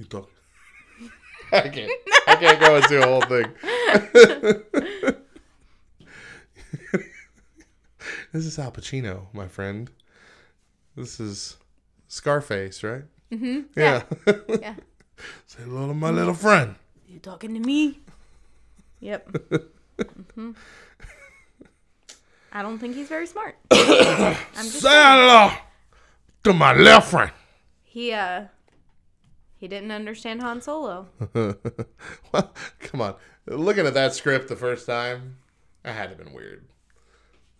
You 0.01 0.05
talk. 0.05 0.31
I 1.51 1.69
can't. 1.69 1.91
I 2.27 2.35
can't 2.35 2.59
go 2.59 2.75
into 2.77 2.97
the 2.97 3.05
whole 3.05 3.21
thing. 3.21 3.53
this 8.31 8.45
is 8.45 8.57
Al 8.57 8.71
Pacino, 8.71 9.27
my 9.31 9.47
friend. 9.47 9.91
This 10.95 11.19
is 11.19 11.57
Scarface, 12.07 12.83
right? 12.83 13.03
Mm-hmm. 13.31 13.59
Yeah. 13.75 14.03
yeah. 14.59 14.73
Say 15.45 15.63
hello 15.63 15.87
to 15.87 15.93
my 15.93 16.09
little 16.09 16.33
friend. 16.33 16.73
You 17.07 17.19
talking 17.19 17.53
to 17.53 17.59
me? 17.59 17.99
Yep. 19.01 19.29
hmm 20.33 20.51
I 22.51 22.61
don't 22.61 22.79
think 22.79 22.95
he's 22.95 23.07
very 23.07 23.27
smart. 23.27 23.55
I'm 23.71 24.35
just 24.55 24.81
Say 24.81 24.89
hello 24.91 25.51
to 26.43 26.53
my 26.53 26.73
left 26.73 27.11
friend. 27.11 27.31
he 27.83 28.11
uh 28.11 28.45
he 29.57 29.67
didn't 29.67 29.91
understand 29.91 30.41
Han 30.41 30.59
Solo. 30.61 31.07
well, 31.33 32.53
come 32.79 33.01
on. 33.01 33.15
Looking 33.45 33.85
at 33.85 33.93
that 33.93 34.13
script 34.15 34.47
the 34.47 34.55
first 34.55 34.87
time, 34.87 35.37
that 35.83 35.93
had 35.93 36.03
to 36.09 36.09
have 36.09 36.17
been 36.17 36.33
weird. 36.33 36.67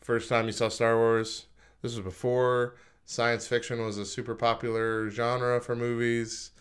First 0.01 0.27
time 0.27 0.47
you 0.47 0.51
saw 0.51 0.67
Star 0.69 0.97
Wars, 0.97 1.45
this 1.83 1.95
was 1.95 2.03
before 2.03 2.75
science 3.05 3.45
fiction 3.47 3.85
was 3.85 3.99
a 3.99 4.05
super 4.05 4.33
popular 4.33 5.09
genre 5.11 5.61
for 5.61 5.75
movies. 5.75 6.51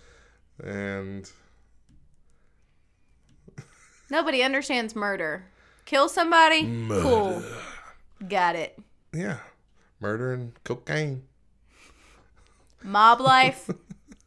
And 0.63 1.31
Nobody 4.11 4.43
understands 4.43 4.95
murder. 4.95 5.47
Kill 5.87 6.09
somebody? 6.09 6.65
Cool. 6.89 7.43
Got 8.29 8.57
it. 8.57 8.79
Yeah. 9.13 9.39
Murder 10.01 10.33
and 10.33 10.53
cocaine. 10.65 11.23
Mob 12.83 13.21
life? 13.21 13.71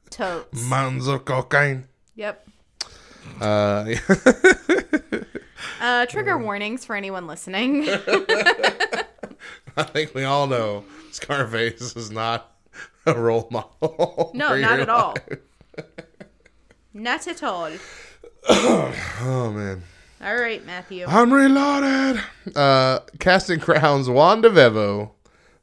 Totes. 0.10 0.68
Mountains 0.70 1.08
of 1.08 1.26
cocaine. 1.26 1.88
Yep. 2.16 2.48
Uh, 3.42 3.94
Uh, 5.82 6.06
trigger 6.06 6.38
warnings 6.38 6.86
for 6.86 6.96
anyone 6.96 7.28
listening. 7.28 7.84
I 7.90 9.84
think 9.84 10.14
we 10.14 10.24
all 10.24 10.48
know 10.48 10.86
Scarface 11.12 11.96
is 11.98 12.10
not 12.12 12.56
a 13.06 13.14
role 13.14 13.48
model. 13.52 14.32
No, 14.34 14.56
not 14.58 14.80
at 14.80 14.88
all. 14.90 15.16
Not 16.94 17.28
at 17.28 17.44
all. 17.44 17.70
Oh 18.48 19.52
man. 19.54 19.84
All 20.24 20.36
right, 20.36 20.66
Matthew. 20.66 21.06
I'm 21.08 21.34
reloaded. 21.34 22.24
Uh, 22.56 23.00
Casting 23.20 23.60
Crowns 23.60 24.10
Juan 24.10 24.42
DeVevo, 24.42 25.12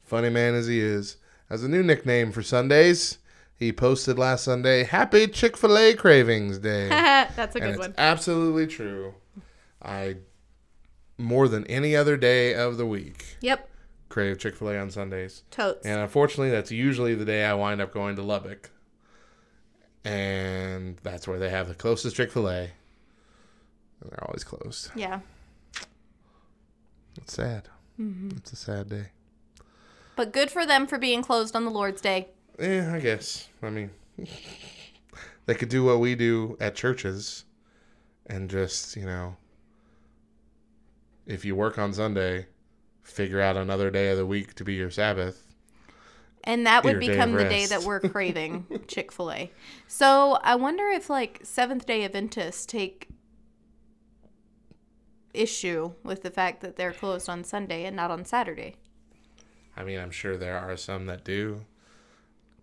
funny 0.02 0.28
man 0.28 0.54
as 0.54 0.66
he 0.66 0.80
is, 0.80 1.16
has 1.48 1.64
a 1.64 1.68
new 1.68 1.82
nickname 1.82 2.30
for 2.30 2.42
Sundays. 2.42 3.18
He 3.56 3.72
posted 3.72 4.18
last 4.18 4.44
Sunday, 4.44 4.84
"Happy 4.84 5.26
Chick 5.28 5.56
Fil 5.56 5.76
A 5.78 5.94
Cravings 5.94 6.58
Day," 6.58 6.88
That's 6.90 7.56
a 7.56 7.60
good 7.60 7.70
it's 7.70 7.78
one. 7.78 7.94
absolutely 7.96 8.66
true. 8.66 9.14
I 9.82 10.16
more 11.16 11.48
than 11.48 11.66
any 11.66 11.94
other 11.96 12.16
day 12.16 12.54
of 12.54 12.76
the 12.78 12.86
week 12.86 13.36
Yep. 13.42 13.68
crave 14.08 14.38
Chick 14.38 14.56
Fil 14.56 14.70
A 14.70 14.78
on 14.78 14.90
Sundays, 14.90 15.42
Totes. 15.50 15.84
and 15.86 16.00
unfortunately, 16.00 16.50
that's 16.50 16.70
usually 16.70 17.14
the 17.14 17.24
day 17.26 17.44
I 17.44 17.54
wind 17.54 17.80
up 17.80 17.92
going 17.94 18.16
to 18.16 18.22
Lubbock, 18.22 18.70
and 20.04 20.98
that's 21.02 21.26
where 21.28 21.38
they 21.38 21.50
have 21.50 21.68
the 21.68 21.74
closest 21.74 22.16
Chick 22.16 22.32
Fil 22.32 22.48
A. 22.50 22.70
And 24.00 24.10
they're 24.10 24.24
always 24.24 24.44
closed. 24.44 24.90
Yeah. 24.94 25.20
It's 27.16 27.34
sad. 27.34 27.68
Mm-hmm. 28.00 28.36
It's 28.36 28.52
a 28.52 28.56
sad 28.56 28.88
day. 28.88 29.06
But 30.16 30.32
good 30.32 30.50
for 30.50 30.66
them 30.66 30.86
for 30.86 30.98
being 30.98 31.22
closed 31.22 31.56
on 31.56 31.64
the 31.64 31.70
Lord's 31.70 32.00
Day. 32.00 32.28
Yeah, 32.58 32.92
I 32.94 33.00
guess. 33.00 33.48
I 33.62 33.70
mean, 33.70 33.90
they 35.46 35.54
could 35.54 35.68
do 35.68 35.84
what 35.84 36.00
we 36.00 36.14
do 36.14 36.56
at 36.60 36.74
churches 36.74 37.44
and 38.26 38.48
just, 38.48 38.96
you 38.96 39.04
know, 39.04 39.36
if 41.26 41.44
you 41.44 41.54
work 41.54 41.78
on 41.78 41.92
Sunday, 41.92 42.46
figure 43.02 43.40
out 43.40 43.56
another 43.56 43.90
day 43.90 44.10
of 44.10 44.18
the 44.18 44.26
week 44.26 44.54
to 44.54 44.64
be 44.64 44.74
your 44.74 44.90
Sabbath. 44.90 45.46
And 46.44 46.66
that 46.66 46.84
would 46.84 46.92
Your 46.92 47.00
day 47.00 47.08
become 47.08 47.32
the 47.32 47.44
day 47.44 47.66
that 47.66 47.82
we're 47.82 48.00
craving 48.10 48.66
Chick 48.88 49.12
fil 49.12 49.30
A. 49.30 49.50
So 49.86 50.38
I 50.42 50.54
wonder 50.54 50.86
if, 50.88 51.10
like, 51.10 51.40
Seventh 51.42 51.86
day 51.86 52.04
Adventists 52.04 52.64
take 52.64 53.08
issue 55.34 55.92
with 56.02 56.22
the 56.22 56.30
fact 56.30 56.60
that 56.62 56.76
they're 56.76 56.92
closed 56.92 57.28
on 57.28 57.44
Sunday 57.44 57.84
and 57.84 57.94
not 57.96 58.10
on 58.10 58.24
Saturday. 58.24 58.76
I 59.76 59.84
mean, 59.84 59.98
I'm 59.98 60.10
sure 60.10 60.36
there 60.36 60.58
are 60.58 60.76
some 60.76 61.06
that 61.06 61.24
do. 61.24 61.64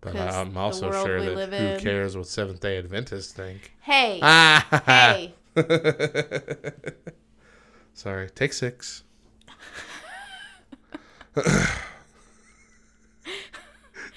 but 0.00 0.14
I'm 0.16 0.56
also 0.56 0.90
sure 0.92 1.20
that 1.22 1.48
who 1.50 1.56
in- 1.66 1.80
cares 1.80 2.16
what 2.16 2.26
Seventh 2.26 2.60
day 2.60 2.78
Adventists 2.78 3.32
think. 3.32 3.72
Hey, 3.80 4.20
Ah! 4.22 4.82
hey. 4.86 5.34
Sorry, 7.94 8.28
take 8.30 8.52
six. 8.52 9.02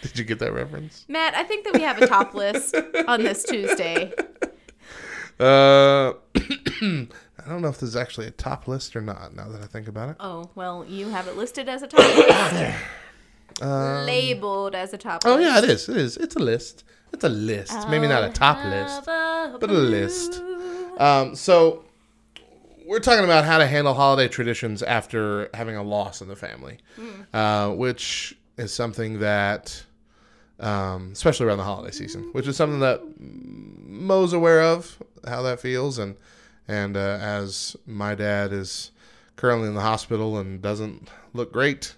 Did 0.01 0.17
you 0.17 0.23
get 0.25 0.39
that 0.39 0.51
reference? 0.53 1.05
Matt, 1.07 1.35
I 1.35 1.43
think 1.43 1.63
that 1.65 1.73
we 1.75 1.81
have 1.81 2.01
a 2.01 2.07
top 2.07 2.33
list 2.33 2.75
on 3.07 3.23
this 3.23 3.43
Tuesday. 3.43 4.11
Uh, 5.39 6.13
I 7.45 7.49
don't 7.49 7.61
know 7.61 7.67
if 7.69 7.79
this 7.79 7.89
is 7.89 7.95
actually 7.95 8.27
a 8.27 8.31
top 8.31 8.67
list 8.67 8.95
or 8.95 9.01
not. 9.01 9.35
Now 9.35 9.47
that 9.49 9.61
I 9.61 9.65
think 9.67 9.87
about 9.87 10.09
it, 10.09 10.15
Oh, 10.19 10.49
well, 10.55 10.85
you 10.87 11.09
have 11.09 11.27
it 11.27 11.35
listed 11.37 11.67
as 11.69 11.81
a 11.81 11.87
top 11.87 11.99
list. 11.99 12.75
Labeled 13.61 14.75
as 14.75 14.93
a 14.93 14.97
top 14.97 15.21
oh 15.25 15.35
list. 15.35 15.41
yeah, 15.43 15.57
it 15.59 15.69
is. 15.69 15.89
It 15.89 15.97
is. 15.97 16.17
It's 16.17 16.35
a 16.35 16.39
list. 16.39 16.83
It's 17.13 17.23
a 17.23 17.29
list. 17.29 17.89
Maybe 17.89 18.07
not 18.07 18.23
a 18.23 18.29
top 18.29 18.63
list, 18.63 19.05
but 19.05 19.69
a 19.69 19.73
list. 19.73 20.41
Um, 20.97 21.35
so 21.35 21.83
we're 22.85 22.99
talking 22.99 23.23
about 23.25 23.43
how 23.45 23.57
to 23.57 23.67
handle 23.67 23.93
holiday 23.93 24.27
traditions 24.27 24.81
after 24.83 25.49
having 25.53 25.75
a 25.75 25.83
loss 25.83 26.21
in 26.21 26.27
the 26.29 26.35
family, 26.35 26.77
uh, 27.33 27.69
which 27.71 28.35
is 28.57 28.73
something 28.73 29.19
that, 29.19 29.83
um, 30.59 31.11
especially 31.11 31.45
around 31.47 31.57
the 31.57 31.63
holiday 31.63 31.91
season, 31.91 32.29
which 32.31 32.47
is 32.47 32.55
something 32.55 32.79
that 32.79 33.01
Mo's 33.19 34.33
aware 34.33 34.61
of 34.61 34.97
how 35.27 35.41
that 35.43 35.59
feels, 35.59 35.97
and 35.99 36.15
and 36.67 36.95
uh, 36.97 37.17
as 37.21 37.75
my 37.85 38.15
dad 38.15 38.53
is 38.53 38.91
currently 39.35 39.67
in 39.67 39.75
the 39.75 39.81
hospital 39.81 40.37
and 40.37 40.61
doesn't 40.61 41.09
look 41.33 41.51
great, 41.51 41.95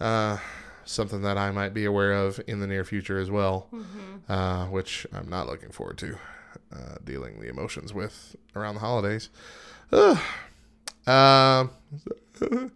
uh, 0.00 0.38
something 0.84 1.22
that 1.22 1.38
I 1.38 1.50
might 1.50 1.72
be 1.74 1.84
aware 1.84 2.12
of 2.12 2.40
in 2.46 2.60
the 2.60 2.66
near 2.66 2.84
future 2.84 3.18
as 3.18 3.30
well, 3.30 3.68
uh, 4.28 4.66
which 4.66 5.06
I'm 5.12 5.28
not 5.28 5.46
looking 5.46 5.70
forward 5.70 5.98
to 5.98 6.18
uh, 6.74 6.96
dealing 7.04 7.40
the 7.40 7.48
emotions 7.48 7.94
with 7.94 8.36
around 8.56 8.74
the 8.74 8.80
holidays. 8.80 9.30
Um, 9.92 11.70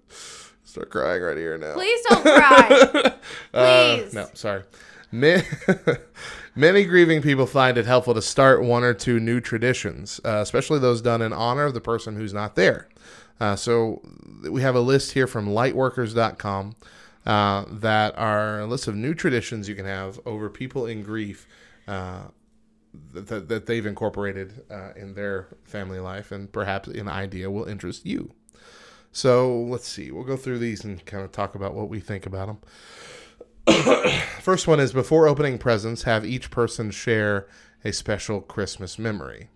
start 0.64 0.90
crying 0.90 1.22
right 1.22 1.36
here 1.36 1.58
now. 1.58 1.74
Please 1.74 2.00
don't 2.08 2.22
cry. 2.22 3.14
Uh, 3.54 3.96
Please. 3.96 4.14
no, 4.14 4.28
sorry. 4.34 4.62
Ma- 5.10 5.42
Many 6.54 6.84
grieving 6.84 7.22
people 7.22 7.46
find 7.46 7.78
it 7.78 7.86
helpful 7.86 8.14
to 8.14 8.22
start 8.22 8.62
one 8.62 8.82
or 8.82 8.92
two 8.92 9.20
new 9.20 9.40
traditions, 9.40 10.20
uh, 10.24 10.40
especially 10.42 10.78
those 10.78 11.00
done 11.00 11.22
in 11.22 11.32
honor 11.32 11.64
of 11.64 11.74
the 11.74 11.80
person 11.80 12.16
who's 12.16 12.34
not 12.34 12.56
there. 12.56 12.88
Uh, 13.40 13.54
so 13.54 14.02
we 14.50 14.62
have 14.62 14.74
a 14.74 14.80
list 14.80 15.12
here 15.12 15.26
from 15.26 15.46
lightworkers.com 15.46 16.74
uh, 17.24 17.64
that 17.68 18.18
are 18.18 18.60
a 18.60 18.66
list 18.66 18.88
of 18.88 18.96
new 18.96 19.14
traditions 19.14 19.68
you 19.68 19.74
can 19.74 19.84
have 19.86 20.18
over 20.26 20.50
people 20.50 20.86
in 20.86 21.02
grief 21.02 21.46
uh, 21.86 22.22
that, 23.12 23.48
that 23.48 23.66
they've 23.66 23.86
incorporated 23.86 24.64
uh, 24.70 24.92
in 24.96 25.14
their 25.14 25.46
family 25.64 26.00
life, 26.00 26.32
and 26.32 26.50
perhaps 26.50 26.88
an 26.88 27.08
idea 27.08 27.50
will 27.50 27.64
interest 27.64 28.04
you. 28.04 28.32
So 29.12 29.52
let's 29.62 29.86
see. 29.86 30.10
We'll 30.10 30.24
go 30.24 30.36
through 30.36 30.58
these 30.58 30.84
and 30.84 31.04
kind 31.06 31.24
of 31.24 31.32
talk 31.32 31.54
about 31.54 31.74
what 31.74 31.88
we 31.88 32.00
think 32.00 32.26
about 32.26 32.46
them. 32.46 32.58
First 34.40 34.66
one 34.66 34.80
is 34.80 34.92
before 34.92 35.28
opening 35.28 35.58
presents, 35.58 36.04
have 36.04 36.24
each 36.24 36.50
person 36.50 36.90
share 36.90 37.46
a 37.84 37.92
special 37.92 38.40
Christmas 38.40 38.98
memory. 38.98 39.48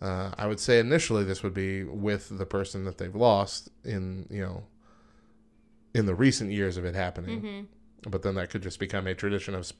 Uh, 0.00 0.30
I 0.38 0.46
would 0.46 0.60
say 0.60 0.78
initially 0.78 1.24
this 1.24 1.42
would 1.42 1.54
be 1.54 1.82
with 1.82 2.38
the 2.38 2.46
person 2.46 2.84
that 2.84 2.98
they've 2.98 3.14
lost 3.14 3.68
in 3.84 4.26
you 4.30 4.42
know 4.42 4.62
in 5.92 6.06
the 6.06 6.14
recent 6.14 6.52
years 6.52 6.76
of 6.76 6.84
it 6.84 6.94
happening, 6.94 7.66
but 8.02 8.22
then 8.22 8.36
that 8.36 8.50
could 8.50 8.62
just 8.62 8.78
become 8.78 9.06
a 9.06 9.14
tradition 9.14 9.54
of 9.54 9.72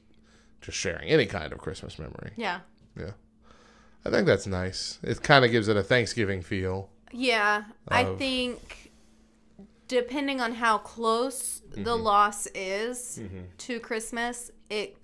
just 0.61 0.77
sharing 0.77 1.07
any 1.09 1.25
kind 1.25 1.53
of 1.53 1.59
Christmas 1.59 1.97
memory. 1.97 2.31
yeah. 2.35 2.59
Yeah, 2.97 3.11
I 4.03 4.09
think 4.09 4.25
that's 4.25 4.47
nice. 4.47 4.99
It 5.03 5.21
kind 5.21 5.45
of 5.45 5.51
gives 5.51 5.69
it 5.69 5.77
a 5.77 5.83
Thanksgiving 5.83 6.41
feel. 6.41 6.89
Yeah. 7.13 7.63
I 7.87 8.15
think 8.15 8.88
depending 9.89 10.39
on 10.39 10.53
how 10.53 10.77
close 10.77 11.61
the 11.71 11.81
Mm-hmm. 11.81 12.01
loss 12.03 12.47
is 12.55 13.19
to 13.57 13.79
Christmas, 13.81 14.49
it 14.69 14.95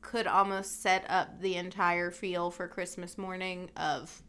could 0.00 0.26
almost 0.26 0.82
set 0.82 1.04
up 1.08 1.40
the 1.40 1.54
entire 1.54 2.10
feel 2.10 2.50
for 2.50 2.66
Christmas 2.66 3.16
morning 3.16 3.70
of 3.76 4.22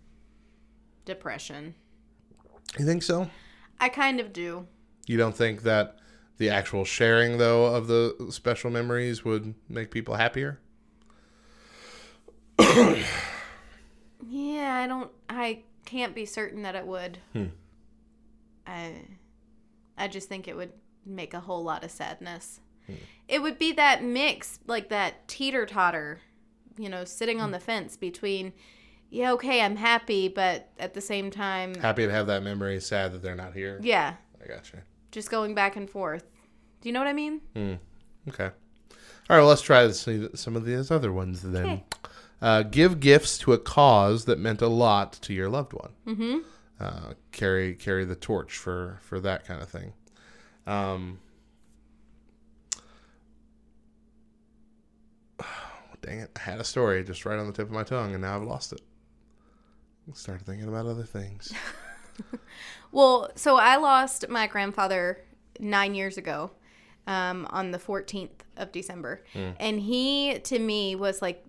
depression. 1.05 1.73
You 2.77 2.85
think 2.85 3.01
so? 3.03 3.29
I 3.79 3.89
kind 3.89 4.19
of 4.19 4.31
do. 4.33 4.67
You 5.07 5.17
don't 5.17 5.35
think 5.35 5.63
that 5.63 5.97
the 6.37 6.49
actual 6.49 6.83
sharing 6.85 7.37
though 7.37 7.65
of 7.67 7.87
the 7.87 8.27
special 8.31 8.69
memories 8.71 9.23
would 9.25 9.53
make 9.69 9.91
people 9.91 10.15
happier? 10.15 10.59
Yeah, 14.27 14.75
I 14.75 14.87
don't 14.87 15.11
I 15.29 15.63
can't 15.85 16.15
be 16.15 16.25
certain 16.25 16.63
that 16.63 16.75
it 16.75 16.87
would. 16.87 17.19
Hmm. 17.33 17.45
I 18.67 18.93
I 19.97 20.07
just 20.07 20.27
think 20.29 20.47
it 20.47 20.55
would 20.55 20.71
make 21.05 21.33
a 21.33 21.39
whole 21.39 21.63
lot 21.63 21.83
of 21.83 21.91
sadness. 21.91 22.59
Hmm. 22.87 22.93
It 23.27 23.41
would 23.41 23.57
be 23.59 23.71
that 23.73 24.03
mix, 24.03 24.59
like 24.67 24.89
that 24.89 25.27
teeter 25.27 25.65
totter, 25.65 26.19
you 26.77 26.89
know, 26.89 27.03
sitting 27.05 27.37
Hmm. 27.37 27.43
on 27.45 27.51
the 27.51 27.59
fence 27.59 27.95
between 27.97 28.53
yeah, 29.11 29.31
okay, 29.33 29.61
I'm 29.61 29.75
happy, 29.77 30.27
but 30.27 30.69
at 30.79 30.93
the 30.93 30.99
same 30.99 31.29
time, 31.31 31.75
Happy 31.75 32.05
to 32.05 32.11
have 32.11 32.27
that 32.27 32.43
memory, 32.43 32.81
sad 32.81 33.13
that 33.13 33.21
they're 33.21 33.35
not 33.35 33.53
here. 33.53 33.79
yeah, 33.81 34.15
I 34.43 34.47
gotcha. 34.47 34.77
just 35.11 35.29
going 35.31 35.53
back 35.55 35.75
and 35.77 35.89
forth. 35.89 36.23
Do 36.81 36.89
you 36.89 36.93
know 36.93 36.99
what 36.99 37.07
I 37.07 37.13
mean? 37.13 37.39
Okay. 38.27 38.45
All 38.45 38.49
right, 39.29 39.37
well, 39.37 39.47
let's 39.47 39.61
try 39.61 39.83
to 39.83 39.93
see 39.93 40.27
some 40.35 40.55
of 40.55 40.65
these 40.65 40.91
other 40.91 41.13
ones 41.13 41.41
then. 41.43 41.65
Okay. 41.65 41.83
Uh, 42.41 42.63
give 42.63 42.99
gifts 42.99 43.37
to 43.39 43.53
a 43.53 43.57
cause 43.57 44.25
that 44.25 44.37
meant 44.37 44.61
a 44.61 44.67
lot 44.67 45.13
to 45.13 45.33
your 45.33 45.49
loved 45.49 45.73
one. 45.73 45.91
Mm-hmm. 46.07 46.37
Uh, 46.79 47.13
carry 47.31 47.73
carry 47.75 48.03
the 48.05 48.15
torch 48.15 48.57
for 48.57 48.99
for 49.01 49.19
that 49.19 49.45
kind 49.45 49.61
of 49.61 49.69
thing. 49.69 49.93
Um, 50.67 51.19
dang 56.01 56.19
it! 56.19 56.31
I 56.35 56.39
had 56.39 56.59
a 56.59 56.65
story 56.65 57.03
just 57.03 57.25
right 57.25 57.39
on 57.39 57.47
the 57.47 57.53
tip 57.53 57.67
of 57.67 57.71
my 57.71 57.83
tongue, 57.83 58.13
and 58.13 58.21
now 58.21 58.35
I've 58.35 58.43
lost 58.43 58.73
it. 58.73 58.81
Started 60.13 60.45
thinking 60.45 60.67
about 60.67 60.85
other 60.85 61.03
things. 61.03 61.51
Well, 62.91 63.29
so 63.35 63.57
I 63.57 63.75
lost 63.75 64.29
my 64.29 64.47
grandfather 64.47 65.21
nine 65.59 65.95
years 65.95 66.17
ago 66.17 66.51
um, 67.07 67.45
on 67.49 67.71
the 67.71 67.77
14th 67.77 68.29
of 68.55 68.71
December. 68.71 69.21
And 69.59 69.81
he, 69.81 70.39
to 70.45 70.59
me, 70.59 70.95
was 70.95 71.21
like 71.21 71.43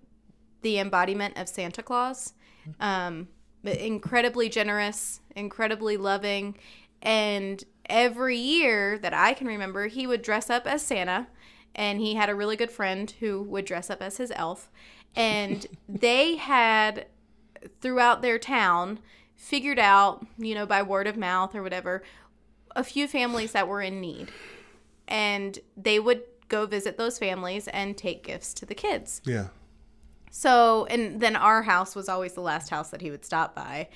the 0.61 0.77
embodiment 0.79 1.37
of 1.37 1.47
Santa 1.47 1.81
Claus. 1.81 2.33
Um, 2.81 3.29
but 3.29 3.36
incredibly 3.67 4.49
generous, 4.49 5.21
incredibly 5.35 5.97
loving. 5.97 6.57
And 7.01 7.63
every 7.87 8.37
year 8.37 8.97
that 8.99 9.13
I 9.13 9.33
can 9.33 9.47
remember, 9.47 9.87
he 9.87 10.07
would 10.07 10.21
dress 10.21 10.49
up 10.49 10.65
as 10.65 10.81
Santa. 10.81 11.27
And 11.75 11.99
he 11.99 12.15
had 12.15 12.29
a 12.29 12.35
really 12.35 12.55
good 12.55 12.71
friend 12.71 13.11
who 13.19 13.41
would 13.43 13.65
dress 13.65 13.89
up 13.89 14.01
as 14.01 14.17
his 14.17 14.31
elf. 14.35 14.69
And 15.15 15.67
they 15.89 16.37
had 16.37 17.05
throughout 17.81 18.21
their 18.21 18.39
town 18.39 18.99
figured 19.35 19.79
out, 19.79 20.25
you 20.37 20.55
know, 20.55 20.65
by 20.65 20.81
word 20.81 21.07
of 21.07 21.15
mouth 21.15 21.53
or 21.55 21.61
whatever, 21.61 22.03
a 22.75 22.83
few 22.83 23.07
families 23.07 23.51
that 23.51 23.67
were 23.67 23.81
in 23.81 24.01
need. 24.01 24.29
And 25.07 25.59
they 25.75 25.99
would 25.99 26.23
go 26.49 26.65
visit 26.65 26.97
those 26.97 27.19
families 27.19 27.67
and 27.67 27.97
take 27.97 28.23
gifts 28.23 28.53
to 28.55 28.65
the 28.65 28.75
kids. 28.75 29.21
Yeah. 29.25 29.47
So, 30.37 30.85
and 30.85 31.19
then 31.19 31.35
our 31.35 31.63
house 31.63 31.95
was 31.95 32.07
always 32.07 32.33
the 32.33 32.41
last 32.41 32.69
house 32.69 32.91
that 32.91 33.01
he 33.01 33.09
would 33.09 33.25
stop 33.25 33.55
by. 33.55 33.87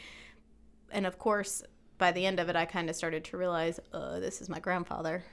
And 0.91 1.05
of 1.05 1.19
course, 1.19 1.61
by 1.99 2.11
the 2.11 2.25
end 2.25 2.39
of 2.39 2.49
it, 2.49 2.55
I 2.55 2.65
kind 2.65 2.89
of 2.89 2.95
started 2.95 3.23
to 3.25 3.37
realize, 3.37 3.79
oh, 3.93 4.19
this 4.19 4.41
is 4.41 4.49
my 4.49 4.59
grandfather. 4.59 5.23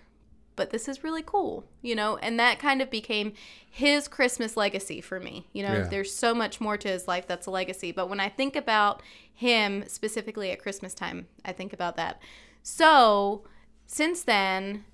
But 0.54 0.68
this 0.68 0.86
is 0.86 1.02
really 1.02 1.22
cool, 1.24 1.64
you 1.80 1.94
know? 1.94 2.18
And 2.18 2.38
that 2.38 2.58
kind 2.58 2.82
of 2.82 2.90
became 2.90 3.32
his 3.70 4.06
Christmas 4.06 4.54
legacy 4.54 5.00
for 5.00 5.18
me. 5.18 5.48
You 5.54 5.62
know, 5.62 5.76
Yeah. 5.76 5.88
there's 5.88 6.14
so 6.14 6.34
much 6.34 6.60
more 6.60 6.76
to 6.76 6.88
his 6.88 7.08
life 7.08 7.26
that's 7.26 7.46
a 7.46 7.50
legacy. 7.50 7.90
But 7.90 8.10
when 8.10 8.20
I 8.20 8.28
think 8.28 8.54
about 8.54 9.02
him 9.32 9.84
specifically 9.88 10.50
at 10.50 10.58
Christmas 10.60 10.92
time, 10.92 11.26
I 11.42 11.52
think 11.54 11.72
about 11.72 11.96
that. 11.96 12.20
So, 12.62 13.44
since 13.86 14.22
then, 14.22 14.84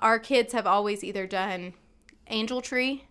our 0.00 0.18
kids 0.18 0.52
have 0.52 0.66
always 0.66 1.02
either 1.02 1.26
done 1.26 1.72
angel 2.26 2.60
tree 2.60 3.04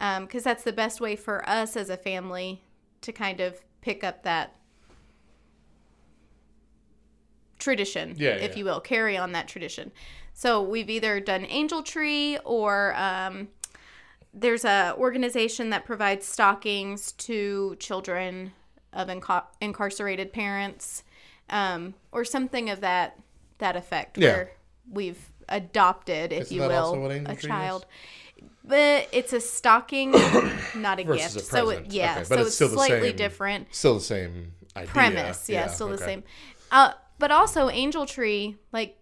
because 0.00 0.42
that's 0.42 0.64
the 0.64 0.72
best 0.72 1.00
way 1.00 1.14
for 1.14 1.46
us 1.48 1.76
as 1.76 1.90
a 1.90 1.96
family 1.96 2.62
to 3.02 3.12
kind 3.12 3.40
of 3.40 3.60
pick 3.82 4.02
up 4.02 4.22
that 4.22 4.56
tradition, 7.58 8.14
Yeah, 8.16 8.30
if 8.30 8.52
yeah. 8.52 8.58
you 8.58 8.64
will, 8.64 8.80
carry 8.80 9.16
on 9.16 9.32
that 9.32 9.46
tradition. 9.48 9.92
So 10.32 10.62
we've 10.62 10.88
either 10.88 11.20
done 11.20 11.44
angel 11.46 11.82
tree 11.82 12.38
or 12.44 12.94
um, 12.96 13.48
there's 14.32 14.64
a 14.64 14.94
organization 14.96 15.70
that 15.70 15.84
provides 15.84 16.26
stockings 16.26 17.12
to 17.12 17.76
children 17.78 18.52
of 18.92 19.10
inca- 19.10 19.44
incarcerated 19.60 20.32
parents 20.32 21.02
um, 21.50 21.94
or 22.12 22.24
something 22.24 22.70
of 22.70 22.80
that 22.80 23.18
that 23.58 23.76
effect 23.76 24.16
Yeah. 24.16 24.28
where 24.32 24.52
we've 24.90 25.30
adopted, 25.50 26.32
if 26.32 26.42
Isn't 26.42 26.56
you 26.56 26.62
will, 26.62 26.72
also 26.72 27.00
what 27.00 27.12
angel 27.12 27.32
a 27.32 27.36
tree 27.36 27.50
is? 27.52 27.82
But 28.70 29.08
it's 29.12 29.32
a 29.34 29.40
stocking, 29.40 30.12
not 30.76 30.98
a 31.00 31.04
Versus 31.04 31.34
gift. 31.34 31.46
a 31.46 31.50
so 31.50 31.68
it, 31.70 31.92
yeah, 31.92 32.14
Okay, 32.16 32.24
so 32.24 32.34
it's 32.36 32.46
it's, 32.46 32.54
still 32.54 32.68
slightly 32.70 33.08
same 33.08 33.16
different 33.16 33.74
Still 33.74 33.94
the 33.94 34.00
same 34.00 34.52
idea. 34.76 34.88
premise. 34.90 35.48
Yeah, 35.48 35.66
still 35.66 35.88
the 35.88 35.98
same. 35.98 36.22
Uh, 36.70 36.92
but 37.18 37.30
also 37.30 37.68
Angel 37.68 38.06
Tree, 38.06 38.56
like 38.72 38.96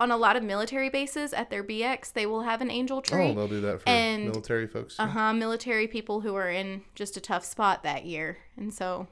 on 0.00 0.10
a 0.12 0.16
lot 0.16 0.36
of 0.36 0.42
military 0.42 0.88
bases 0.88 1.32
at 1.32 1.50
their 1.50 1.64
BX, 1.64 2.12
they 2.12 2.26
will 2.26 2.42
have 2.42 2.62
an 2.62 2.70
Angel 2.70 3.02
Tree. 3.02 3.30
Oh, 3.30 3.34
they'll 3.34 3.48
do 3.48 3.60
that 3.62 3.80
for 3.82 3.88
And- 3.88 4.26
military 4.26 4.66
folks. 4.68 4.98
uh 4.98 5.08
huh. 5.08 5.32
Military 5.34 5.88
people 5.88 6.20
who 6.20 6.34
are 6.36 6.48
in 6.48 6.82
just 6.94 7.16
a 7.16 7.20
tough 7.20 7.44
spot 7.44 7.82
that 7.82 8.04
year, 8.06 8.38
and 8.56 8.72
so, 8.72 9.08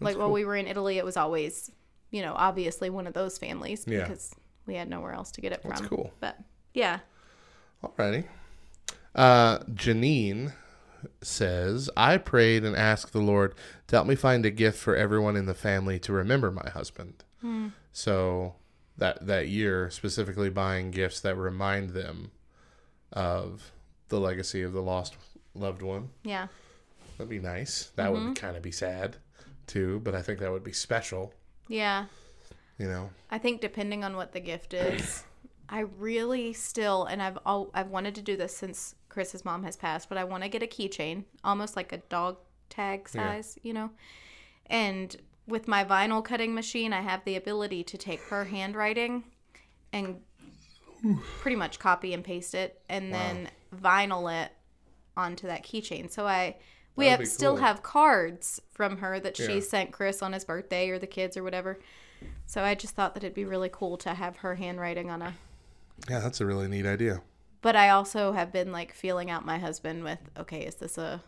like 0.00 0.16
while 0.18 0.32
we 0.32 0.44
were 0.44 0.56
in 0.56 0.66
Italy, 0.66 0.96
it 0.98 1.04
was 1.04 1.16
always, 1.18 1.70
you 2.10 2.22
know, 2.22 2.32
obviously 2.34 2.88
one 2.90 3.06
of 3.06 3.12
those 3.12 3.36
families 3.38 3.84
Yeah. 3.86 4.00
because 4.00 4.34
we 4.66 4.74
had 4.74 4.88
nowhere 4.88 5.12
else 5.12 5.30
to 5.32 5.40
get 5.42 5.52
it 5.52 5.60
That's 5.62 5.80
from. 5.80 5.88
cool. 5.90 6.12
But 6.18 6.38
yeah, 6.72 7.00
Alrighty. 7.82 8.24
Uh, 9.14 9.58
Janine 9.70 10.52
says, 11.20 11.90
I 11.96 12.16
prayed 12.16 12.64
and 12.64 12.76
asked 12.76 13.12
the 13.12 13.20
Lord 13.20 13.54
to 13.88 13.96
help 13.96 14.06
me 14.06 14.14
find 14.14 14.46
a 14.46 14.50
gift 14.50 14.78
for 14.78 14.96
everyone 14.96 15.36
in 15.36 15.46
the 15.46 15.54
family 15.54 15.98
to 16.00 16.12
remember 16.12 16.50
my 16.50 16.68
husband. 16.70 17.24
So 17.92 18.54
that 18.98 19.26
that 19.26 19.48
year, 19.48 19.90
specifically 19.90 20.48
buying 20.48 20.92
gifts 20.92 21.20
that 21.20 21.34
remind 21.34 21.90
them 21.90 22.30
of 23.12 23.72
the 24.08 24.20
legacy 24.20 24.62
of 24.62 24.72
the 24.72 24.80
lost 24.80 25.16
loved 25.54 25.82
one. 25.82 26.10
yeah, 26.22 26.46
That'd 27.18 27.28
be 27.28 27.40
nice. 27.40 27.90
That 27.96 28.12
would 28.12 28.36
kind 28.36 28.56
of 28.56 28.62
be 28.62 28.70
sad 28.70 29.16
too, 29.66 30.00
but 30.04 30.14
I 30.14 30.22
think 30.22 30.38
that 30.38 30.50
would 30.52 30.64
be 30.64 30.72
special. 30.72 31.34
yeah. 31.68 32.06
You 32.78 32.88
know. 32.88 33.10
I 33.30 33.38
think 33.38 33.60
depending 33.60 34.02
on 34.04 34.16
what 34.16 34.32
the 34.32 34.40
gift 34.40 34.72
is, 34.72 35.24
I 35.72 35.80
really 35.80 36.52
still 36.52 37.06
and 37.06 37.22
I've 37.22 37.38
all 37.46 37.70
I've 37.72 37.88
wanted 37.88 38.14
to 38.16 38.22
do 38.22 38.36
this 38.36 38.54
since 38.54 38.94
Chris's 39.08 39.44
mom 39.44 39.64
has 39.64 39.74
passed, 39.76 40.08
but 40.08 40.18
I 40.18 40.24
want 40.24 40.42
to 40.42 40.48
get 40.50 40.62
a 40.62 40.66
keychain, 40.66 41.24
almost 41.42 41.76
like 41.76 41.92
a 41.92 41.98
dog 41.98 42.36
tag 42.68 43.08
size, 43.08 43.58
you 43.62 43.72
know. 43.72 43.90
And 44.66 45.16
with 45.48 45.66
my 45.66 45.84
vinyl 45.84 46.22
cutting 46.24 46.54
machine, 46.54 46.92
I 46.92 47.00
have 47.00 47.24
the 47.24 47.36
ability 47.36 47.84
to 47.84 47.98
take 47.98 48.20
her 48.24 48.44
handwriting 48.44 49.24
and 49.92 50.20
pretty 51.40 51.56
much 51.56 51.78
copy 51.78 52.14
and 52.14 52.22
paste 52.22 52.54
it 52.54 52.80
and 52.88 53.12
then 53.12 53.48
vinyl 53.74 54.44
it 54.44 54.52
onto 55.16 55.46
that 55.46 55.64
keychain. 55.64 56.10
So 56.10 56.26
I 56.26 56.56
we 56.96 57.06
have 57.06 57.20
be 57.20 57.24
still 57.24 57.54
cool. 57.54 57.64
have 57.64 57.82
cards 57.82 58.60
from 58.70 58.98
her 58.98 59.18
that 59.20 59.38
Yeah. 59.38 59.46
she 59.46 59.60
sent 59.62 59.90
Chris 59.92 60.22
on 60.22 60.34
his 60.34 60.44
birthday 60.44 60.90
or 60.90 60.98
the 60.98 61.06
kids 61.06 61.36
or 61.36 61.42
whatever. 61.42 61.80
So 62.46 62.62
I 62.62 62.74
just 62.74 62.94
thought 62.94 63.14
that 63.14 63.24
it'd 63.24 63.34
be 63.34 63.46
really 63.46 63.70
cool 63.72 63.96
to 63.98 64.14
have 64.14 64.36
her 64.38 64.54
handwriting 64.56 65.10
on 65.10 65.22
a. 65.22 65.34
Yeah, 66.08 66.20
that's 66.20 66.40
a 66.40 66.46
really 66.46 66.68
neat 66.68 66.86
idea. 66.86 67.22
But 67.60 67.76
I 67.76 67.90
also 67.90 68.32
have 68.32 68.52
been 68.52 68.72
like 68.72 68.92
feeling 68.92 69.30
out 69.30 69.46
my 69.46 69.58
husband 69.58 70.02
with, 70.02 70.18
okay, 70.36 70.60
is 70.60 70.76
this 70.76 70.98
a 70.98 71.22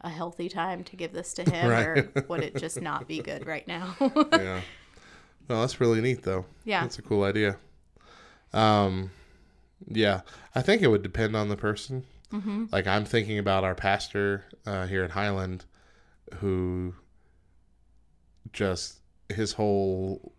a 0.00 0.08
healthy 0.08 0.48
time 0.48 0.84
to 0.84 0.96
give 0.96 1.12
this 1.12 1.34
to 1.34 1.42
him, 1.50 1.70
or 1.70 2.12
would 2.28 2.42
it 2.42 2.56
just 2.56 2.80
not 2.80 3.08
be 3.08 3.20
good 3.20 3.46
right 3.46 3.66
now? 3.66 3.96
yeah. 4.32 4.60
No, 5.48 5.60
that's 5.60 5.80
really 5.80 6.00
neat 6.00 6.22
though. 6.22 6.44
Yeah. 6.64 6.82
That's 6.82 6.98
a 6.98 7.02
cool 7.02 7.24
idea. 7.24 7.56
Um 8.52 9.10
yeah, 9.86 10.22
I 10.54 10.62
think 10.62 10.82
it 10.82 10.88
would 10.88 11.02
depend 11.02 11.36
on 11.36 11.48
the 11.48 11.56
person. 11.56 12.04
Mm-hmm. 12.32 12.66
Like 12.72 12.86
I'm 12.86 13.04
thinking 13.04 13.38
about 13.38 13.64
our 13.64 13.74
pastor 13.74 14.44
uh, 14.66 14.86
here 14.86 15.04
at 15.04 15.12
Highland, 15.12 15.64
who 16.36 16.94
just 18.52 19.00
his 19.28 19.52
whole 19.52 20.32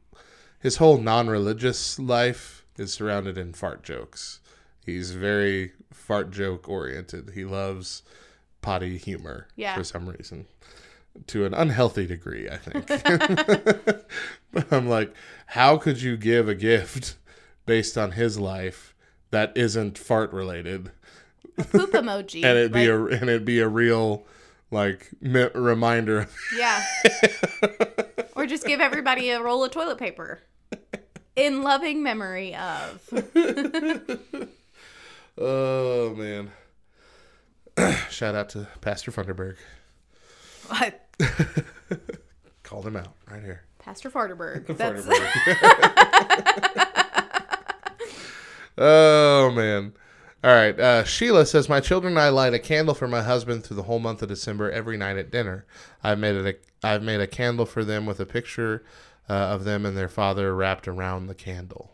his 0.60 0.78
whole 0.78 0.98
non-religious 0.98 1.98
life 2.00 2.59
is 2.80 2.94
surrounded 2.94 3.38
in 3.38 3.54
fart 3.54 3.84
jokes. 3.84 4.40
He's 4.86 5.12
very 5.12 5.74
fart 5.92 6.32
joke 6.32 6.68
oriented. 6.70 7.32
He 7.36 7.46
loves 7.46 8.02
potty 8.62 8.98
humor 8.98 9.48
Yeah. 9.56 9.76
for 9.76 9.84
some 9.84 10.10
reason, 10.10 10.48
to 11.28 11.46
an 11.46 11.54
unhealthy 11.54 12.08
degree, 12.08 12.50
I 12.50 12.58
think. 12.58 12.88
but 14.52 14.72
I'm 14.72 14.88
like, 14.90 15.14
how 15.48 15.78
could 15.78 16.02
you 16.02 16.18
give 16.18 16.48
a 16.50 16.56
gift 16.56 17.16
based 17.66 17.98
on 17.98 18.12
his 18.14 18.40
life 18.40 18.96
that 19.32 19.52
isn't 19.56 19.98
fart 19.98 20.34
related, 20.34 20.92
Poop 21.72 21.92
emoji. 21.92 22.36
and 22.44 22.58
it'd 22.58 22.72
be 22.72 22.86
a 22.88 22.98
and 23.06 23.24
it'd 23.30 23.46
be 23.46 23.60
a 23.60 23.68
real 23.68 24.26
like 24.72 25.10
mi- 25.22 25.50
reminder. 25.54 26.28
yeah. 26.58 26.82
or 28.36 28.46
just 28.48 28.66
give 28.66 28.80
everybody 28.80 29.30
a 29.30 29.42
roll 29.42 29.64
of 29.64 29.72
toilet 29.72 29.98
paper. 29.98 30.40
In 31.40 31.64
loving 31.64 32.04
memory 32.04 32.56
of. 32.56 33.02
Oh 35.42 36.14
man! 36.16 36.52
Shout 38.10 38.36
out 38.36 38.50
to 38.50 38.68
Pastor 38.82 39.10
Funderburg. 39.10 39.56
What? 40.68 41.08
Called 42.64 42.86
him 42.86 42.98
out 42.98 43.14
right 43.32 43.42
here. 43.42 43.62
Pastor 43.80 44.12
Farterberg. 44.12 44.68
That's 44.78 45.08
oh 48.78 49.52
man. 49.52 49.94
All 50.44 50.52
right. 50.54 50.78
Uh, 50.78 51.04
Sheila 51.06 51.46
says 51.46 51.70
my 51.70 51.80
children 51.80 52.14
and 52.14 52.20
I 52.20 52.30
light 52.30 52.54
a 52.54 52.60
candle 52.60 52.94
for 52.94 53.08
my 53.08 53.22
husband 53.22 53.64
through 53.64 53.78
the 53.78 53.84
whole 53.84 54.00
month 54.00 54.22
of 54.22 54.28
December 54.28 54.70
every 54.70 54.98
night 54.98 55.18
at 55.18 55.32
dinner. 55.32 55.66
I've 56.04 56.20
made 56.20 56.36
it. 56.36 56.46
A, 56.84 56.88
I've 56.88 57.04
made 57.04 57.22
a 57.22 57.28
candle 57.28 57.66
for 57.66 57.86
them 57.86 58.06
with 58.06 58.20
a 58.20 58.26
picture 58.26 58.84
uh, 59.30 59.34
of 59.34 59.64
them 59.64 59.86
and 59.86 59.96
their 59.98 60.10
father 60.10 60.56
wrapped 60.56 60.88
around 60.88 61.28
the 61.28 61.36
candle. 61.36 61.92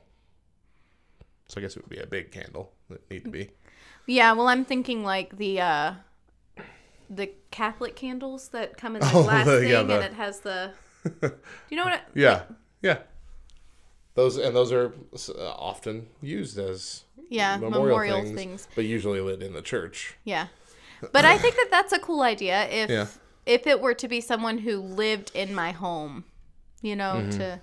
So 1.48 1.60
I 1.60 1.62
guess 1.62 1.76
it 1.76 1.84
would 1.84 1.90
be 1.90 1.98
a 2.02 2.08
big 2.08 2.32
candle. 2.32 2.72
It 2.90 3.02
need 3.10 3.24
to 3.26 3.30
be. 3.30 3.52
Yeah, 4.08 4.34
well, 4.34 4.48
I'm 4.48 4.66
thinking 4.66 5.04
like 5.04 5.38
the 5.38 5.60
uh 5.62 5.94
the 7.10 7.32
Catholic 7.52 7.96
candles 7.96 8.50
that 8.50 8.78
come 8.78 8.96
in 8.96 9.02
the 9.02 9.12
Oh, 9.14 9.24
glass 9.24 9.46
the- 9.46 9.60
thing, 9.60 9.70
yeah, 9.70 9.82
and 9.82 9.92
it 9.92 10.14
has 10.14 10.40
the. 10.40 10.72
Do 11.22 11.32
you 11.70 11.78
know 11.78 11.84
what? 11.86 11.94
It, 11.94 12.02
Yeah. 12.16 12.44
Yeah. 12.82 13.00
Those 14.16 14.38
and 14.38 14.56
those 14.56 14.72
are 14.72 14.94
uh, 15.38 15.50
often 15.50 16.08
used 16.22 16.58
as 16.58 17.04
Yeah, 17.30 17.58
memorial, 17.58 17.84
memorial 17.86 18.22
things, 18.22 18.36
things. 18.36 18.68
but 18.76 18.86
usually 18.86 19.20
lit 19.20 19.44
in 19.44 19.54
the 19.54 19.62
church. 19.62 20.16
Yeah, 20.24 20.48
but 21.12 21.26
I 21.26 21.38
think 21.38 21.56
that 21.56 21.68
that's 21.70 21.92
a 21.92 22.00
cool 22.00 22.22
idea. 22.22 22.68
If 22.70 22.90
Yeah. 22.98 23.08
if 23.46 23.68
it 23.68 23.82
were 23.82 23.94
to 23.94 24.08
be 24.08 24.22
someone 24.22 24.60
who 24.60 24.78
lived 24.80 25.32
in 25.36 25.54
my 25.54 25.72
home, 25.74 26.24
you 26.86 26.96
know, 26.96 27.16
Mm-hmm. 27.16 27.30
to 27.40 27.60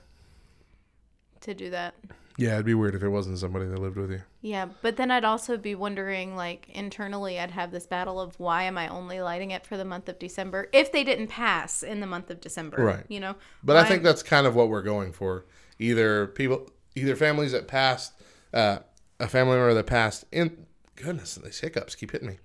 to 1.43 1.55
do 1.55 1.71
that. 1.71 1.95
Yeah, 2.39 2.55
it'd 2.55 2.67
be 2.67 2.75
weird 2.75 2.95
if 2.95 3.03
it 3.03 3.09
wasn't 3.09 3.39
somebody 3.39 3.67
that 3.67 3.79
lived 3.79 3.97
with 3.97 4.11
you. 4.11 4.23
Yeah, 4.41 4.67
but 4.81 4.97
then 4.97 5.11
I'd 5.11 5.25
also 5.25 5.57
be 5.59 5.75
wondering, 5.75 6.35
like 6.35 6.69
internally, 6.71 7.39
I'd 7.39 7.51
have 7.51 7.71
this 7.71 7.87
battle 7.87 8.21
of 8.21 8.39
why 8.41 8.63
am 8.63 8.79
I 8.79 8.89
only 8.89 9.21
lighting 9.21 9.51
it 9.51 9.67
for 9.67 9.77
the 9.77 9.85
month 9.85 10.09
of 10.09 10.19
December 10.19 10.69
if 10.73 10.91
they 10.93 11.05
didn't 11.05 11.27
pass 11.29 11.83
in 11.83 12.01
the 12.01 12.07
month 12.07 12.31
of 12.31 12.41
December, 12.41 12.83
Right. 12.83 13.05
You 13.09 13.21
know, 13.21 13.35
But 13.63 13.77
I 13.77 13.85
think 13.85 14.03
that's 14.03 14.23
kind 14.23 14.47
of 14.47 14.55
what 14.55 14.69
we're 14.71 14.83
going 14.83 15.13
for. 15.13 15.45
Either 15.79 16.27
people, 16.29 16.71
either 16.95 17.17
families 17.17 17.53
that 17.53 17.69
passed, 17.69 18.13
uh, 18.55 18.79
a 19.21 19.29
family 19.29 19.57
member 19.57 19.75
that 19.75 19.87
passed 19.87 20.25
in, 20.33 20.67
goodness, 20.97 21.35
these 21.35 21.61
hiccups 21.61 21.95
keep 21.95 22.13
hitting 22.13 22.29
me, 22.29 22.39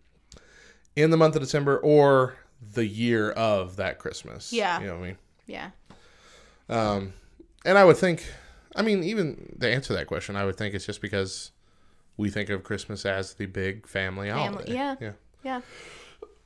in 0.97 1.11
the 1.11 1.17
month 1.17 1.35
of 1.35 1.41
December 1.41 1.77
or 1.77 2.35
the 2.73 2.85
year 2.85 3.31
of 3.31 3.77
that 3.77 3.99
Christmas. 3.99 4.51
Yeah. 4.51 4.81
You 4.81 4.87
know 4.87 4.95
what 4.95 5.03
I 5.03 5.07
mean? 5.07 5.17
yeah, 5.45 5.69
Um, 6.69 7.13
and 7.65 7.77
I 7.77 7.85
would 7.85 7.97
think, 7.97 8.25
I 8.75 8.81
mean, 8.81 9.03
even 9.03 9.55
to 9.59 9.69
answer 9.71 9.93
that 9.93 10.07
question, 10.07 10.35
I 10.35 10.45
would 10.45 10.57
think 10.57 10.73
it's 10.75 10.85
just 10.85 11.01
because 11.01 11.51
we 12.17 12.29
think 12.29 12.49
of 12.49 12.63
Christmas 12.63 13.05
as 13.05 13.33
the 13.35 13.45
big 13.45 13.87
family, 13.87 14.29
Family- 14.29 14.73
holiday. 14.73 14.73
yeah. 14.73 14.95
Yeah. 14.99 15.11
yeah, 15.43 15.61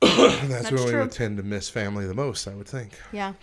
that's, 0.00 0.48
That's 0.48 0.70
when 0.72 0.84
we 0.84 0.96
would 0.96 1.12
tend 1.12 1.36
to 1.38 1.42
miss 1.42 1.68
family 1.68 2.06
the 2.06 2.14
most, 2.14 2.46
I 2.46 2.54
would 2.54 2.68
think. 2.68 2.92
yeah. 3.12 3.34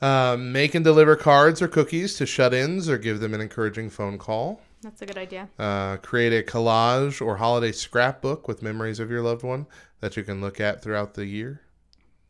Uh, 0.00 0.36
make 0.36 0.74
and 0.74 0.84
deliver 0.84 1.14
cards 1.14 1.62
or 1.62 1.68
cookies 1.68 2.16
to 2.16 2.26
shut 2.26 2.52
ins 2.52 2.88
or 2.88 2.98
give 2.98 3.20
them 3.20 3.34
an 3.34 3.40
encouraging 3.40 3.88
phone 3.88 4.18
call. 4.18 4.60
That's 4.82 5.00
a 5.00 5.06
good 5.06 5.16
idea. 5.16 5.48
Uh, 5.60 5.96
create 5.98 6.32
a 6.32 6.42
collage 6.42 7.24
or 7.24 7.36
holiday 7.36 7.70
scrapbook 7.70 8.48
with 8.48 8.62
memories 8.62 8.98
of 8.98 9.12
your 9.12 9.22
loved 9.22 9.44
one 9.44 9.66
that 10.00 10.16
you 10.16 10.24
can 10.24 10.40
look 10.40 10.60
at 10.60 10.82
throughout 10.82 11.14
the 11.14 11.24
year, 11.26 11.60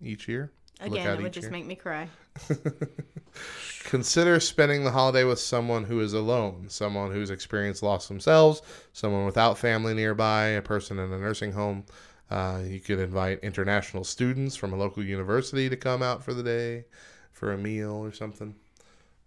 each 0.03 0.29
year. 0.29 0.53
Look 0.83 0.93
Again, 0.93 1.07
at 1.07 1.19
it 1.19 1.23
would 1.23 1.33
just 1.33 1.45
year. 1.47 1.51
make 1.53 1.65
me 1.65 1.75
cry. 1.75 2.09
Consider 3.85 4.41
spending 4.41 4.85
the 4.85 4.91
holiday 4.91 5.25
with 5.25 5.39
someone 5.39 5.85
who 5.85 6.01
is 6.01 6.13
alone, 6.13 6.67
someone 6.69 7.11
who's 7.13 7.31
experienced 7.31 7.83
loss 7.83 8.09
themselves, 8.09 8.63
someone 8.93 9.27
without 9.27 9.59
family 9.59 9.93
nearby, 9.93 10.47
a 10.49 10.63
person 10.63 10.99
in 10.99 11.13
a 11.13 11.19
nursing 11.19 11.53
home. 11.53 11.85
Uh, 12.31 12.61
you 12.65 12.81
could 12.81 12.99
invite 12.99 13.41
international 13.43 14.05
students 14.05 14.57
from 14.57 14.73
a 14.73 14.77
local 14.77 15.05
university 15.05 15.69
to 15.69 15.77
come 15.77 16.03
out 16.03 16.23
for 16.23 16.33
the 16.33 16.43
day 16.43 16.85
for 17.33 17.53
a 17.53 17.59
meal 17.59 17.93
or 17.93 18.13
something. 18.13 18.55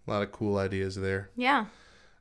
A 0.06 0.10
lot 0.10 0.22
of 0.22 0.32
cool 0.32 0.56
ideas 0.58 0.96
there. 0.96 1.30
Yeah, 1.36 1.66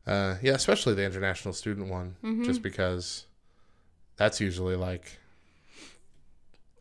Uh, 0.06 0.36
yeah, 0.44 0.54
especially 0.54 0.94
the 0.94 1.04
international 1.06 1.54
student 1.54 1.90
one, 1.90 2.16
just 2.44 2.62
because 2.62 3.26
that's 4.18 4.40
usually 4.40 4.76
like 4.76 5.18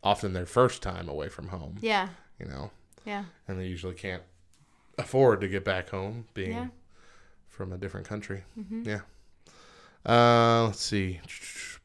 often 0.03 0.33
their 0.33 0.45
first 0.45 0.83
time 0.83 1.09
away 1.09 1.29
from 1.29 1.47
home, 1.47 1.77
yeah, 1.81 2.09
you 2.39 2.45
know, 2.45 2.69
yeah, 3.05 3.25
and 3.47 3.59
they 3.59 3.67
usually 3.67 3.95
can't 3.95 4.23
afford 4.97 5.41
to 5.41 5.47
get 5.47 5.63
back 5.63 5.89
home 5.89 6.25
being 6.33 6.51
yeah. 6.51 6.67
from 7.47 7.73
a 7.73 7.77
different 7.77 8.07
country. 8.07 8.43
Yeah. 8.83 9.01
Uh, 10.05 10.65
let's 10.65 10.81
see. 10.81 11.19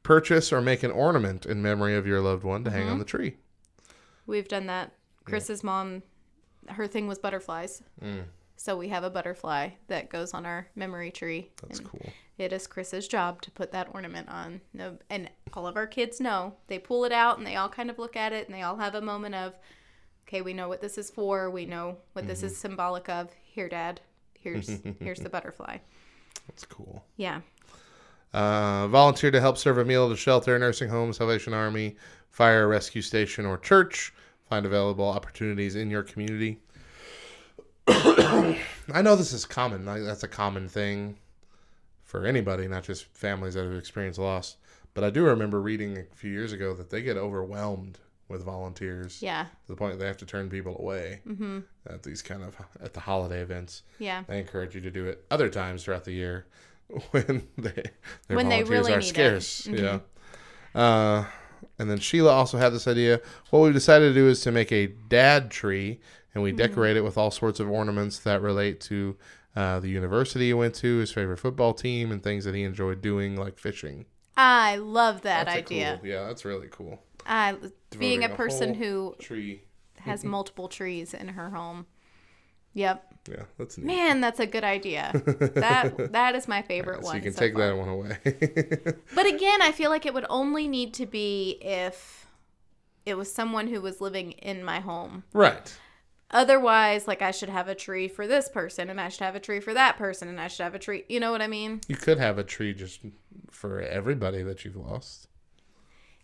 Purchase 0.02 0.52
or 0.52 0.61
make 0.61 0.83
an 0.83 0.90
ornament 0.90 1.46
in 1.46 1.62
memory 1.62 1.96
of 1.96 2.06
your 2.06 2.20
loved 2.20 2.44
one 2.44 2.64
to 2.64 2.70
hang 2.70 2.88
on 2.88 2.98
the 2.98 3.04
tree. 3.04 3.37
We've 4.26 4.48
done 4.48 4.66
that. 4.66 4.92
Chris's 5.24 5.64
mom, 5.64 6.02
her 6.68 6.87
thing 6.87 7.09
was 7.09 7.18
butterflies. 7.18 7.83
Mm. 8.02 8.24
So 8.56 8.76
we 8.76 8.88
have 8.88 9.04
a 9.04 9.11
butterfly 9.11 9.70
that 9.88 10.11
goes 10.11 10.35
on 10.35 10.44
our 10.44 10.68
memory 10.74 11.11
tree. 11.11 11.50
That's 11.62 11.80
cool. 11.80 12.12
It 12.37 12.52
is 12.52 12.66
Chris's 12.66 13.09
job 13.09 13.40
to 13.42 13.50
put 13.50 13.72
that 13.72 13.88
ornament 13.92 14.28
on. 14.28 14.61
And 15.09 15.30
all 15.54 15.66
of 15.66 15.76
our 15.76 15.87
kids 15.87 16.20
know. 16.20 16.54
They 16.66 16.78
pull 16.78 17.04
it 17.04 17.12
out 17.12 17.38
and 17.38 17.46
they 17.46 17.56
all 17.56 17.68
kind 17.68 17.90
of 17.90 17.98
look 17.98 18.16
at 18.16 18.33
it 18.33 18.46
and 18.46 18.54
they 18.54 18.62
all 18.62 18.76
have 18.76 18.94
a 18.94 19.00
moment 19.00 19.35
of, 19.35 19.54
okay, 20.31 20.43
we 20.43 20.53
know 20.53 20.69
what 20.69 20.81
this 20.81 20.97
is 20.97 21.11
for. 21.11 21.51
We 21.51 21.66
know 21.66 21.97
what 22.12 22.29
this 22.29 22.38
Mm-hmm. 22.38 22.47
is 22.47 22.57
symbolic 22.57 23.09
of. 23.09 23.31
Here, 23.43 23.69
Dad. 23.69 24.01
Here's 24.38 24.69
here's 25.01 25.19
the 25.19 25.29
butterfly. 25.29 25.79
That's 26.47 26.64
cool. 26.64 27.05
Yeah. 27.16 27.40
Uh, 28.33 28.87
volunteer 28.87 29.33
to 29.33 29.40
help 29.40 29.59
serve 29.59 29.79
a 29.79 29.85
meal 29.85 30.07
at 30.07 30.12
a 30.12 30.16
shelter, 30.16 30.57
nursing 30.57 30.88
home, 30.88 31.12
Salvation 31.12 31.53
Army, 31.53 31.97
fire 32.29 32.69
rescue 32.69 33.03
station, 33.03 33.45
or 33.45 33.59
church. 33.59 34.14
Find 34.49 34.64
available 34.64 35.09
opportunities 35.09 35.75
in 35.75 35.90
your 35.90 36.05
community. 36.05 36.59
I 37.88 39.03
know 39.03 39.16
this 39.16 39.33
is 39.33 39.45
common. 39.45 39.85
Like, 39.85 40.03
that's 40.03 40.23
a 40.23 40.29
common 40.29 40.69
thing 40.69 41.16
for 42.05 42.25
anybody, 42.25 42.69
not 42.69 42.85
just 42.85 43.07
families 43.07 43.55
that 43.55 43.64
have 43.64 43.75
experienced 43.75 44.19
loss. 44.21 44.57
But 44.95 45.03
I 45.05 45.11
do 45.11 45.25
remember 45.25 45.61
reading 45.61 45.99
a 45.99 46.05
few 46.16 46.31
years 46.31 46.53
ago 46.53 46.73
that 46.75 46.90
they 46.90 47.03
get 47.03 47.16
overwhelmed 47.16 47.99
with 48.31 48.45
volunteers 48.45 49.21
Yeah. 49.21 49.45
to 49.45 49.66
the 49.73 49.77
point 49.77 49.99
they 49.99 50.07
have 50.07 50.16
to 50.19 50.27
turn 50.27 50.49
people 50.49 50.77
away 50.79 51.21
Mm-hmm. 51.29 51.59
at 51.87 52.03
these 52.03 52.23
kind 52.23 52.43
of 52.43 52.55
at 52.83 52.95
the 52.95 53.01
holiday 53.01 53.40
events. 53.40 53.83
Yeah. 53.99 54.23
They 54.27 54.38
encourage 54.38 54.75
you 54.75 54.81
to 54.83 54.90
do 54.90 55.07
it 55.07 55.25
other 55.31 55.49
times 55.49 55.85
throughout 55.85 56.05
the 56.05 56.12
year 56.12 56.47
when 57.11 57.47
they 57.59 57.83
their 58.29 58.37
When 58.37 58.49
they 58.49 58.62
volunteers 58.62 58.71
really 58.71 58.93
are 58.95 58.99
need 59.01 59.05
it. 59.09 59.14
Mm-hmm. 59.14 59.14
scarce. 59.14 59.66
Yeah. 59.66 59.99
Uh, 60.75 61.25
and 61.79 61.90
then 61.90 61.99
Sheila 61.99 62.33
also 62.33 62.59
had 62.59 62.73
this 62.73 62.87
idea. 62.87 63.21
What 63.51 63.61
we 63.61 63.73
decided 63.73 64.09
to 64.09 64.14
do 64.14 64.29
is 64.29 64.40
to 64.43 64.53
make 64.53 64.71
a 64.73 64.87
dad 64.87 65.51
tree, 65.51 66.01
and 66.35 66.43
we 66.43 66.51
Mm-hmm. 66.51 66.59
decorate 66.59 66.97
it 66.97 67.03
with 67.03 67.19
all 67.19 67.31
sorts 67.31 67.61
of 67.61 67.69
ornaments 67.69 68.19
that 68.21 68.40
relate 68.40 68.81
to 68.83 69.16
uh, 69.57 69.81
the 69.81 69.88
university 69.88 70.47
he 70.47 70.55
went 70.55 70.75
to, 70.77 70.99
his 70.99 71.11
favorite 71.12 71.38
football 71.38 71.75
team, 71.75 72.12
and 72.12 72.23
things 72.23 72.45
that 72.45 72.55
he 72.55 72.62
enjoyed 72.62 73.03
doing, 73.03 73.37
like 73.37 73.59
fishing. 73.59 74.07
I 74.37 74.77
love 74.77 75.23
that 75.23 75.47
That's 75.47 75.59
idea. 75.59 75.99
cool- 76.01 76.09
yeah, 76.09 76.27
that's 76.27 76.45
really 76.45 76.69
cool. 76.71 77.03
I 77.26 77.56
being 77.98 78.24
a 78.24 78.28
person 78.28 78.74
who 78.74 79.14
Tree. 79.18 79.62
has 80.00 80.24
multiple 80.37 80.68
trees 80.68 81.14
in 81.14 81.28
her 81.28 81.50
home. 81.50 81.87
Yep. 82.74 83.14
Yeah, 83.28 83.42
that's 83.59 83.76
neat. 83.76 83.87
Man, 83.87 84.20
that's 84.20 84.40
a 84.40 84.46
good 84.46 84.64
idea. 84.64 85.11
That 85.56 86.12
that 86.12 86.35
is 86.35 86.48
my 86.48 86.62
favorite 86.62 87.00
so 87.00 87.06
one. 87.06 87.16
you 87.16 87.22
can 87.22 87.33
so 87.33 87.40
take 87.40 87.54
far. 87.54 87.66
that 87.68 87.76
one 87.76 87.88
away. 87.88 88.18
But 89.14 89.26
again, 89.26 89.61
I 89.61 89.72
feel 89.72 89.90
like 89.90 90.06
it 90.06 90.14
would 90.14 90.26
only 90.30 90.68
need 90.68 90.94
to 90.94 91.06
be 91.06 91.59
if 91.61 92.26
it 93.04 93.16
was 93.16 93.33
someone 93.33 93.66
who 93.68 93.80
was 93.80 94.00
living 94.00 94.33
in 94.33 94.64
my 94.64 94.80
home. 94.80 95.24
right. 95.33 95.76
Otherwise, 96.33 97.09
like 97.09 97.22
I 97.22 97.33
should 97.33 97.48
have 97.48 97.66
a 97.66 97.74
tree 97.74 98.06
for 98.06 98.24
this 98.24 98.48
person 98.48 98.88
and 98.88 99.00
I 99.00 99.09
should 99.09 99.24
have 99.24 99.35
a 99.35 99.40
tree 99.40 99.59
for 99.59 99.74
that 99.74 99.96
person 99.96 100.28
and 100.28 100.40
I 100.40 100.46
should 100.46 100.62
have 100.62 100.76
a 100.76 100.78
tree, 100.78 101.04
you 101.09 101.18
know 101.18 101.33
what 101.33 101.42
I 101.42 101.48
mean? 101.48 101.80
You 101.88 101.96
could 101.96 102.18
have 102.18 102.38
a 102.38 102.44
tree 102.44 102.72
just 102.72 103.00
for 103.50 103.80
everybody 103.80 104.44
that 104.44 104.64
you've 104.64 104.76
lost. 104.76 105.26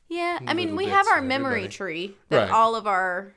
Yeah, 0.08 0.38
I 0.46 0.54
mean, 0.54 0.76
we 0.76 0.86
have 0.86 1.06
our 1.08 1.20
memory 1.20 1.64
everybody. 1.64 1.74
tree 1.76 2.16
that 2.28 2.38
Right. 2.38 2.50
all 2.50 2.74
of 2.76 2.86
our 2.86 3.32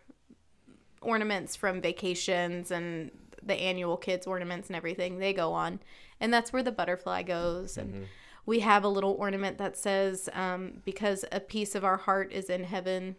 ornaments 1.01 1.55
from 1.55 1.81
vacations 1.81 2.71
and 2.71 3.11
the 3.41 3.55
annual 3.55 3.97
kids 3.97 4.27
ornaments 4.27 4.67
and 4.67 4.75
everything 4.75 5.17
they 5.19 5.33
go 5.33 5.53
on, 5.53 5.79
and 6.19 6.33
that's 6.33 6.51
where 6.53 6.61
the 6.63 6.71
butterfly 6.71 7.23
goes. 7.23 7.77
And 7.77 7.93
Mm-hmm. 7.93 8.03
we 8.45 8.59
have 8.59 8.83
a 8.83 8.87
little 8.89 9.13
ornament 9.13 9.57
that 9.57 9.77
says, 9.77 10.29
um, 10.33 10.81
"Because 10.85 11.25
a 11.31 11.39
piece 11.39 11.73
of 11.75 11.83
our 11.83 11.97
heart 11.97 12.31
is 12.31 12.49
in 12.49 12.65
heaven." 12.65 13.15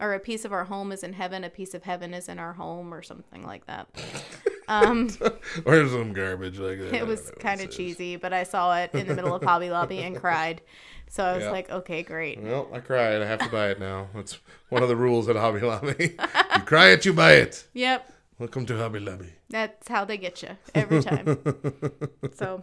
Or 0.00 0.12
a 0.12 0.18
piece 0.18 0.44
of 0.44 0.52
our 0.52 0.64
home 0.64 0.90
is 0.90 1.04
in 1.04 1.12
heaven, 1.12 1.44
a 1.44 1.48
piece 1.50 1.72
of 1.72 1.84
heaven 1.84 2.14
is 2.14 2.28
in 2.28 2.40
our 2.40 2.54
home, 2.54 2.92
or 2.92 3.00
something 3.00 3.44
like 3.46 3.66
that. 3.66 3.86
Um, 4.68 5.08
Or 5.64 5.86
some 5.88 6.12
garbage 6.12 6.58
like 6.58 6.78
that. 6.78 6.92
It 6.94 7.06
was 7.06 7.30
kind 7.38 7.60
of 7.60 7.70
cheesy, 7.70 8.16
but 8.16 8.32
I 8.32 8.44
saw 8.44 8.76
it 8.78 8.90
in 8.94 9.06
the 9.06 9.14
middle 9.14 9.34
of 9.34 9.42
Hobby 9.42 9.70
Lobby 9.70 9.98
and 10.00 10.16
cried. 10.16 10.62
So 11.08 11.22
I 11.24 11.34
was 11.34 11.44
Yeah. 11.44 11.50
like, 11.50 11.70
okay, 11.70 12.02
great. 12.02 12.40
Well, 12.42 12.68
I 12.72 12.80
cried. 12.80 13.22
I 13.22 13.26
have 13.26 13.40
to 13.40 13.48
buy 13.48 13.68
it 13.70 13.78
now. 13.78 14.08
That's 14.14 14.38
one 14.70 14.82
of 14.82 14.88
the 14.88 14.96
rules 14.96 15.28
at 15.28 15.36
Hobby 15.36 15.60
Lobby. 15.60 16.16
you 16.54 16.62
cry 16.62 16.88
it, 16.88 17.04
you 17.04 17.12
buy 17.12 17.34
it. 17.34 17.66
Yep, 17.74 18.10
Welcome 18.38 18.66
to 18.66 18.76
Hobby 18.76 18.98
Lobby. 19.00 19.32
That's 19.48 19.86
how 19.88 20.04
they 20.04 20.16
get 20.18 20.42
you 20.42 20.50
every 20.74 21.02
time. 21.02 21.26
so, 22.34 22.60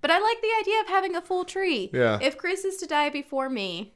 but 0.00 0.10
I 0.10 0.18
like 0.18 0.40
the 0.40 0.50
idea 0.60 0.80
of 0.80 0.88
having 0.88 1.14
a 1.14 1.20
full 1.20 1.44
tree. 1.44 1.90
Yeah. 1.92 2.18
If 2.22 2.38
Chris 2.38 2.64
is 2.64 2.76
to 2.78 2.86
die 2.86 3.10
before 3.10 3.50
me, 3.50 3.92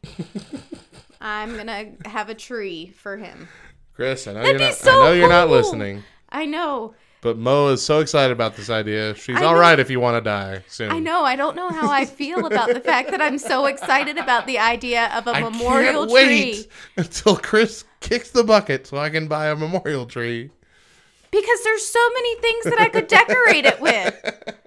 I'm 1.20 1.56
gonna 1.56 1.92
have 2.04 2.28
a 2.28 2.34
tree 2.34 2.92
for 2.94 3.16
him. 3.16 3.48
Chris, 3.94 4.26
I 4.26 4.32
know 4.32 4.40
That'd 4.42 4.60
you're 4.60 4.68
not. 4.70 4.76
so 4.78 4.90
I 4.90 5.04
know 5.06 5.12
you're 5.12 5.28
not 5.28 5.48
listening, 5.50 6.02
I 6.28 6.46
know. 6.46 6.94
but 7.20 7.38
Mo 7.38 7.68
is 7.68 7.80
so 7.82 8.00
excited 8.00 8.32
about 8.32 8.56
this 8.56 8.68
idea. 8.70 9.14
She's 9.14 9.36
I 9.36 9.44
all 9.44 9.54
know. 9.54 9.60
right 9.60 9.78
if 9.78 9.88
you 9.90 10.00
want 10.00 10.16
to 10.16 10.20
die 10.28 10.64
soon. 10.68 10.90
I 10.90 10.98
know. 10.98 11.24
I 11.24 11.36
don't 11.36 11.54
know 11.56 11.68
how 11.70 11.90
I 11.90 12.04
feel 12.04 12.44
about 12.46 12.74
the 12.74 12.80
fact 12.80 13.10
that 13.12 13.20
I'm 13.20 13.38
so 13.38 13.66
excited 13.66 14.18
about 14.18 14.46
the 14.46 14.58
idea 14.58 15.10
of 15.16 15.26
a 15.26 15.30
I 15.30 15.40
memorial 15.40 16.06
can't 16.06 16.10
tree 16.10 16.52
wait 16.52 16.68
until 16.96 17.36
Chris 17.36 17.84
kicks 18.00 18.30
the 18.30 18.42
bucket 18.44 18.86
so 18.86 18.96
I 18.98 19.10
can 19.10 19.28
buy 19.28 19.46
a 19.46 19.54
memorial 19.56 20.06
tree. 20.06 20.50
because 21.30 21.62
there's 21.64 21.86
so 21.86 22.10
many 22.14 22.34
things 22.40 22.64
that 22.64 22.80
I 22.80 22.88
could 22.88 23.06
decorate 23.06 23.64
it 23.64 23.80
with. 23.80 24.40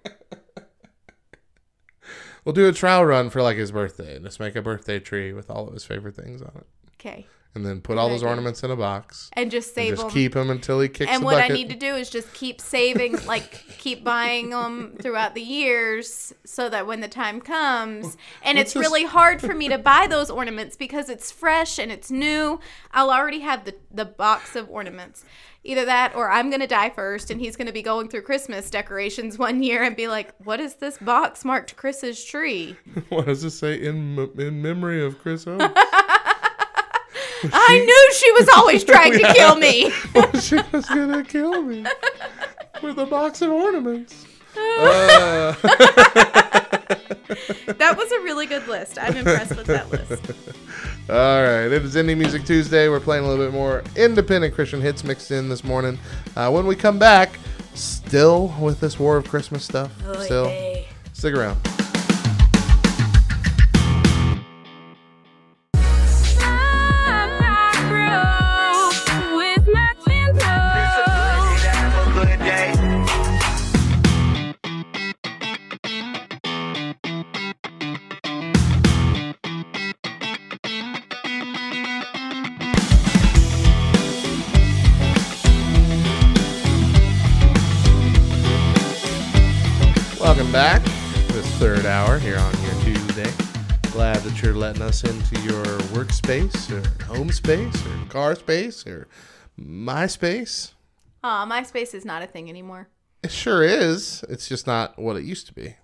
We'll 2.45 2.53
do 2.53 2.65
a 2.69 2.71
trial 2.71 3.03
run 3.03 3.29
for 3.29 3.41
like 3.41 3.57
his 3.57 3.73
birthday. 3.73 4.19
Just 4.19 4.39
make 4.39 4.55
a 4.55 4.61
birthday 4.61 4.99
tree 4.99 5.33
with 5.33 5.49
all 5.49 5.67
of 5.67 5.73
his 5.73 5.83
favorite 5.83 6.15
things 6.15 6.41
on 6.41 6.51
it. 6.55 6.65
Okay. 6.93 7.27
And 7.57 7.65
then 7.65 7.81
put 7.81 7.97
all 7.97 8.07
those 8.07 8.23
ornaments 8.23 8.63
in 8.63 8.71
a 8.71 8.75
box. 8.75 9.29
And 9.33 9.51
just 9.51 9.69
And 9.69 9.75
save 9.75 9.89
just 9.93 10.03
them. 10.03 10.11
keep 10.11 10.33
them 10.35 10.49
until 10.49 10.79
he 10.79 10.87
kicks 10.87 11.11
and 11.11 11.23
what 11.23 11.37
I 11.41 11.47
need 11.49 11.69
to 11.69 11.75
do 11.75 11.95
is 11.95 12.09
just 12.09 12.31
keep 12.33 12.61
saving, 12.61 13.17
like 13.25 13.51
keep 13.77 14.03
buying 14.03 14.51
them 14.51 14.95
throughout 15.01 15.33
the 15.35 15.41
years, 15.41 16.33
so 16.45 16.69
that 16.69 16.87
when 16.87 17.01
the 17.01 17.07
time 17.07 17.41
comes, 17.41 18.15
and 18.43 18.57
What's 18.57 18.69
it's 18.69 18.73
this- 18.73 18.81
really 18.81 19.03
hard 19.03 19.41
for 19.41 19.53
me 19.53 19.67
to 19.69 19.77
buy 19.77 20.07
those 20.07 20.29
ornaments 20.29 20.77
because 20.77 21.09
it's 21.09 21.31
fresh 21.31 21.77
and 21.79 21.91
it's 21.91 22.09
new. 22.11 22.59
I'll 22.91 23.11
already 23.11 23.39
have 23.41 23.65
the 23.65 23.75
the 23.91 24.05
box 24.05 24.55
of 24.55 24.69
ornaments. 24.69 25.25
Either 25.63 25.83
that, 25.85 26.15
or 26.15 26.31
I'm 26.31 26.49
gonna 26.49 26.67
die 26.67 26.89
first, 26.89 27.29
and 27.29 27.41
he's 27.41 27.57
gonna 27.57 27.73
be 27.73 27.81
going 27.81 28.07
through 28.07 28.21
Christmas 28.21 28.69
decorations 28.69 29.37
one 29.37 29.61
year 29.61 29.83
and 29.83 29.97
be 29.97 30.07
like, 30.07 30.33
"What 30.45 30.61
is 30.61 30.75
this 30.75 30.97
box 30.99 31.43
marked 31.43 31.75
Chris's 31.75 32.23
tree?" 32.23 32.77
what 33.09 33.25
does 33.25 33.43
it 33.43 33.49
say 33.51 33.73
in 33.81 34.17
m- 34.17 34.31
in 34.37 34.61
memory 34.61 35.03
of 35.03 35.19
Chris? 35.19 35.45
I 37.43 37.83
knew 37.85 38.13
she 38.13 38.31
was 38.33 38.49
always 38.55 38.83
trying 38.85 39.13
to 39.13 39.33
kill 39.33 39.55
me. 39.55 39.89
she 40.41 40.57
was 40.71 40.85
gonna 40.87 41.23
kill 41.23 41.61
me 41.61 41.85
with 42.81 42.97
a 42.97 43.05
box 43.05 43.41
of 43.41 43.51
ornaments. 43.51 44.25
Uh, 44.59 45.53
that 47.77 47.95
was 47.95 48.11
a 48.11 48.19
really 48.21 48.47
good 48.47 48.67
list. 48.67 48.97
I'm 48.99 49.15
impressed 49.15 49.55
with 49.55 49.67
that 49.67 49.91
list. 49.91 50.31
all 51.09 51.43
right, 51.43 51.65
it 51.65 51.83
is 51.83 51.95
Indie 51.95 52.17
Music 52.17 52.43
Tuesday. 52.43 52.89
We're 52.89 52.99
playing 52.99 53.23
a 53.23 53.27
little 53.27 53.45
bit 53.45 53.53
more 53.53 53.83
independent 53.95 54.55
Christian 54.55 54.81
hits 54.81 55.03
mixed 55.03 55.29
in 55.29 55.47
this 55.47 55.63
morning. 55.63 55.99
Uh, 56.35 56.49
when 56.49 56.65
we 56.65 56.75
come 56.75 56.97
back, 56.97 57.37
still 57.75 58.53
with 58.59 58.79
this 58.79 58.97
War 58.97 59.17
of 59.17 59.27
Christmas 59.29 59.63
stuff. 59.63 59.91
Still, 60.23 60.51
stick 61.13 61.35
around. 61.35 61.59
Space 98.35 98.35
or 98.35 98.35
car 98.35 98.35
space 98.35 98.87
or 98.87 99.07
my 99.57 100.07
space. 100.07 100.73
Aw, 101.23 101.45
MySpace 101.45 101.93
is 101.93 102.05
not 102.05 102.21
a 102.21 102.27
thing 102.27 102.49
anymore. 102.49 102.87
It 103.23 103.31
sure 103.31 103.63
is. 103.63 104.23
It's 104.29 104.47
just 104.47 104.67
not 104.67 104.97
what 104.99 105.15
it 105.17 105.23
used 105.23 105.47
to 105.47 105.53
be. 105.53 105.75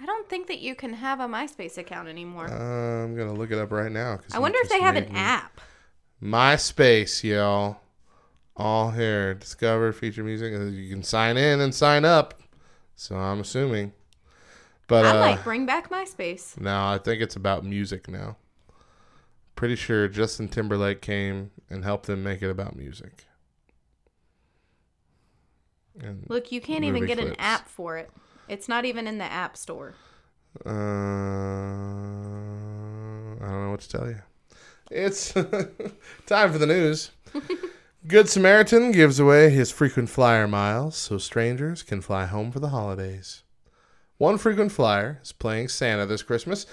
I 0.00 0.06
don't 0.06 0.28
think 0.28 0.46
that 0.46 0.60
you 0.60 0.74
can 0.76 0.94
have 0.94 1.18
a 1.20 1.26
MySpace 1.26 1.76
account 1.76 2.08
anymore. 2.08 2.46
Uh, 2.48 3.04
I'm 3.04 3.16
gonna 3.16 3.34
look 3.34 3.50
it 3.50 3.58
up 3.58 3.72
right 3.72 3.90
now. 3.90 4.20
I 4.32 4.38
wonder 4.38 4.58
if 4.62 4.68
they 4.68 4.80
have 4.80 4.96
an 4.96 5.12
me- 5.12 5.18
app. 5.18 5.60
MySpace, 6.22 7.22
y'all. 7.24 7.80
All 8.56 8.90
here. 8.92 9.34
Discover 9.34 9.92
feature 9.92 10.22
music. 10.24 10.54
Uh, 10.54 10.64
You 10.66 10.88
can 10.90 11.02
sign 11.02 11.36
in 11.36 11.60
and 11.60 11.74
sign 11.74 12.04
up. 12.04 12.40
So 12.94 13.16
I'm 13.16 13.40
assuming. 13.40 13.92
But 14.86 15.04
I 15.04 15.10
uh, 15.16 15.20
might 15.20 15.44
bring 15.44 15.66
back 15.66 15.90
MySpace. 15.90 16.58
no, 16.60 16.86
I 16.88 16.98
think 16.98 17.20
it's 17.20 17.36
about 17.36 17.64
music 17.64 18.08
now. 18.08 18.36
Pretty 19.58 19.74
sure 19.74 20.06
Justin 20.06 20.46
Timberlake 20.46 21.02
came 21.02 21.50
and 21.68 21.82
helped 21.82 22.06
them 22.06 22.22
make 22.22 22.42
it 22.42 22.48
about 22.48 22.76
music. 22.76 23.26
And 26.00 26.24
Look, 26.28 26.52
you 26.52 26.60
can't 26.60 26.84
even 26.84 27.06
get 27.06 27.18
an 27.18 27.34
app 27.40 27.66
for 27.68 27.96
it. 27.96 28.08
It's 28.46 28.68
not 28.68 28.84
even 28.84 29.08
in 29.08 29.18
the 29.18 29.24
App 29.24 29.56
Store. 29.56 29.94
Uh, 30.64 30.70
I 30.70 30.72
don't 33.48 33.64
know 33.64 33.70
what 33.72 33.80
to 33.80 33.88
tell 33.88 34.08
you. 34.08 34.22
It's 34.92 35.32
time 36.26 36.52
for 36.52 36.58
the 36.58 36.66
news. 36.66 37.10
Good 38.06 38.28
Samaritan 38.28 38.92
gives 38.92 39.18
away 39.18 39.50
his 39.50 39.72
frequent 39.72 40.08
flyer 40.08 40.46
miles 40.46 40.96
so 40.96 41.18
strangers 41.18 41.82
can 41.82 42.00
fly 42.00 42.26
home 42.26 42.52
for 42.52 42.60
the 42.60 42.68
holidays. 42.68 43.42
One 44.18 44.38
frequent 44.38 44.70
flyer 44.70 45.18
is 45.20 45.32
playing 45.32 45.66
Santa 45.66 46.06
this 46.06 46.22
Christmas, 46.22 46.64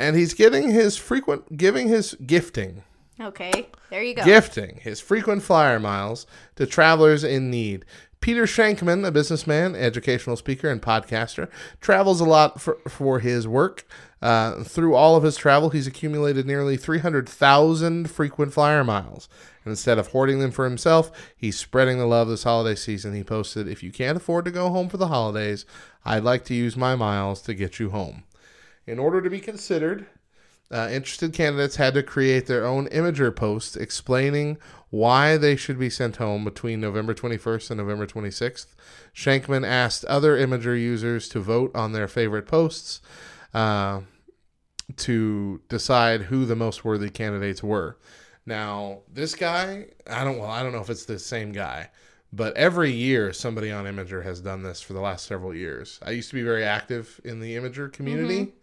and 0.00 0.16
he's 0.16 0.34
getting 0.34 0.70
his 0.70 0.96
frequent 0.96 1.56
giving 1.56 1.88
his 1.88 2.14
gifting 2.26 2.82
Okay, 3.20 3.68
there 3.90 4.02
you 4.02 4.14
go. 4.14 4.24
gifting 4.24 4.80
his 4.82 4.98
frequent 5.00 5.42
flyer 5.42 5.78
miles 5.78 6.26
to 6.56 6.64
travelers 6.66 7.22
in 7.22 7.50
need. 7.50 7.84
Peter 8.20 8.44
Shankman, 8.44 9.06
a 9.06 9.10
businessman, 9.10 9.74
educational 9.74 10.36
speaker, 10.36 10.68
and 10.68 10.80
podcaster, 10.80 11.48
travels 11.80 12.20
a 12.20 12.24
lot 12.24 12.60
for, 12.60 12.78
for 12.88 13.18
his 13.20 13.48
work. 13.48 13.86
Uh, 14.20 14.62
through 14.62 14.94
all 14.94 15.16
of 15.16 15.22
his 15.22 15.36
travel, 15.36 15.70
he's 15.70 15.86
accumulated 15.86 16.46
nearly 16.46 16.76
300,000 16.76 18.10
frequent 18.10 18.52
flyer 18.52 18.84
miles. 18.84 19.28
And 19.64 19.72
instead 19.72 19.98
of 19.98 20.08
hoarding 20.08 20.40
them 20.40 20.50
for 20.50 20.64
himself, 20.64 21.10
he's 21.34 21.58
spreading 21.58 21.98
the 21.98 22.06
love 22.06 22.28
this 22.28 22.44
holiday 22.44 22.74
season. 22.74 23.14
He 23.14 23.24
posted, 23.24 23.66
If 23.68 23.82
you 23.82 23.90
can't 23.90 24.18
afford 24.18 24.44
to 24.46 24.50
go 24.50 24.68
home 24.68 24.90
for 24.90 24.98
the 24.98 25.08
holidays, 25.08 25.64
I'd 26.04 26.24
like 26.24 26.44
to 26.46 26.54
use 26.54 26.76
my 26.76 26.96
miles 26.96 27.40
to 27.42 27.54
get 27.54 27.78
you 27.78 27.90
home. 27.90 28.24
In 28.90 28.98
order 28.98 29.22
to 29.22 29.30
be 29.30 29.38
considered, 29.38 30.06
uh, 30.68 30.88
interested 30.90 31.32
candidates 31.32 31.76
had 31.76 31.94
to 31.94 32.02
create 32.02 32.46
their 32.46 32.66
own 32.66 32.88
Imgur 32.88 33.34
post 33.34 33.76
explaining 33.76 34.58
why 34.88 35.36
they 35.36 35.54
should 35.54 35.78
be 35.78 35.88
sent 35.88 36.16
home 36.16 36.44
between 36.44 36.80
November 36.80 37.14
21st 37.14 37.70
and 37.70 37.78
November 37.78 38.04
26th. 38.04 38.74
Shankman 39.14 39.64
asked 39.64 40.04
other 40.06 40.36
Imgur 40.36 40.76
users 40.76 41.28
to 41.28 41.38
vote 41.38 41.70
on 41.72 41.92
their 41.92 42.08
favorite 42.08 42.48
posts 42.48 43.00
uh, 43.54 44.00
to 44.96 45.60
decide 45.68 46.22
who 46.22 46.44
the 46.44 46.56
most 46.56 46.84
worthy 46.84 47.10
candidates 47.10 47.62
were. 47.62 47.96
Now, 48.44 49.02
this 49.08 49.36
guy, 49.36 49.86
I 50.08 50.24
don't 50.24 50.38
well, 50.38 50.50
I 50.50 50.64
don't 50.64 50.72
know 50.72 50.80
if 50.80 50.90
it's 50.90 51.04
the 51.04 51.20
same 51.20 51.52
guy, 51.52 51.90
but 52.32 52.56
every 52.56 52.90
year 52.90 53.32
somebody 53.32 53.70
on 53.70 53.84
Imgur 53.84 54.24
has 54.24 54.40
done 54.40 54.64
this 54.64 54.80
for 54.80 54.94
the 54.94 55.00
last 55.00 55.26
several 55.26 55.54
years. 55.54 56.00
I 56.02 56.10
used 56.10 56.30
to 56.30 56.34
be 56.34 56.42
very 56.42 56.64
active 56.64 57.20
in 57.22 57.38
the 57.38 57.54
Imgur 57.54 57.92
community, 57.92 58.54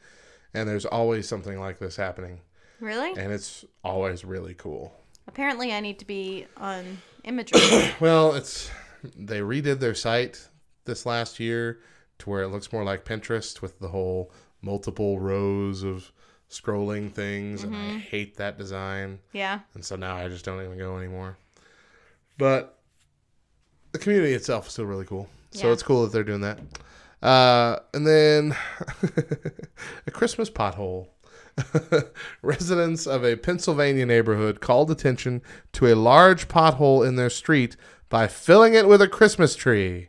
and 0.58 0.68
there's 0.68 0.86
always 0.86 1.28
something 1.28 1.60
like 1.60 1.78
this 1.80 1.96
happening, 1.96 2.40
Really? 2.80 3.12
and 3.22 3.32
it's 3.32 3.64
always 3.84 4.26
really 4.26 4.54
cool. 4.56 4.94
Apparently, 5.28 5.74
I 5.74 5.80
need 5.80 6.00
to 6.00 6.06
be 6.06 6.48
on 6.58 6.98
Imagery. 7.24 7.60
Well, 8.00 8.34
it's 8.36 8.70
they 9.16 9.40
redid 9.42 9.80
their 9.80 9.94
site 9.94 10.48
this 10.86 11.06
last 11.06 11.40
year 11.40 11.80
to 12.20 12.30
where 12.30 12.42
it 12.42 12.48
looks 12.48 12.72
more 12.74 12.84
like 12.84 13.06
Pinterest 13.06 13.62
with 13.62 13.80
the 13.80 13.90
whole 13.90 14.32
multiple 14.62 15.20
rows 15.20 15.84
of 15.84 16.12
scrolling 16.50 17.12
things, 17.12 17.64
and 17.64 17.76
I 17.76 17.80
mm-hmm. 17.80 17.98
hate 18.00 18.38
that 18.38 18.58
design. 18.58 19.20
yeah. 19.34 19.60
and 19.74 19.84
so 19.86 19.96
now 19.96 20.16
I 20.16 20.30
just 20.30 20.46
don't 20.46 20.64
even 20.64 20.78
go 20.78 20.98
anymore. 20.98 21.38
But 22.38 22.80
the 23.92 24.00
community 24.00 24.34
itself 24.34 24.68
is 24.68 24.74
still 24.74 24.86
really 24.86 25.06
cool, 25.06 25.28
so 25.52 25.68
Yeah. 25.68 25.74
it's 25.74 25.84
cool 25.84 26.04
that 26.04 26.12
they're 26.14 26.24
doing 26.24 26.42
that. 26.42 26.60
Uh, 27.28 27.80
and 27.94 28.08
then 28.08 28.56
a 30.08 30.12
Christmas 30.12 30.50
pothole. 30.50 31.10
Residents 32.42 33.06
of 33.06 33.26
a 33.26 33.36
Pennsylvania 33.36 34.06
neighborhood 34.06 34.62
called 34.62 34.90
attention 34.90 35.42
to 35.74 35.92
a 35.92 35.96
large 35.96 36.48
pothole 36.48 37.06
in 37.06 37.18
their 37.18 37.30
street 37.30 37.76
by 38.08 38.28
filling 38.28 38.76
it 38.76 38.88
with 38.88 39.02
a 39.02 39.10
Christmas 39.10 39.58
tree. 39.58 40.08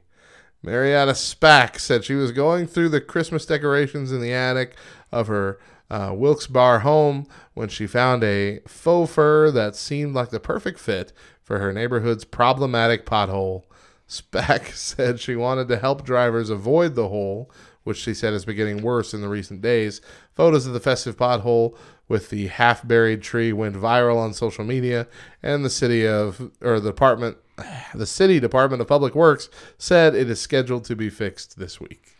Marietta 0.63 1.11
Spack 1.11 1.81
said 1.81 2.05
she 2.05 2.15
was 2.15 2.31
going 2.31 2.69
through 2.69 2.91
the 2.91 3.01
Christmas 3.01 3.45
decorations 3.45 4.13
in 4.13 4.21
the 4.21 4.33
attic 4.33 4.77
of 5.11 5.27
her 5.27 5.59
uh, 5.91 6.13
Wilkes 6.15 6.47
Barre 6.47 6.81
home 6.81 7.27
when 7.55 7.69
she 7.69 7.89
found 7.89 8.23
a 8.23 8.61
faux 8.69 9.13
fir 9.13 9.51
that 9.51 9.75
seemed 9.75 10.15
like 10.15 10.31
the 10.31 10.39
perfect 10.39 10.79
fit 10.79 11.13
for 11.43 11.59
her 11.59 11.73
neighborhood's 11.73 12.25
problematic 12.25 13.05
pothole. 13.05 13.65
Spack 14.09 14.73
said 14.75 15.21
she 15.21 15.37
wanted 15.37 15.69
to 15.69 15.79
help 15.79 16.05
drivers 16.05 16.51
avoid 16.51 16.95
the 16.95 17.09
hole, 17.09 17.51
which 17.85 17.99
she 17.99 18.15
said 18.15 18.33
has 18.33 18.45
been 18.45 18.57
getting 18.57 18.83
worse 18.83 19.13
in 19.15 19.21
the 19.21 19.29
recent 19.29 19.61
days. 19.61 20.01
Photos 20.35 20.67
of 20.67 20.73
the 20.73 20.81
festive 20.81 21.17
pothole 21.17 21.77
with 22.09 22.31
the 22.31 22.47
half 22.47 22.87
buried 22.87 23.23
tree 23.23 23.53
went 23.53 23.77
viral 23.77 24.17
on 24.17 24.33
social 24.33 24.65
media, 24.65 25.07
and 25.43 25.65
the 25.65 25.71
city 25.71 26.07
of 26.07 26.51
or 26.63 26.81
the 26.81 26.91
department 26.91 27.37
the 27.95 28.07
city 28.07 28.41
department 28.41 28.81
of 28.81 28.89
public 28.89 29.15
works 29.15 29.49
said 29.77 30.15
it 30.15 30.31
is 30.31 30.41
scheduled 30.41 30.85
to 30.85 30.97
be 30.97 31.11
fixed 31.11 31.59
this 31.59 31.81
week 31.81 32.15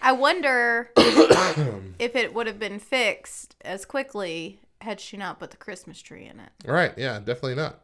I 0.00 0.12
wonder 0.12 0.90
if 0.96 2.16
it 2.16 2.34
would 2.34 2.46
have 2.46 2.58
been 2.58 2.78
fixed 2.78 3.56
as 3.62 3.84
quickly 3.84 4.60
had 4.80 5.00
she 5.00 5.16
not 5.16 5.38
put 5.38 5.50
the 5.52 5.56
Christmas 5.56 6.00
tree 6.00 6.26
in 6.26 6.40
it. 6.40 6.50
right 6.64 6.92
yeah 6.96 7.18
definitely 7.18 7.54
not 7.54 7.80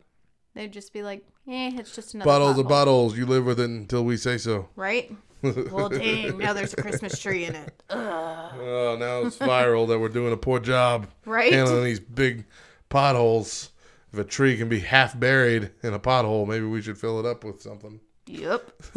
They'd 0.58 0.72
just 0.72 0.92
be 0.92 1.04
like, 1.04 1.24
eh, 1.46 1.70
it's 1.76 1.94
just 1.94 2.14
another 2.14 2.26
bottles 2.28 2.58
of 2.58 2.66
bottles 2.66 3.16
you 3.16 3.26
live 3.26 3.46
with 3.46 3.60
it 3.60 3.70
until 3.70 4.04
we 4.04 4.16
say 4.16 4.38
so 4.38 4.68
Right? 4.74 5.14
well, 5.70 5.88
dang, 5.88 6.36
now 6.36 6.52
there's 6.52 6.72
a 6.72 6.82
Christmas 6.82 7.16
tree 7.20 7.44
in 7.44 7.54
it. 7.54 7.80
Ugh. 7.90 7.96
oh 8.60 8.96
now 8.98 9.24
it's 9.24 9.38
viral 9.38 9.86
that 9.86 10.00
we're 10.00 10.08
doing 10.08 10.32
a 10.32 10.36
poor 10.36 10.58
job 10.58 11.06
Right? 11.24 11.52
handling 11.52 11.84
these 11.84 12.00
big 12.00 12.44
potholes 12.88 13.70
if 14.12 14.18
a 14.18 14.24
tree 14.24 14.56
can 14.56 14.68
be 14.68 14.80
half 14.80 15.16
buried 15.16 15.70
in 15.84 15.94
a 15.94 16.00
pothole, 16.00 16.44
maybe 16.48 16.66
we 16.66 16.82
should 16.82 16.98
fill 16.98 17.20
it 17.20 17.26
up 17.26 17.44
with 17.44 17.62
something. 17.62 18.00
Yep. 18.26 18.72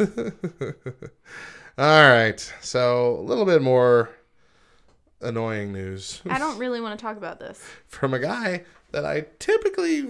All 1.78 2.10
right. 2.10 2.40
So 2.60 3.14
a 3.20 3.22
little 3.22 3.44
bit 3.44 3.62
more 3.62 4.10
annoying 5.20 5.72
news 5.72 6.20
I 6.28 6.38
don't 6.40 6.58
really 6.58 6.80
want 6.80 6.98
to 6.98 7.02
talk 7.04 7.16
about 7.16 7.38
this. 7.38 7.64
from 7.86 8.14
a 8.14 8.18
guy 8.18 8.64
that 8.92 9.04
I 9.04 9.26
typically 9.38 10.06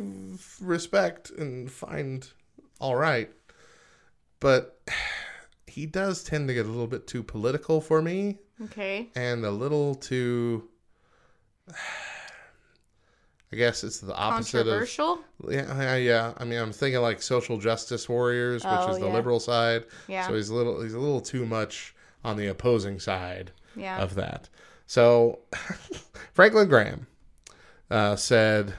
respect 0.60 1.30
and 1.30 1.70
find 1.70 2.28
all 2.80 2.96
right, 2.96 3.30
but 4.40 4.80
he 5.66 5.86
does 5.86 6.22
tend 6.22 6.48
to 6.48 6.54
get 6.54 6.66
a 6.66 6.68
little 6.68 6.86
bit 6.86 7.06
too 7.06 7.22
political 7.22 7.80
for 7.80 8.02
me 8.02 8.38
Okay. 8.64 9.08
and 9.16 9.44
a 9.44 9.50
little 9.50 9.94
too. 9.94 10.68
I 13.52 13.56
guess 13.56 13.84
it's 13.84 14.00
the 14.00 14.14
opposite 14.14 14.60
of 14.60 14.64
Controversial? 14.66 15.18
yeah, 15.50 15.78
yeah, 15.82 15.96
yeah. 15.96 16.32
I 16.38 16.44
mean, 16.44 16.58
I'm 16.58 16.72
thinking 16.72 17.02
like 17.02 17.20
social 17.20 17.58
justice 17.58 18.08
warriors, 18.08 18.64
which 18.64 18.72
Oh, 18.72 18.90
is 18.90 18.98
the 18.98 19.06
yeah. 19.06 19.12
liberal 19.12 19.40
side. 19.40 19.84
Yeah. 20.08 20.26
So 20.26 20.34
he's 20.34 20.48
a 20.48 20.54
little 20.54 20.80
he's 20.82 20.94
a 20.94 20.98
little 20.98 21.20
too 21.20 21.44
much 21.44 21.94
on 22.24 22.38
the 22.38 22.46
opposing 22.46 22.98
side 22.98 23.52
Yeah. 23.76 23.98
of 24.00 24.14
that. 24.14 24.48
So 24.86 25.40
Franklin 26.32 26.68
Graham 26.68 27.06
uh, 27.92 28.16
said 28.16 28.72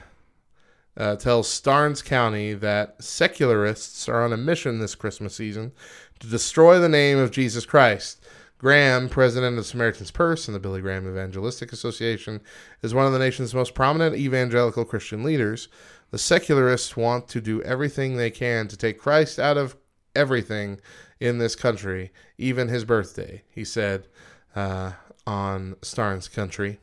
uh, 0.96 1.14
tells 1.16 1.48
Starnes 1.48 2.04
Country 2.04 2.54
that 2.54 3.02
secularists 3.02 4.08
are 4.08 4.24
on 4.24 4.32
a 4.32 4.36
mission 4.36 4.80
this 4.80 4.96
Christmas 4.96 5.36
season 5.36 5.72
to 6.18 6.26
destroy 6.26 6.78
the 6.80 6.88
name 6.88 7.18
of 7.18 7.30
Jesus 7.30 7.64
Christ. 7.64 8.24
Graham, 8.58 9.08
president 9.08 9.58
of 9.58 9.66
Samaritan's 9.66 10.10
Purse 10.10 10.48
and 10.48 10.54
the 10.54 10.60
Billy 10.60 10.80
Graham 10.80 11.08
Evangelistic 11.08 11.72
Association, 11.72 12.40
is 12.82 12.94
one 12.94 13.06
of 13.06 13.12
the 13.12 13.18
nation's 13.18 13.54
most 13.54 13.74
prominent 13.74 14.16
evangelical 14.16 14.84
Christian 14.84 15.22
leaders. 15.22 15.68
The 16.10 16.18
secularists 16.18 16.96
want 16.96 17.28
to 17.28 17.40
do 17.40 17.62
everything 17.62 18.16
they 18.16 18.30
can 18.30 18.66
to 18.68 18.76
take 18.76 18.98
Christ 18.98 19.38
out 19.38 19.56
of 19.56 19.76
everything 20.16 20.80
in 21.20 21.38
this 21.38 21.54
country, 21.54 22.10
even 22.38 22.68
his 22.68 22.84
birthday, 22.84 23.42
he 23.48 23.64
said 23.64 24.08
uh, 24.56 24.92
on 25.26 25.76
Starnes 25.82 26.32
Country. 26.32 26.80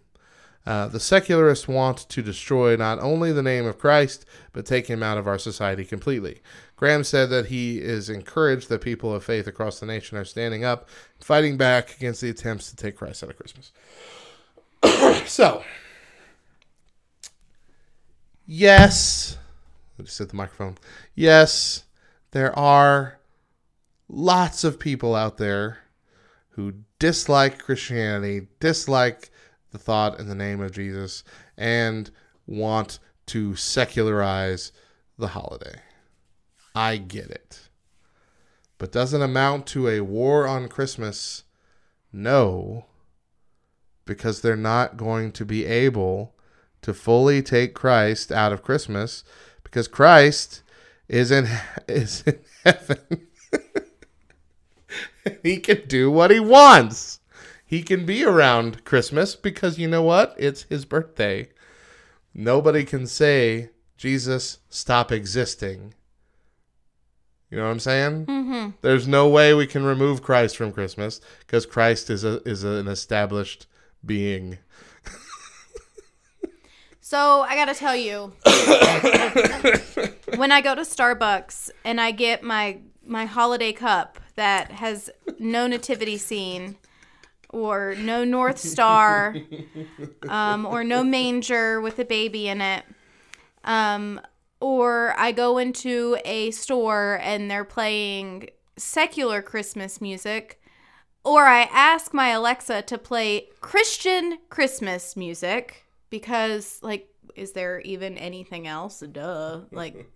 Uh, 0.66 0.88
the 0.88 0.99
secularists 0.99 1.68
want 1.68 1.97
to 2.09 2.22
destroy 2.22 2.76
not 2.76 2.99
only 2.99 3.32
the 3.32 3.41
name 3.41 3.66
of 3.66 3.80
Christ, 3.80 4.26
but 4.53 4.66
take 4.66 4.88
him 4.88 5.01
out 5.01 5.18
of 5.18 5.28
our 5.28 5.39
society 5.39 5.84
completely. 5.84 6.41
Graham 6.76 7.03
said 7.03 7.30
that 7.30 7.47
he 7.47 7.80
is 7.80 8.09
encouraged 8.09 8.70
that 8.70 8.82
people 8.82 9.14
of 9.14 9.24
faith 9.24 9.47
across 9.47 9.80
the 9.80 9.86
nation 9.86 10.18
are 10.18 10.26
standing 10.26 10.64
up, 10.64 10.88
fighting 11.20 11.57
back 11.57 11.95
against 11.95 12.22
the 12.22 12.30
attempts 12.30 12.70
to 12.70 12.76
take 12.76 12.97
Christ 12.97 13.24
out 13.24 13.32
of 13.32 13.38
Christmas. 13.38 13.72
so, 15.28 15.64
yes, 18.45 19.38
I 19.99 20.03
just 20.03 20.18
hit 20.18 20.30
the 20.30 20.36
microphone. 20.36 20.78
Yes, 21.16 21.84
there 22.32 22.57
are 22.57 23.20
lots 24.07 24.64
of 24.64 24.80
people 24.80 25.16
out 25.16 25.38
there 25.38 25.80
who 26.49 26.74
dislike 26.99 27.59
Christianity, 27.59 28.47
dislike 28.59 29.30
the 29.72 29.80
thought 29.80 30.19
in 30.19 30.28
the 30.28 30.36
name 30.36 30.61
of 30.61 30.72
Jesus, 30.72 31.24
and 31.57 32.11
want 32.45 32.99
to 33.28 33.55
secularize 33.55 34.72
the 35.17 35.30
holiday. 35.30 35.80
I 36.76 36.97
get 36.97 37.30
it. 37.30 37.69
But 38.78 38.91
doesn't 38.91 39.22
amount 39.22 39.67
to 39.67 39.88
a 39.88 40.01
war 40.01 40.47
on 40.47 40.67
Christmas? 40.67 41.43
No. 42.11 42.86
Because 44.05 44.41
they're 44.41 44.55
not 44.55 44.97
going 44.97 45.32
to 45.34 45.45
be 45.45 45.65
able 45.65 46.34
to 46.82 46.93
fully 46.93 47.41
take 47.41 47.74
Christ 47.74 48.32
out 48.32 48.51
of 48.51 48.63
Christmas 48.63 49.24
because 49.63 49.88
Christ 49.88 50.63
is 51.07 51.32
in 51.32 51.47
is 51.88 52.24
in 52.26 52.39
heaven. 52.63 53.28
he 55.43 55.57
can 55.57 55.84
do 55.88 56.11
what 56.11 56.32
he 56.32 56.39
wants. 56.39 57.20
He 57.72 57.84
can 57.84 58.05
be 58.05 58.26
around 58.26 58.84
Christmas 58.84 59.34
because 59.34 59.80
you 59.80 59.88
know 59.88 60.03
what? 60.03 60.36
It's 60.38 60.63
his 60.63 60.84
birthday. 60.84 61.47
Nobody 62.34 62.84
can 62.84 63.07
say, 63.07 63.69
Jesus, 63.95 64.57
stop 64.67 65.09
existing. 65.09 65.93
You 67.49 67.55
know 67.55 67.63
what 67.63 67.72
I'm 67.72 67.80
saying? 67.80 68.26
Mm-hmm. 68.26 68.69
There's 68.82 69.07
no 69.07 69.30
way 69.30 69.53
we 69.53 69.67
can 69.67 69.86
remove 69.86 70.22
Christ 70.22 70.57
from 70.57 70.74
Christmas 70.74 71.22
because 71.39 71.65
Christ 71.65 72.09
is 72.09 72.26
a 72.26 72.45
is 72.45 72.65
an 72.65 72.89
established 72.89 73.67
being. 74.05 74.57
So 76.99 77.41
I 77.41 77.55
gotta 77.55 77.74
tell 77.74 77.95
you, 77.95 78.34
when 80.38 80.51
I 80.51 80.59
go 80.61 80.76
to 80.76 80.82
Starbucks 80.82 81.69
and 81.86 82.01
I 82.01 82.11
get 82.11 82.43
my 82.43 82.80
my 83.05 83.24
holiday 83.24 83.72
cup 83.72 84.19
that 84.36 84.72
has 84.72 85.09
no 85.39 85.67
nativity 85.67 86.17
scene, 86.17 86.76
or 87.51 87.95
no 87.97 88.23
North 88.23 88.57
Star, 88.57 89.35
um, 90.29 90.65
or 90.65 90.83
no 90.83 91.03
manger 91.03 91.79
with 91.81 91.99
a 91.99 92.05
baby 92.05 92.47
in 92.47 92.61
it, 92.61 92.83
um, 93.63 94.19
or 94.59 95.13
I 95.17 95.31
go 95.31 95.57
into 95.57 96.17
a 96.25 96.51
store 96.51 97.19
and 97.21 97.49
they're 97.49 97.65
playing 97.65 98.49
secular 98.77 99.41
Christmas 99.41 100.01
music, 100.01 100.61
or 101.23 101.45
I 101.45 101.61
ask 101.71 102.13
my 102.13 102.29
Alexa 102.29 102.83
to 102.83 102.97
play 102.97 103.49
Christian 103.59 104.39
Christmas 104.49 105.15
music 105.15 105.85
because, 106.09 106.79
like, 106.81 107.07
is 107.35 107.53
there 107.53 107.79
even 107.81 108.17
anything 108.17 108.67
else? 108.67 108.99
Duh. 108.99 109.61
Like, 109.71 110.11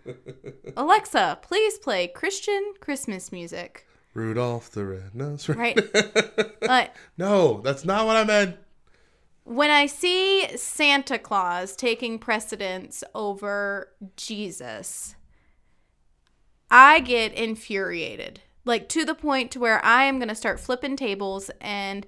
Alexa, 0.76 1.38
please 1.42 1.78
play 1.78 2.08
Christian 2.08 2.74
Christmas 2.80 3.32
music. 3.32 3.85
Rudolph 4.16 4.70
the 4.70 4.84
Red-Nosed 4.84 5.50
Right. 5.50 5.78
Like, 6.62 6.94
no, 7.16 7.60
that's 7.60 7.84
not 7.84 8.06
what 8.06 8.16
I 8.16 8.24
meant. 8.24 8.56
when 9.44 9.70
I 9.70 9.86
see 9.86 10.48
Santa 10.56 11.18
Claus 11.18 11.76
taking 11.76 12.18
precedence 12.18 13.04
over 13.14 13.92
Jesus, 14.16 15.14
I 16.70 17.00
get 17.00 17.32
infuriated. 17.34 18.40
Like 18.64 18.88
to 18.88 19.04
the 19.04 19.14
point 19.14 19.52
to 19.52 19.60
where 19.60 19.84
I 19.84 20.04
am 20.04 20.18
going 20.18 20.28
to 20.28 20.34
start 20.34 20.58
flipping 20.58 20.96
tables 20.96 21.50
and 21.60 22.04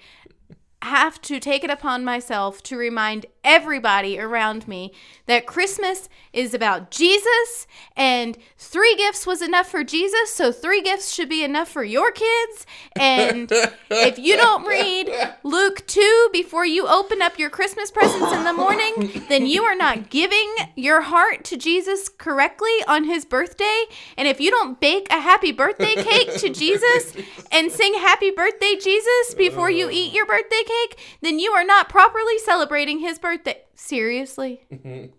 have 0.82 1.20
to 1.22 1.38
take 1.38 1.62
it 1.62 1.70
upon 1.70 2.04
myself 2.04 2.62
to 2.64 2.76
remind 2.76 3.26
everybody 3.48 4.20
around 4.20 4.68
me 4.68 4.92
that 5.24 5.46
Christmas 5.46 6.10
is 6.34 6.52
about 6.52 6.90
Jesus 6.90 7.66
and 7.96 8.36
three 8.58 8.94
gifts 8.94 9.26
was 9.26 9.40
enough 9.40 9.70
for 9.70 9.82
Jesus, 9.82 10.32
so 10.32 10.52
three 10.52 10.82
gifts 10.82 11.12
should 11.12 11.30
be 11.30 11.42
enough 11.42 11.68
for 11.68 11.82
your 11.82 12.12
kids. 12.12 12.66
And 12.94 13.50
if 13.90 14.18
you 14.18 14.36
don't 14.36 14.66
read 14.66 15.10
Luke 15.44 15.86
2 15.86 16.28
before 16.30 16.66
you 16.66 16.86
open 16.86 17.22
up 17.22 17.38
your 17.38 17.48
Christmas 17.48 17.90
presents 17.90 18.32
in 18.32 18.44
the 18.44 18.52
morning, 18.52 19.24
then 19.30 19.46
you 19.46 19.62
are 19.62 19.74
not 19.74 20.10
giving 20.10 20.54
your 20.76 21.00
heart 21.00 21.42
to 21.44 21.56
Jesus 21.56 22.10
correctly 22.10 22.84
on 22.86 23.04
his 23.04 23.24
birthday. 23.24 23.84
And 24.18 24.28
if 24.28 24.40
you 24.40 24.50
don't 24.50 24.78
bake 24.78 25.06
a 25.10 25.20
happy 25.20 25.52
birthday 25.52 25.94
cake 25.94 26.36
to 26.36 26.50
Jesus 26.50 27.16
and 27.50 27.72
sing 27.72 27.94
happy 27.94 28.30
birthday 28.30 28.76
Jesus 28.76 29.34
before 29.34 29.70
you 29.70 29.88
eat 29.90 30.12
your 30.12 30.26
birthday 30.26 30.62
cake, 30.66 30.98
then 31.22 31.38
you 31.38 31.52
are 31.52 31.64
not 31.64 31.88
properly 31.88 32.38
celebrating 32.38 32.98
his 32.98 33.18
birthday. 33.18 33.37
That 33.44 33.66
seriously? 33.74 34.62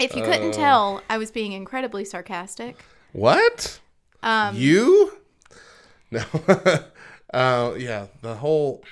If 0.00 0.14
you 0.14 0.22
couldn't 0.22 0.52
tell, 0.52 1.02
I 1.10 1.18
was 1.18 1.32
being 1.32 1.50
incredibly 1.52 2.04
sarcastic. 2.04 2.84
What? 3.12 3.80
Um, 4.22 4.54
You? 4.56 5.12
No. 6.10 6.22
uh, 7.34 7.74
yeah, 7.76 8.06
the 8.22 8.34
whole. 8.36 8.82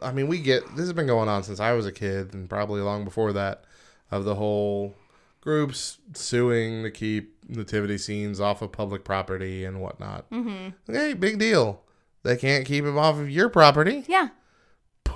I 0.00 0.12
mean, 0.12 0.28
we 0.28 0.38
get 0.38 0.62
this 0.70 0.86
has 0.86 0.94
been 0.94 1.06
going 1.06 1.28
on 1.28 1.42
since 1.42 1.60
I 1.60 1.72
was 1.72 1.84
a 1.84 1.92
kid, 1.92 2.32
and 2.32 2.48
probably 2.48 2.80
long 2.80 3.04
before 3.04 3.34
that, 3.34 3.64
of 4.10 4.24
the 4.24 4.36
whole 4.36 4.94
groups 5.42 5.98
suing 6.14 6.84
to 6.84 6.90
keep 6.90 7.36
nativity 7.50 7.98
scenes 7.98 8.40
off 8.40 8.62
of 8.62 8.72
public 8.72 9.04
property 9.04 9.62
and 9.66 9.82
whatnot. 9.82 10.30
Mm-hmm. 10.30 10.90
Hey, 10.90 11.12
big 11.12 11.38
deal. 11.38 11.82
They 12.22 12.38
can't 12.38 12.64
keep 12.64 12.84
them 12.84 12.96
off 12.96 13.18
of 13.18 13.28
your 13.28 13.50
property. 13.50 14.04
yeah, 14.08 14.28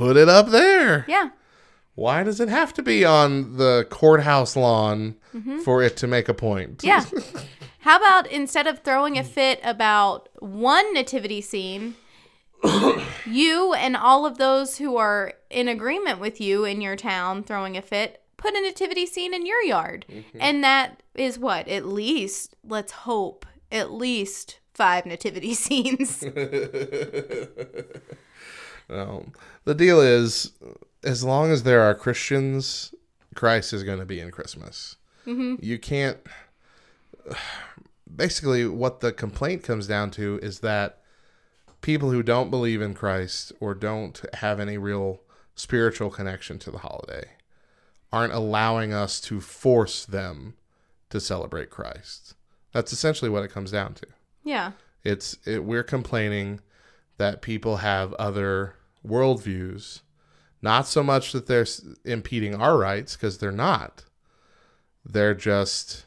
Put 0.01 0.17
it 0.17 0.31
up 0.31 0.49
there. 0.49 1.05
yeah. 1.07 1.29
Why 1.95 2.23
does 2.23 2.41
it 2.41 2.49
have 2.49 2.73
to 2.75 2.83
be 2.83 3.05
on 3.05 3.59
the 3.59 3.87
courthouse 3.91 4.57
lawn 4.57 5.17
for 5.63 5.83
it 5.83 5.99
to 5.99 6.07
make 6.07 6.31
a 6.31 6.33
point? 6.33 6.79
Mm-hmm. 6.79 7.19
Yeah. 7.19 7.43
How 7.81 7.99
about 7.99 8.27
instead 8.33 8.67
of 8.67 8.79
throwing 8.79 9.19
a 9.19 9.23
fit 9.25 9.61
about 9.63 10.31
one 10.39 10.95
nativity 10.95 11.43
scene, 11.43 11.97
you 13.27 13.75
and 13.75 13.95
all 13.95 14.25
of 14.25 14.39
those 14.39 14.79
who 14.79 14.97
are 14.97 15.35
in 15.51 15.69
agreement 15.69 16.19
with 16.19 16.41
you 16.41 16.65
in 16.65 16.81
your 16.81 16.97
town 16.97 17.43
throwing 17.43 17.77
a 17.77 17.83
fit, 17.83 18.23
put 18.39 18.55
a 18.55 18.61
nativity 18.63 19.05
scene 19.05 19.35
in 19.35 19.45
your 19.45 19.63
yard. 19.63 20.07
And 20.39 20.65
that 20.65 21.03
is 21.15 21.39
what? 21.39 21.69
At 21.69 21.85
least, 21.85 22.57
let's 22.65 22.93
hope, 22.93 23.45
at 23.71 23.93
least 23.93 24.61
five 24.73 25.05
nativity 25.05 25.53
scenes. 25.65 26.25
Um, 28.91 29.33
the 29.65 29.75
deal 29.75 30.01
is, 30.01 30.53
as 31.05 31.23
long 31.25 31.51
as 31.51 31.63
there 31.63 31.83
are 31.83 31.95
Christians 31.95 32.95
Christ 33.35 33.73
is 33.73 33.85
going 33.85 33.99
to 33.99 34.05
be 34.05 34.21
in 34.21 34.31
Christmas. 34.31 34.97
You 35.61 35.79
can't. 35.79 36.19
Basically, 38.15 38.67
what 38.67 39.01
the 39.01 39.13
complaint 39.13 39.63
comes 39.63 39.87
down 39.87 40.11
to 40.13 40.41
is 40.43 40.61
that 40.61 41.01
people 41.81 42.11
who 42.11 42.23
don't 42.23 42.51
believe 42.51 42.83
in 42.83 42.95
Christ 42.95 43.53
or 43.61 43.75
don't 43.75 44.21
have 44.35 44.59
any 44.59 44.77
real 44.77 45.21
spiritual 45.55 46.11
connection 46.11 46.59
to 46.59 46.71
the 46.71 46.79
holiday 46.79 47.31
aren't 48.13 48.33
allowing 48.33 48.93
us 48.93 49.21
to 49.21 49.41
force 49.41 50.05
them 50.05 50.55
to 51.11 51.21
celebrate 51.21 51.71
Christ. 51.71 52.35
That's 52.73 52.93
essentially 52.93 53.31
what 53.31 53.45
it 53.45 53.53
comes 53.53 53.71
down 53.71 53.95
to. 53.95 54.07
Yeah. 54.43 54.73
It's 55.05 55.37
it, 55.47 55.65
we're 55.65 55.85
complaining 55.85 56.61
that 57.19 57.43
people 57.43 57.77
have 57.77 58.13
other 58.15 58.75
worldviews, 59.07 60.01
not 60.63 60.87
so 60.87 61.03
much 61.03 61.33
that 61.33 61.47
they're 61.47 61.67
impeding 62.05 62.55
our 62.55 62.79
rights 62.79 63.17
because 63.17 63.39
they're 63.39 63.53
not. 63.53 64.05
They're 65.05 65.35
just 65.35 66.05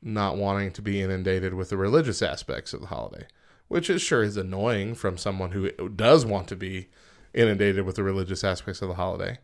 not 0.00 0.36
wanting 0.36 0.70
to 0.72 0.82
be 0.82 1.02
inundated 1.02 1.54
with 1.54 1.70
the 1.70 1.76
religious 1.76 2.22
aspects 2.22 2.72
of 2.72 2.80
the 2.80 2.86
holiday, 2.86 3.26
which 3.66 3.90
is 3.90 4.00
sure 4.00 4.22
is 4.22 4.36
annoying 4.36 4.94
from 4.94 5.18
someone 5.18 5.50
who 5.50 5.70
uh, 5.78 5.88
does 5.94 6.24
want 6.24 6.48
to 6.48 6.56
be 6.56 6.88
inundated 7.34 7.84
with 7.84 7.96
the 7.96 8.04
religious 8.04 8.44
aspects 8.44 8.80
of 8.80 8.88
the 8.88 8.94
holiday. 8.94 9.38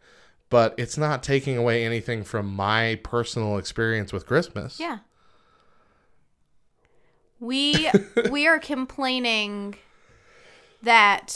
But 0.50 0.74
it's 0.78 0.96
not 0.96 1.22
taking 1.22 1.56
away 1.56 1.84
anything 1.84 2.22
from 2.22 2.54
my 2.54 3.00
personal 3.02 3.58
experience 3.58 4.12
with 4.12 4.26
Christmas. 4.26 4.78
Yeah. 4.78 4.98
We 7.40 7.90
we 8.30 8.46
are 8.46 8.58
complaining 8.60 9.74
that 10.84 11.34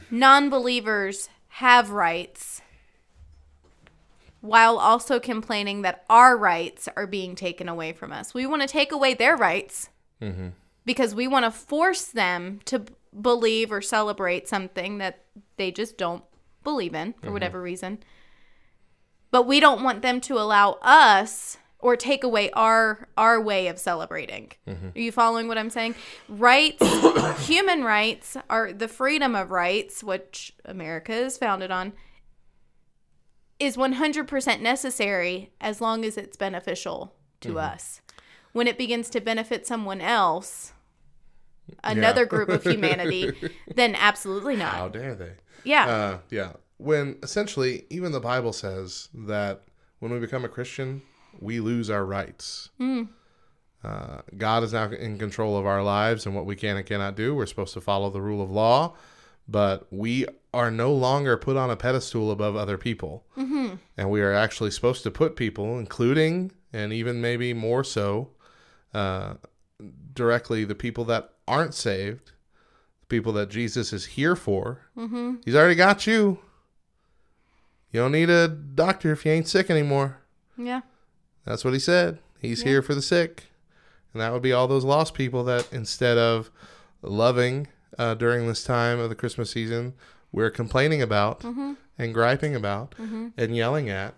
non-believers 0.10 1.28
have 1.48 1.90
rights 1.90 2.62
while 4.40 4.78
also 4.78 5.20
complaining 5.20 5.82
that 5.82 6.04
our 6.08 6.36
rights 6.36 6.88
are 6.96 7.06
being 7.06 7.34
taken 7.34 7.68
away 7.68 7.92
from 7.92 8.12
us. 8.12 8.32
We 8.32 8.46
want 8.46 8.62
to 8.62 8.68
take 8.68 8.92
away 8.92 9.14
their 9.14 9.36
rights 9.36 9.90
mm-hmm. 10.20 10.48
because 10.84 11.14
we 11.14 11.28
want 11.28 11.44
to 11.44 11.50
force 11.50 12.06
them 12.06 12.60
to 12.66 12.84
believe 13.20 13.70
or 13.70 13.82
celebrate 13.82 14.48
something 14.48 14.98
that 14.98 15.24
they 15.56 15.70
just 15.70 15.98
don't 15.98 16.24
believe 16.64 16.94
in 16.94 17.12
for 17.12 17.20
mm-hmm. 17.20 17.32
whatever 17.32 17.60
reason. 17.60 17.98
But 19.30 19.46
we 19.46 19.60
don't 19.60 19.82
want 19.82 20.02
them 20.02 20.20
to 20.22 20.38
allow 20.38 20.78
us 20.82 21.58
or 21.82 21.96
take 21.96 22.24
away 22.24 22.50
our 22.52 23.08
our 23.16 23.40
way 23.40 23.68
of 23.68 23.78
celebrating. 23.78 24.52
Are 24.66 24.98
you 25.00 25.12
following 25.12 25.48
what 25.48 25.58
I'm 25.58 25.70
saying? 25.70 25.94
Rights, 26.28 26.84
human 27.46 27.84
rights 27.84 28.36
are 28.48 28.72
the 28.72 28.88
freedom 28.88 29.34
of 29.34 29.50
rights, 29.50 30.04
which 30.04 30.52
America 30.64 31.12
is 31.12 31.38
founded 31.38 31.70
on, 31.70 31.92
is 33.58 33.76
100% 33.76 34.60
necessary 34.60 35.50
as 35.60 35.80
long 35.80 36.04
as 36.04 36.16
it's 36.16 36.36
beneficial 36.36 37.14
to 37.40 37.58
us. 37.58 38.00
When 38.52 38.66
it 38.66 38.78
begins 38.78 39.10
to 39.10 39.20
benefit 39.20 39.66
someone 39.66 40.00
else, 40.00 40.72
another 41.84 42.26
group 42.26 42.48
of 42.48 42.62
humanity, 42.64 43.32
then 43.74 43.94
absolutely 43.94 44.56
not. 44.56 44.74
How 44.74 44.88
dare 44.88 45.14
they? 45.14 45.32
Yeah. 45.64 45.86
Uh, 45.86 46.18
yeah. 46.30 46.52
When 46.78 47.18
essentially, 47.22 47.84
even 47.90 48.12
the 48.12 48.20
Bible 48.20 48.52
says 48.52 49.08
that 49.14 49.62
when 49.98 50.10
we 50.10 50.18
become 50.18 50.44
a 50.44 50.48
Christian, 50.48 51.02
we 51.40 51.60
lose 51.60 51.90
our 51.90 52.04
rights. 52.04 52.70
Uh, 53.82 54.20
God 54.36 54.62
is 54.62 54.72
now 54.72 54.90
in 54.90 55.18
control 55.18 55.56
of 55.56 55.64
our 55.66 55.82
lives 55.82 56.26
and 56.26 56.34
what 56.34 56.44
we 56.46 56.54
can 56.54 56.76
and 56.76 56.84
cannot 56.84 57.16
do. 57.16 57.34
We're 57.34 57.46
supposed 57.46 57.74
to 57.74 57.80
follow 57.80 58.10
the 58.10 58.20
rule 58.20 58.42
of 58.42 58.50
law, 58.50 58.94
but 59.48 59.86
we 59.90 60.26
are 60.52 60.70
no 60.70 60.92
longer 60.92 61.36
put 61.36 61.56
on 61.56 61.70
a 61.70 61.76
pedestal 61.76 62.30
above 62.30 62.56
other 62.56 62.76
people. 62.76 63.24
Mm-hmm. 63.38 63.76
And 63.96 64.10
we 64.10 64.20
are 64.20 64.34
actually 64.34 64.70
supposed 64.70 65.02
to 65.04 65.10
put 65.10 65.34
people, 65.36 65.78
including 65.78 66.52
and 66.72 66.92
even 66.92 67.20
maybe 67.20 67.54
more 67.54 67.82
so, 67.82 68.30
uh, 68.92 69.34
directly 70.12 70.64
the 70.64 70.74
people 70.74 71.04
that 71.06 71.30
aren't 71.48 71.74
saved, 71.74 72.32
the 73.00 73.06
people 73.08 73.32
that 73.32 73.48
Jesus 73.48 73.92
is 73.92 74.06
here 74.06 74.36
for. 74.36 74.82
Mm-hmm. 74.96 75.36
He's 75.44 75.56
already 75.56 75.74
got 75.74 76.06
you. 76.06 76.38
You 77.92 78.00
don't 78.00 78.12
need 78.12 78.30
a 78.30 78.46
doctor 78.46 79.12
if 79.12 79.24
you 79.24 79.32
ain't 79.32 79.48
sick 79.48 79.70
anymore. 79.70 80.18
yeah. 80.56 80.82
That's 81.50 81.64
what 81.64 81.72
he 81.74 81.80
said. 81.80 82.20
He's 82.38 82.62
here 82.62 82.80
for 82.80 82.94
the 82.94 83.02
sick. 83.02 83.44
And 84.12 84.20
that 84.22 84.32
would 84.32 84.42
be 84.42 84.52
all 84.52 84.68
those 84.68 84.84
lost 84.84 85.14
people 85.14 85.42
that 85.44 85.68
instead 85.72 86.16
of 86.16 86.50
loving 87.02 87.66
uh, 87.98 88.14
during 88.14 88.46
this 88.46 88.62
time 88.64 88.98
of 89.00 89.08
the 89.08 89.14
Christmas 89.16 89.50
season, 89.50 89.94
we're 90.32 90.50
complaining 90.50 91.02
about 91.02 91.42
and 91.44 92.14
griping 92.14 92.54
about 92.54 92.94
and 92.98 93.56
yelling 93.56 93.88
at. 93.90 94.14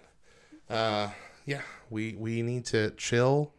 Uh, 0.68 1.08
yeah, 1.46 1.62
we, 1.90 2.14
we 2.18 2.42
need 2.42 2.64
to 2.66 2.90
chill 2.92 3.52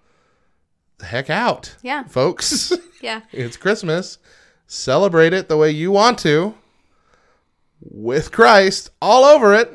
the 1.00 1.06
heck 1.06 1.30
out, 1.30 1.76
Yeah. 1.82 2.04
folks. 2.04 2.72
Yeah. 3.02 3.22
it's 3.34 3.58
Christmas. 3.58 4.18
Celebrate 4.68 5.34
it 5.34 5.50
the 5.50 5.58
way 5.58 5.70
you 5.72 5.92
want 5.92 6.18
to 6.20 6.54
with 7.82 8.32
Christ 8.32 8.92
all 9.02 9.26
over 9.26 9.54
it 9.54 9.70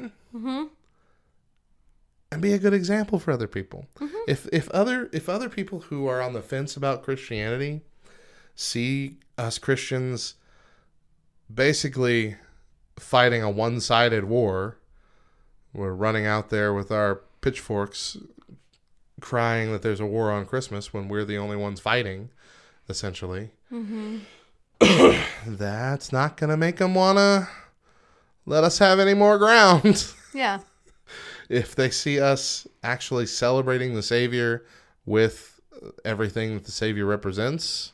and 2.31 2.43
be 2.43 2.53
a 2.53 2.59
good 2.59 2.75
example 2.75 3.19
for 3.19 3.33
other 3.33 3.47
people. 3.47 3.87
Mm-hmm. 3.99 4.17
If 4.27 4.47
if 4.53 4.69
other 4.71 5.09
if 5.13 5.29
other 5.29 5.49
people 5.49 5.81
who 5.81 6.07
are 6.07 6.21
on 6.21 6.33
the 6.33 6.43
fence 6.43 6.77
about 6.77 7.03
Christianity 7.03 7.83
see 8.55 9.19
us 9.37 9.59
Christians 9.59 10.35
basically 11.53 12.37
fighting 12.99 13.43
a 13.43 13.51
one-sided 13.51 14.25
war, 14.25 14.79
we're 15.73 15.93
running 15.93 16.27
out 16.27 16.51
there 16.51 16.75
with 16.75 16.91
our 16.91 17.23
pitchforks 17.41 18.17
crying 19.21 19.73
that 19.73 19.83
there's 19.83 20.01
a 20.01 20.07
war 20.07 20.31
on 20.31 20.45
Christmas 20.45 20.93
when 20.93 21.09
we're 21.09 21.25
the 21.25 21.39
only 21.39 21.57
ones 21.57 21.81
fighting 21.81 22.31
essentially. 22.89 23.51
Mm-hmm. 23.73 24.19
That's 25.47 26.13
not 26.13 26.37
going 26.37 26.51
to 26.51 26.57
make 26.57 26.77
them 26.77 26.95
want 26.95 27.19
to 27.19 27.49
let 28.47 28.65
us 28.65 28.79
have 28.79 28.99
any 28.99 29.15
more 29.15 29.39
ground. 29.39 30.13
Yeah. 30.35 30.61
If 31.49 31.75
they 31.75 31.91
see 31.91 32.21
us 32.21 32.67
actually 32.83 33.27
celebrating 33.27 33.95
the 33.95 34.03
Savior 34.03 34.65
with 35.07 35.61
everything 36.05 36.55
that 36.55 36.65
the 36.65 36.73
Savior 36.73 37.07
represents, 37.07 37.93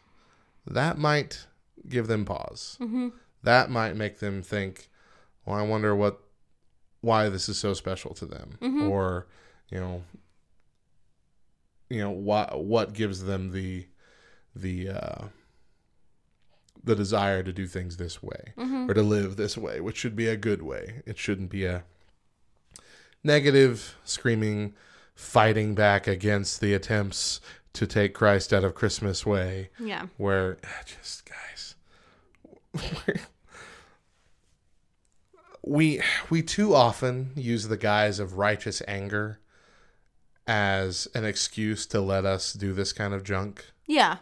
that 0.67 0.99
might 0.99 1.47
give 1.89 2.07
them 2.07 2.25
pause. 2.25 2.77
Mm-hmm. 2.81 3.09
That 3.43 3.71
might 3.71 3.97
make 3.97 4.19
them 4.19 4.43
think, 4.43 4.89
"Well, 5.45 5.57
I 5.57 5.63
wonder 5.63 5.95
what, 5.95 6.21
why 7.01 7.29
this 7.29 7.49
is 7.49 7.59
so 7.59 7.75
special 7.75 8.15
to 8.15 8.27
them," 8.27 8.59
mm-hmm. 8.61 8.89
or, 8.89 9.27
you 9.71 9.79
know, 9.79 10.03
you 11.91 12.01
know 12.01 12.11
what 12.11 12.65
what 12.65 12.95
gives 12.95 13.25
them 13.25 13.53
the 13.53 13.87
the 14.57 14.89
uh, 14.89 15.25
the 16.83 16.97
desire 16.97 17.43
to 17.43 17.53
do 17.53 17.67
things 17.67 17.97
this 17.97 18.23
way 18.23 18.53
mm-hmm. 18.57 18.91
or 18.91 18.95
to 18.95 19.03
live 19.03 19.37
this 19.37 19.57
way, 19.57 19.81
which 19.81 19.97
should 19.97 20.17
be 20.17 20.29
a 20.29 20.37
good 20.37 20.63
way. 20.63 21.03
It 21.07 21.19
shouldn't 21.19 21.51
be 21.51 21.65
a 21.67 21.85
negative, 23.25 23.97
screaming, 24.05 24.75
fighting 25.15 25.75
back 25.75 26.07
against 26.07 26.61
the 26.61 26.75
attempts 26.75 27.41
to 27.73 27.87
take 27.87 28.15
Christ 28.15 28.53
out 28.53 28.63
of 28.65 28.75
Christmas 28.75 29.27
way, 29.27 29.71
Yeah. 29.81 30.07
where 30.17 30.59
just 30.87 31.25
guys, 31.25 31.75
we 35.63 36.01
we 36.31 36.43
too 36.43 36.75
often 36.75 37.31
use 37.35 37.69
the 37.69 37.77
guise 37.77 38.19
of 38.19 38.37
righteous 38.39 38.83
anger 38.87 39.41
as 40.47 41.09
an 41.15 41.25
excuse 41.25 41.87
to 41.87 42.01
let 42.01 42.25
us 42.27 42.53
do 42.53 42.73
this 42.75 42.93
kind 42.93 43.15
of 43.15 43.25
junk. 43.25 43.65
Yeah. 43.87 44.19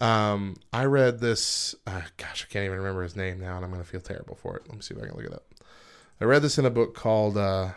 Um, 0.00 0.56
I 0.72 0.84
read 0.84 1.20
this. 1.20 1.74
Uh, 1.86 2.02
gosh, 2.16 2.44
I 2.48 2.52
can't 2.52 2.64
even 2.66 2.78
remember 2.78 3.02
his 3.02 3.16
name 3.16 3.40
now, 3.40 3.56
and 3.56 3.64
I'm 3.64 3.70
gonna 3.70 3.84
feel 3.84 4.00
terrible 4.00 4.34
for 4.34 4.56
it. 4.56 4.64
Let 4.66 4.74
me 4.76 4.82
see 4.82 4.94
if 4.94 5.02
I 5.02 5.06
can 5.06 5.16
look 5.16 5.24
it 5.26 5.32
up. 5.32 5.44
I 6.20 6.24
read 6.24 6.42
this 6.42 6.58
in 6.58 6.64
a 6.64 6.70
book 6.70 6.94
called. 6.94 7.36
Uh, 7.36 7.70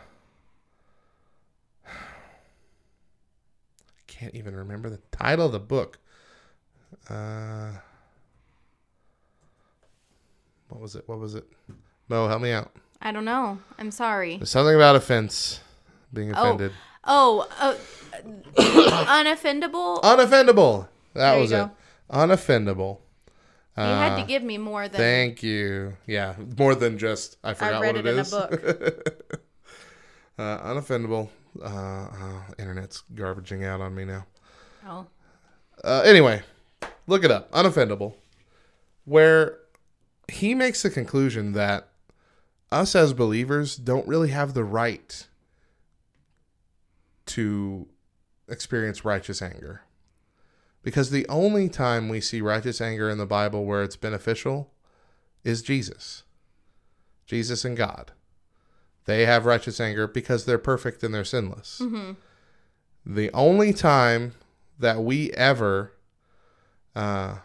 I 1.85 1.89
can't 4.07 4.33
even 4.35 4.55
remember 4.55 4.89
the 4.89 4.99
title 5.11 5.45
of 5.47 5.51
the 5.51 5.59
book. 5.59 5.97
Uh, 7.09 7.71
what 10.69 10.81
was 10.81 10.95
it? 10.95 11.03
What 11.07 11.19
was 11.19 11.35
it? 11.35 11.45
Mo, 12.07 12.27
help 12.27 12.41
me 12.41 12.51
out. 12.51 12.71
I 13.01 13.11
don't 13.11 13.25
know. 13.25 13.59
I'm 13.77 13.91
sorry. 13.91 14.37
There's 14.37 14.49
something 14.49 14.75
about 14.75 14.95
offense, 14.95 15.61
being 16.13 16.33
Oh. 16.35 16.41
offended. 16.41 16.71
Oh, 17.05 17.47
uh, 17.59 17.75
unoffendable. 18.57 20.01
Unoffendable. 20.01 20.87
That 21.13 21.35
was 21.37 21.51
it. 21.51 21.67
Unoffendable. 22.11 22.99
You 23.77 23.83
had 23.83 24.15
to 24.17 24.21
Uh, 24.23 24.25
give 24.25 24.43
me 24.43 24.57
more 24.57 24.87
than 24.87 24.99
Thank 24.99 25.43
you. 25.43 25.95
Yeah, 26.05 26.35
more 26.57 26.75
than 26.75 26.97
just 26.97 27.37
I 27.43 27.53
forgot 27.53 27.75
I 27.75 27.79
read 27.81 27.95
what 27.95 28.05
it 28.05 28.09
it 28.09 28.13
in 28.13 28.19
a 28.19 28.23
book. 28.23 29.41
uh, 30.37 30.73
unoffendable. 30.73 31.29
Uh, 31.61 31.65
uh, 31.65 32.41
internet's 32.57 33.03
garbaging 33.13 33.65
out 33.65 33.81
on 33.81 33.95
me 33.95 34.05
now. 34.05 34.25
Oh. 34.87 35.07
Uh, 35.83 36.01
anyway, 36.05 36.41
look 37.07 37.23
it 37.23 37.31
up. 37.31 37.49
Unoffendable, 37.51 38.13
where 39.05 39.57
he 40.27 40.53
makes 40.53 40.83
the 40.83 40.89
conclusion 40.89 41.53
that 41.53 41.89
us 42.71 42.95
as 42.95 43.13
believers 43.13 43.75
don't 43.75 44.07
really 44.07 44.29
have 44.29 44.53
the 44.53 44.63
right 44.63 45.27
to 47.27 47.87
experience 48.47 49.05
righteous 49.05 49.41
anger. 49.41 49.81
Because 50.81 51.09
the 51.09 51.27
only 51.27 51.67
time 51.69 52.07
we 52.09 52.21
see 52.21 52.41
righteous 52.41 52.79
anger 52.79 53.09
in 53.09 53.17
the 53.17 53.25
Bible 53.25 53.65
where 53.65 53.83
it's 53.83 53.95
beneficial 53.97 54.71
is 55.43 55.61
Jesus. 55.61 56.23
Jesus 57.25 57.65
and 57.65 57.75
God. 57.77 58.11
They 59.05 59.25
have 59.25 59.45
righteous 59.45 59.79
anger 59.79 60.07
because 60.07 60.45
they're 60.45 60.57
perfect 60.57 61.03
and 61.03 61.13
they're 61.13 61.23
sinless. 61.25 61.81
The 63.05 63.31
only 63.33 63.73
time 63.73 64.33
that 64.77 64.99
we 65.03 65.31
ever, 65.31 65.93
uh, 66.95 67.37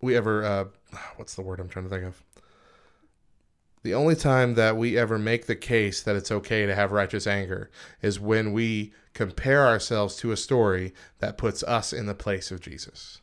we 0.00 0.16
ever, 0.16 0.44
uh, 0.44 0.64
what's 1.16 1.34
the 1.34 1.42
word 1.42 1.60
I'm 1.60 1.68
trying 1.68 1.84
to 1.86 1.90
think 1.90 2.04
of? 2.04 2.22
The 3.84 3.92
only 3.92 4.16
time 4.16 4.54
that 4.54 4.78
we 4.78 4.96
ever 4.96 5.18
make 5.18 5.44
the 5.44 5.54
case 5.54 6.02
that 6.02 6.16
it's 6.16 6.32
okay 6.32 6.64
to 6.64 6.74
have 6.74 6.90
righteous 6.90 7.26
anger 7.26 7.70
is 8.00 8.18
when 8.18 8.54
we 8.54 8.94
compare 9.12 9.66
ourselves 9.66 10.16
to 10.16 10.32
a 10.32 10.38
story 10.38 10.94
that 11.18 11.36
puts 11.36 11.62
us 11.62 11.92
in 11.92 12.06
the 12.06 12.14
place 12.14 12.50
of 12.50 12.62
Jesus. 12.62 13.20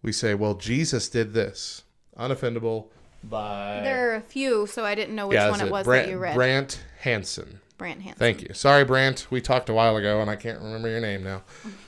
We 0.00 0.10
say, 0.10 0.34
well, 0.34 0.54
Jesus 0.54 1.10
did 1.10 1.34
this. 1.34 1.82
Unoffendable 2.18 2.86
by. 3.22 3.80
There 3.82 4.10
are 4.10 4.14
a 4.14 4.22
few, 4.22 4.66
so 4.66 4.86
I 4.86 4.94
didn't 4.94 5.14
know 5.14 5.26
which 5.26 5.36
yeah, 5.36 5.50
one 5.50 5.60
it 5.60 5.70
was 5.70 5.84
Brant, 5.84 6.06
that 6.06 6.10
you 6.10 6.18
read. 6.18 6.34
Brant 6.34 6.82
Hansen. 7.00 7.60
Brant 7.76 8.00
Hansen. 8.00 8.18
Thank 8.18 8.40
you. 8.40 8.54
Sorry, 8.54 8.84
Brant. 8.86 9.26
We 9.28 9.42
talked 9.42 9.68
a 9.68 9.74
while 9.74 9.98
ago, 9.98 10.22
and 10.22 10.30
I 10.30 10.36
can't 10.36 10.62
remember 10.62 10.88
your 10.88 11.00
name 11.00 11.22
now. 11.22 11.42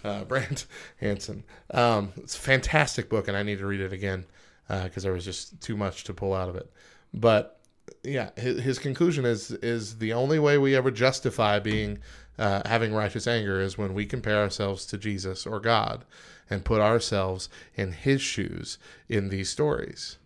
Uh, 0.04 0.24
Brant 0.28 0.66
Hansen. 1.00 1.44
Um, 1.70 2.12
it's 2.18 2.36
a 2.36 2.40
fantastic 2.40 3.08
book, 3.08 3.26
and 3.26 3.38
I 3.38 3.42
need 3.42 3.58
to 3.60 3.66
read 3.66 3.80
it 3.80 3.94
again 3.94 4.26
because 4.68 5.02
there 5.02 5.12
was 5.12 5.24
just 5.24 5.62
too 5.62 5.78
much 5.78 6.04
to 6.04 6.12
pull 6.12 6.34
out 6.34 6.50
of 6.50 6.56
it. 6.56 6.70
But 7.12 7.60
yeah, 8.02 8.30
his, 8.36 8.60
his 8.60 8.78
conclusion 8.78 9.24
is 9.24 9.50
is 9.50 9.98
the 9.98 10.12
only 10.12 10.38
way 10.38 10.58
we 10.58 10.76
ever 10.76 10.90
justify 10.90 11.58
being 11.58 11.98
uh, 12.38 12.62
having 12.66 12.92
righteous 12.92 13.26
anger 13.26 13.60
is 13.60 13.78
when 13.78 13.94
we 13.94 14.06
compare 14.06 14.38
ourselves 14.38 14.86
to 14.86 14.98
Jesus 14.98 15.46
or 15.46 15.60
God 15.60 16.04
and 16.50 16.64
put 16.64 16.80
ourselves 16.80 17.48
in 17.74 17.92
His 17.92 18.20
shoes 18.20 18.78
in 19.08 19.28
these 19.28 19.48
stories. 19.48 20.18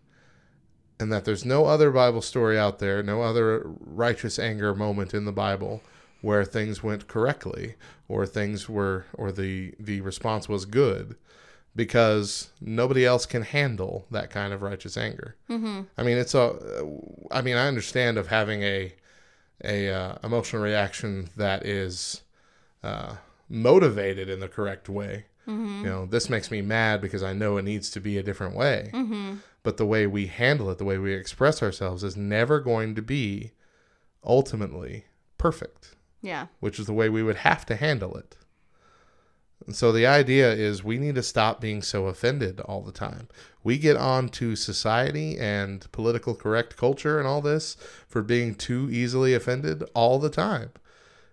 And 0.98 1.12
that 1.12 1.24
there's 1.24 1.44
no 1.44 1.64
other 1.64 1.90
Bible 1.90 2.20
story 2.20 2.58
out 2.58 2.78
there, 2.78 3.02
no 3.02 3.22
other 3.22 3.62
righteous 3.64 4.38
anger 4.38 4.74
moment 4.74 5.14
in 5.14 5.24
the 5.24 5.32
Bible 5.32 5.82
where 6.20 6.44
things 6.44 6.82
went 6.82 7.08
correctly 7.08 7.76
or 8.06 8.26
things 8.26 8.68
were 8.68 9.06
or 9.14 9.32
the 9.32 9.74
the 9.78 10.02
response 10.02 10.48
was 10.48 10.66
good 10.66 11.16
because 11.76 12.50
nobody 12.60 13.04
else 13.06 13.26
can 13.26 13.42
handle 13.42 14.06
that 14.10 14.30
kind 14.30 14.52
of 14.52 14.62
righteous 14.62 14.96
anger. 14.96 15.36
Mm-hmm. 15.48 15.82
I 15.96 16.02
mean, 16.02 16.18
it's 16.18 16.34
a 16.34 16.54
I 17.30 17.42
mean, 17.42 17.56
I 17.56 17.66
understand 17.68 18.18
of 18.18 18.26
having 18.28 18.62
a 18.62 18.94
a 19.62 19.90
uh, 19.92 20.14
emotional 20.24 20.62
reaction 20.62 21.28
that 21.36 21.66
is 21.66 22.22
uh, 22.82 23.16
motivated 23.48 24.28
in 24.28 24.40
the 24.40 24.48
correct 24.48 24.88
way. 24.88 25.26
You 25.46 25.82
know, 25.84 26.06
this 26.06 26.30
makes 26.30 26.52
me 26.52 26.62
mad 26.62 27.00
because 27.00 27.24
I 27.24 27.32
know 27.32 27.56
it 27.56 27.64
needs 27.64 27.90
to 27.90 28.00
be 28.00 28.16
a 28.16 28.22
different 28.22 28.54
way. 28.54 28.92
But 29.64 29.78
the 29.78 29.84
way 29.86 30.06
we 30.06 30.26
handle 30.28 30.70
it, 30.70 30.78
the 30.78 30.84
way 30.84 30.96
we 30.96 31.12
express 31.12 31.60
ourselves, 31.60 32.04
is 32.04 32.16
never 32.16 32.60
going 32.60 32.94
to 32.94 33.02
be 33.02 33.50
ultimately 34.24 35.06
perfect, 35.38 35.96
Yeah. 36.22 36.46
which 36.60 36.78
is 36.78 36.86
the 36.86 36.92
way 36.92 37.08
we 37.08 37.24
would 37.24 37.38
have 37.38 37.66
to 37.66 37.74
handle 37.74 38.16
it. 38.16 38.36
And 39.66 39.76
so 39.76 39.92
the 39.92 40.06
idea 40.06 40.52
is 40.52 40.82
we 40.82 40.98
need 40.98 41.14
to 41.16 41.22
stop 41.22 41.60
being 41.60 41.82
so 41.82 42.06
offended 42.06 42.60
all 42.60 42.82
the 42.82 42.92
time. 42.92 43.28
We 43.62 43.78
get 43.78 43.96
on 43.96 44.30
to 44.30 44.56
society 44.56 45.38
and 45.38 45.90
political 45.92 46.34
correct 46.34 46.76
culture 46.76 47.18
and 47.18 47.28
all 47.28 47.42
this 47.42 47.76
for 48.08 48.22
being 48.22 48.54
too 48.54 48.88
easily 48.90 49.34
offended 49.34 49.84
all 49.94 50.18
the 50.18 50.30
time. 50.30 50.70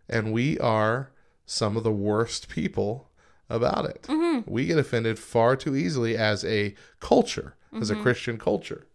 And 0.09 0.34
we 0.34 0.59
are 0.59 1.11
some 1.45 1.78
of 1.78 1.84
the 1.84 1.91
worst 1.91 2.49
people 2.49 3.09
about 3.49 3.86
it. 3.86 4.03
Mm-hmm. 4.03 4.49
We 4.51 4.65
get 4.65 4.78
offended 4.78 5.17
far 5.17 5.55
too 5.55 5.75
easily 5.75 6.17
as 6.17 6.43
a 6.43 6.75
culture, 6.99 7.55
as 7.73 7.89
a 7.89 7.93
mm-hmm. 7.93 8.03
Christian 8.03 8.38
culture. 8.38 8.86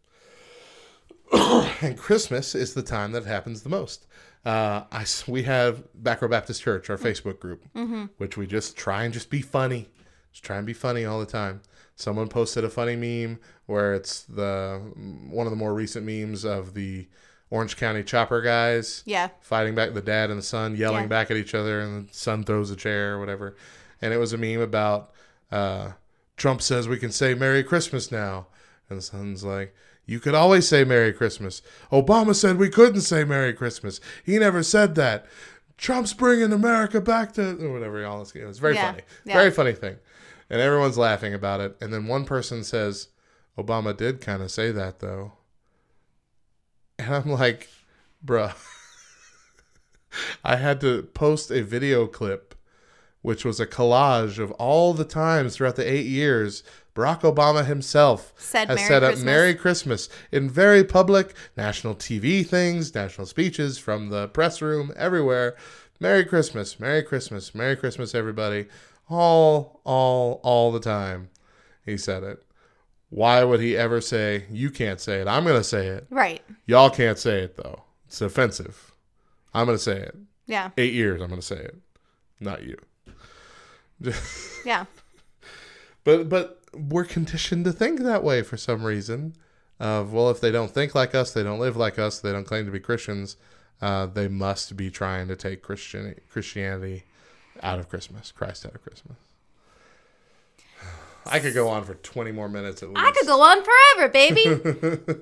and 1.33 1.97
Christmas 1.97 2.55
is 2.55 2.75
the 2.75 2.83
time 2.83 3.13
that 3.13 3.25
happens 3.25 3.63
the 3.63 3.71
most. 3.71 4.07
Uh, 4.45 4.85
I 4.91 5.05
we 5.29 5.45
have 5.45 5.85
Back 5.95 6.21
Row 6.23 6.29
Baptist 6.29 6.63
Church, 6.63 6.91
our 6.91 6.97
Facebook 6.99 7.39
group, 7.39 7.65
which 8.19 8.37
we 8.37 8.47
just 8.47 8.77
try 8.77 9.05
and 9.05 9.15
just 9.15 9.31
be 9.31 9.41
funny, 9.43 9.89
just 10.33 10.45
try 10.45 10.57
and 10.57 10.67
be 10.67 10.73
funny 10.73 11.05
all 11.05 11.21
the 11.21 11.27
time. 11.27 11.61
Someone 11.95 12.29
posted 12.29 12.65
a 12.65 12.71
funny 12.71 12.97
meme 12.97 13.39
where 13.67 13.95
it's 13.95 14.23
the 14.25 14.81
one 15.31 15.47
of 15.47 15.53
the 15.53 15.57
more 15.57 15.75
recent 15.75 16.05
memes 16.05 16.45
of 16.45 16.75
the 16.75 17.07
Orange 17.51 17.77
County 17.77 18.03
chopper 18.03 18.41
guys 18.41 19.03
Yeah. 19.05 19.29
fighting 19.41 19.75
back 19.75 19.93
the 19.95 20.01
dad 20.01 20.31
and 20.31 20.39
the 20.39 20.43
son 20.43 20.75
yelling 20.75 21.03
Yeah. 21.03 21.07
back 21.09 21.31
at 21.31 21.37
each 21.37 21.55
other 21.55 21.81
and 21.81 22.09
the 22.09 22.15
son 22.15 22.45
throws 22.45 22.71
a 22.71 22.77
chair 22.77 23.15
or 23.15 23.21
whatever 23.21 23.57
and 24.01 24.13
it 24.15 24.17
was 24.17 24.33
a 24.33 24.39
meme 24.39 24.61
about 24.63 25.13
uh, 25.53 25.91
trump 26.39 26.63
says 26.63 26.89
we 26.89 26.97
can 26.99 27.13
say 27.13 27.35
merry 27.35 27.63
christmas 27.63 28.11
now 28.11 28.47
and 28.89 28.99
the 28.99 29.03
son's 29.03 29.45
like 29.45 29.75
you 30.07 30.19
could 30.21 30.35
always 30.35 30.67
say 30.69 30.85
merry 30.85 31.13
christmas 31.13 31.63
obama 31.91 32.35
said 32.35 32.57
we 32.59 32.69
couldn't 32.69 33.01
say 33.03 33.25
merry 33.25 33.53
christmas 33.53 34.01
he 34.25 34.39
never 34.39 34.63
said 34.63 34.95
that 34.95 35.27
trump's 35.79 36.13
bringing 36.13 36.53
america 36.53 37.01
back 37.01 37.33
to 37.33 37.57
or 37.65 37.73
whatever 37.73 38.05
all 38.05 38.19
this 38.21 38.35
it 38.35 38.45
was 38.45 38.59
very 38.59 38.75
Yeah. 38.75 38.91
funny 38.93 39.03
Yeah. 39.25 39.35
very 39.35 39.51
funny 39.51 39.73
thing 39.73 39.97
and 40.51 40.61
everyone's 40.61 40.99
laughing 40.99 41.35
about 41.35 41.61
it 41.61 41.77
and 41.81 41.93
then 41.93 42.07
one 42.07 42.25
person 42.25 42.65
says 42.65 43.09
obama 43.59 43.97
did 43.97 44.21
kind 44.21 44.43
of 44.43 44.51
say 44.51 44.71
that 44.73 44.99
though 45.01 45.33
and 46.99 47.15
I'm 47.15 47.31
like, 47.31 47.69
bruh. 48.25 48.55
I 50.45 50.57
had 50.57 50.81
to 50.83 51.03
post 51.15 51.51
a 51.51 51.63
video 51.63 52.07
clip, 52.07 52.55
which 53.23 53.45
was 53.45 53.59
a 53.59 53.67
collage 53.67 54.39
of 54.39 54.51
all 54.53 54.93
the 54.95 55.05
times 55.07 55.57
throughout 55.57 55.77
the 55.77 55.91
eight 55.91 56.07
years 56.07 56.63
Barack 56.95 57.21
Obama 57.21 57.65
himself 57.65 58.33
Said 58.37 58.69
has 58.69 58.77
Merry 58.79 58.89
Christmas. 59.01 59.21
up 59.21 59.25
Merry 59.25 59.55
Christmas 59.55 60.09
in 60.31 60.51
very 60.51 60.85
public 60.85 61.35
national 61.57 61.95
TV 61.95 62.47
things, 62.47 62.95
national 62.95 63.27
speeches 63.27 63.79
from 63.79 64.11
the 64.11 64.29
press 64.29 64.61
room, 64.61 64.93
everywhere. 64.97 65.57
Merry 66.01 66.25
Christmas, 66.25 66.79
Merry 66.79 67.03
Christmas, 67.03 67.55
Merry 67.55 67.77
Christmas, 67.77 68.15
everybody. 68.15 68.67
All, 69.09 69.81
all, 69.85 70.41
all 70.43 70.73
the 70.73 70.81
time. 70.81 71.31
He 71.87 71.97
said 71.97 72.23
it. 72.23 72.43
Why 73.09 73.45
would 73.45 73.61
he 73.61 73.77
ever 73.77 74.01
say, 74.01 74.45
You 74.51 74.71
can't 74.71 75.01
say 75.01 75.21
it? 75.21 75.29
I'm 75.29 75.45
going 75.45 75.57
to 75.57 75.65
say 75.65 75.87
it. 75.89 76.07
Right. 76.11 76.43
Y'all 76.67 76.91
can't 76.91 77.19
say 77.19 77.43
it 77.43 77.57
though. 77.57 77.83
It's 78.07 78.21
offensive. 78.21 78.93
I'm 79.55 79.67
gonna 79.67 79.79
say 79.79 79.99
it. 80.01 80.17
Yeah. 80.47 80.71
Eight 80.77 80.93
years. 80.95 81.21
I'm 81.21 81.29
gonna 81.31 81.43
say 81.43 81.57
it. 81.57 81.77
Not 82.41 82.63
you. 82.63 82.77
Yeah. 84.65 84.85
But 86.05 86.29
but 86.29 86.62
we're 86.75 87.05
conditioned 87.05 87.65
to 87.65 87.73
think 87.73 88.01
that 88.01 88.23
way 88.23 88.43
for 88.43 88.57
some 88.57 88.85
reason. 88.85 89.35
Of 89.81 90.13
well, 90.13 90.31
if 90.31 90.41
they 90.41 90.53
don't 90.53 90.71
think 90.71 90.95
like 90.95 91.15
us, 91.15 91.33
they 91.33 91.43
don't 91.43 91.59
live 91.59 91.77
like 91.77 91.99
us, 91.99 92.21
they 92.21 92.31
don't 92.31 92.45
claim 92.45 92.67
to 92.67 92.71
be 92.71 92.81
Christians. 92.81 93.37
Uh, 93.81 94.07
they 94.07 94.29
must 94.29 94.77
be 94.77 94.91
trying 94.91 95.27
to 95.29 95.35
take 95.35 95.61
Christian 95.63 96.15
Christianity 96.29 97.03
out 97.63 97.81
of 97.81 97.89
Christmas, 97.89 98.31
Christ 98.31 98.65
out 98.65 98.75
of 98.77 98.83
Christmas. 98.83 99.17
I 101.27 101.41
could 101.41 101.55
go 101.55 101.69
on 101.69 101.85
for 101.85 101.95
20 101.95 102.31
more 102.31 102.49
minutes 102.49 102.83
at 102.83 102.91
least. 102.91 103.01
I 103.01 103.11
could 103.11 103.27
go 103.27 103.43
on 103.43 103.59
forever, 103.65 104.13
baby. 104.13 104.47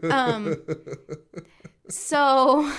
um, 0.11 0.57
so 1.88 2.70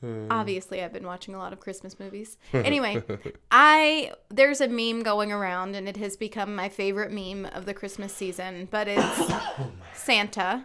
Hmm. 0.00 0.28
obviously, 0.30 0.82
I've 0.82 0.92
been 0.92 1.06
watching 1.06 1.34
a 1.34 1.38
lot 1.38 1.52
of 1.52 1.60
Christmas 1.60 1.98
movies. 1.98 2.36
Anyway, 2.52 3.02
I 3.50 4.12
there's 4.28 4.60
a 4.60 4.68
meme 4.68 5.02
going 5.02 5.32
around, 5.32 5.74
and 5.74 5.88
it 5.88 5.96
has 5.96 6.16
become 6.16 6.54
my 6.54 6.68
favorite 6.68 7.10
meme 7.10 7.46
of 7.46 7.66
the 7.66 7.74
Christmas 7.74 8.12
season. 8.12 8.68
But 8.70 8.88
it's 8.88 9.02
oh 9.06 9.72
Santa, 9.94 10.64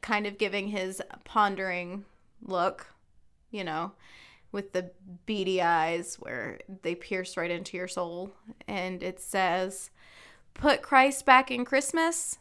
kind 0.00 0.26
of 0.26 0.38
giving 0.38 0.68
his 0.68 1.02
pondering 1.24 2.04
look, 2.42 2.86
you 3.50 3.64
know, 3.64 3.92
with 4.52 4.72
the 4.72 4.90
beady 5.26 5.60
eyes 5.60 6.16
where 6.16 6.60
they 6.82 6.94
pierce 6.94 7.36
right 7.36 7.50
into 7.50 7.76
your 7.76 7.88
soul, 7.88 8.30
and 8.68 9.02
it 9.02 9.20
says 9.20 9.90
put 10.54 10.82
Christ 10.82 11.26
back 11.26 11.50
in 11.50 11.64
Christmas? 11.64 12.38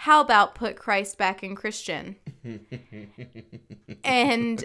How 0.00 0.20
about 0.20 0.54
put 0.54 0.76
Christ 0.76 1.16
back 1.16 1.42
in 1.42 1.56
Christian? 1.56 2.16
and 4.04 4.64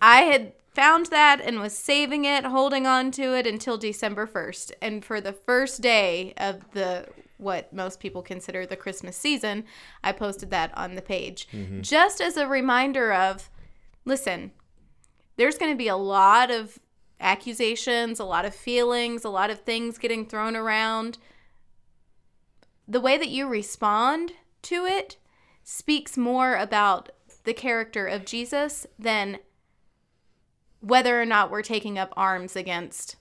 I 0.00 0.22
had 0.22 0.54
found 0.74 1.06
that 1.06 1.40
and 1.40 1.60
was 1.60 1.76
saving 1.76 2.24
it, 2.24 2.44
holding 2.44 2.86
on 2.86 3.10
to 3.12 3.36
it 3.36 3.46
until 3.46 3.76
December 3.76 4.26
1st. 4.26 4.72
And 4.80 5.04
for 5.04 5.20
the 5.20 5.34
first 5.34 5.82
day 5.82 6.32
of 6.38 6.70
the 6.72 7.06
what 7.36 7.72
most 7.72 8.00
people 8.00 8.22
consider 8.22 8.66
the 8.66 8.76
Christmas 8.76 9.16
season, 9.16 9.64
I 10.02 10.12
posted 10.12 10.50
that 10.50 10.76
on 10.76 10.94
the 10.94 11.02
page. 11.02 11.46
Mm-hmm. 11.52 11.82
Just 11.82 12.20
as 12.20 12.36
a 12.36 12.46
reminder 12.46 13.12
of 13.12 13.50
listen, 14.06 14.50
there's 15.36 15.58
going 15.58 15.72
to 15.72 15.78
be 15.78 15.88
a 15.88 15.96
lot 15.96 16.50
of 16.50 16.78
accusations, 17.20 18.18
a 18.18 18.24
lot 18.24 18.46
of 18.46 18.54
feelings, 18.54 19.24
a 19.24 19.30
lot 19.30 19.50
of 19.50 19.60
things 19.60 19.98
getting 19.98 20.26
thrown 20.26 20.56
around 20.56 21.18
the 22.88 23.00
way 23.00 23.16
that 23.16 23.28
you 23.28 23.46
respond 23.46 24.32
to 24.62 24.84
it 24.86 25.16
speaks 25.62 26.16
more 26.16 26.56
about 26.56 27.10
the 27.44 27.54
character 27.54 28.06
of 28.06 28.24
Jesus 28.24 28.86
than 28.98 29.38
whether 30.80 31.20
or 31.20 31.26
not 31.26 31.50
we're 31.50 31.62
taking 31.62 31.98
up 31.98 32.12
arms 32.16 32.56
against 32.56 33.16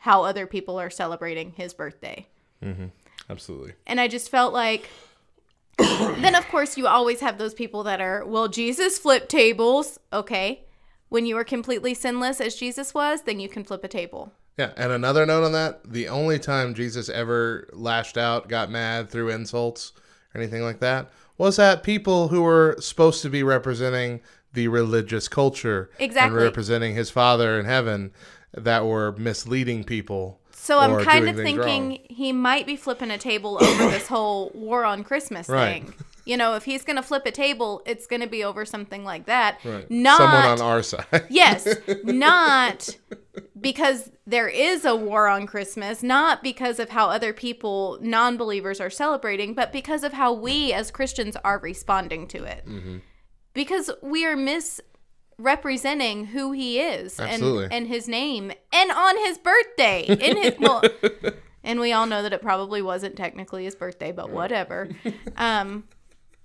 how 0.00 0.22
other 0.22 0.46
people 0.46 0.78
are 0.78 0.90
celebrating 0.90 1.52
his 1.52 1.74
birthday. 1.74 2.26
Mm-hmm. 2.62 2.86
Absolutely. 3.28 3.72
And 3.86 4.00
I 4.00 4.08
just 4.08 4.30
felt 4.30 4.52
like 4.52 4.88
then 5.78 6.34
of 6.34 6.46
course 6.48 6.76
you 6.76 6.86
always 6.86 7.20
have 7.20 7.38
those 7.38 7.54
people 7.54 7.82
that 7.84 8.00
are, 8.00 8.24
well, 8.24 8.48
Jesus 8.48 8.98
flipped 8.98 9.28
tables. 9.28 9.98
Okay. 10.12 10.64
When 11.08 11.26
you 11.26 11.36
are 11.36 11.44
completely 11.44 11.94
sinless 11.94 12.40
as 12.40 12.56
Jesus 12.56 12.94
was, 12.94 13.22
then 13.22 13.40
you 13.40 13.48
can 13.48 13.64
flip 13.64 13.84
a 13.84 13.88
table. 13.88 14.32
Yeah, 14.58 14.72
and 14.76 14.92
another 14.92 15.26
note 15.26 15.44
on 15.44 15.52
that: 15.52 15.80
the 15.84 16.08
only 16.08 16.38
time 16.38 16.74
Jesus 16.74 17.08
ever 17.08 17.68
lashed 17.72 18.16
out, 18.16 18.48
got 18.48 18.70
mad, 18.70 19.10
threw 19.10 19.28
insults, 19.28 19.92
or 20.34 20.40
anything 20.40 20.62
like 20.62 20.80
that, 20.80 21.10
was 21.38 21.56
that 21.56 21.82
people 21.82 22.28
who 22.28 22.42
were 22.42 22.76
supposed 22.80 23.22
to 23.22 23.30
be 23.30 23.42
representing 23.42 24.20
the 24.52 24.68
religious 24.68 25.28
culture 25.28 25.90
Exactly. 25.98 26.36
and 26.36 26.44
representing 26.44 26.94
His 26.94 27.10
Father 27.10 27.58
in 27.58 27.66
heaven, 27.66 28.12
that 28.52 28.84
were 28.86 29.12
misleading 29.18 29.82
people. 29.82 30.40
So 30.52 30.78
I'm 30.78 31.04
kind 31.04 31.28
of 31.28 31.36
thinking 31.36 31.88
wrong. 31.88 31.98
he 32.08 32.32
might 32.32 32.66
be 32.66 32.76
flipping 32.76 33.10
a 33.10 33.18
table 33.18 33.58
over 33.62 33.90
this 33.90 34.06
whole 34.06 34.50
war 34.54 34.84
on 34.84 35.02
Christmas 35.04 35.48
Right. 35.48 35.82
thing. 35.84 35.94
You 36.24 36.36
know, 36.36 36.54
if 36.54 36.64
he's 36.64 36.84
going 36.84 36.96
to 36.96 37.02
flip 37.02 37.26
a 37.26 37.30
table, 37.30 37.82
it's 37.84 38.06
going 38.06 38.22
to 38.22 38.26
be 38.26 38.42
over 38.44 38.64
something 38.64 39.04
like 39.04 39.26
that. 39.26 39.58
Right. 39.64 39.90
Not 39.90 40.18
someone 40.18 40.44
on 40.44 40.60
our 40.60 40.82
side. 40.82 41.26
Yes, 41.28 41.68
not 42.04 42.96
because 43.60 44.10
there 44.26 44.48
is 44.48 44.84
a 44.84 44.96
war 44.96 45.28
on 45.28 45.46
Christmas, 45.46 46.02
not 46.02 46.42
because 46.42 46.78
of 46.78 46.90
how 46.90 47.08
other 47.08 47.32
people, 47.32 47.98
non 48.00 48.36
believers, 48.36 48.80
are 48.80 48.90
celebrating, 48.90 49.54
but 49.54 49.72
because 49.72 50.04
of 50.04 50.12
how 50.12 50.32
we 50.32 50.72
as 50.72 50.90
Christians 50.90 51.36
are 51.44 51.58
responding 51.58 52.26
to 52.28 52.44
it. 52.44 52.64
Mm-hmm. 52.66 52.98
Because 53.52 53.90
we 54.02 54.26
are 54.26 54.36
misrepresenting 54.36 56.26
who 56.26 56.52
he 56.52 56.80
is 56.80 57.20
Absolutely. 57.20 57.64
and, 57.64 57.72
and 57.72 57.86
his 57.86 58.08
name 58.08 58.52
and 58.72 58.90
on 58.90 59.16
his 59.18 59.38
birthday. 59.38 60.04
In 60.04 60.36
his, 60.36 60.54
well, 60.58 60.82
and 61.64 61.80
we 61.80 61.92
all 61.92 62.06
know 62.06 62.22
that 62.22 62.32
it 62.32 62.42
probably 62.42 62.82
wasn't 62.82 63.16
technically 63.16 63.64
his 63.64 63.74
birthday, 63.74 64.12
but 64.12 64.30
whatever. 64.30 64.88
Um, 65.36 65.84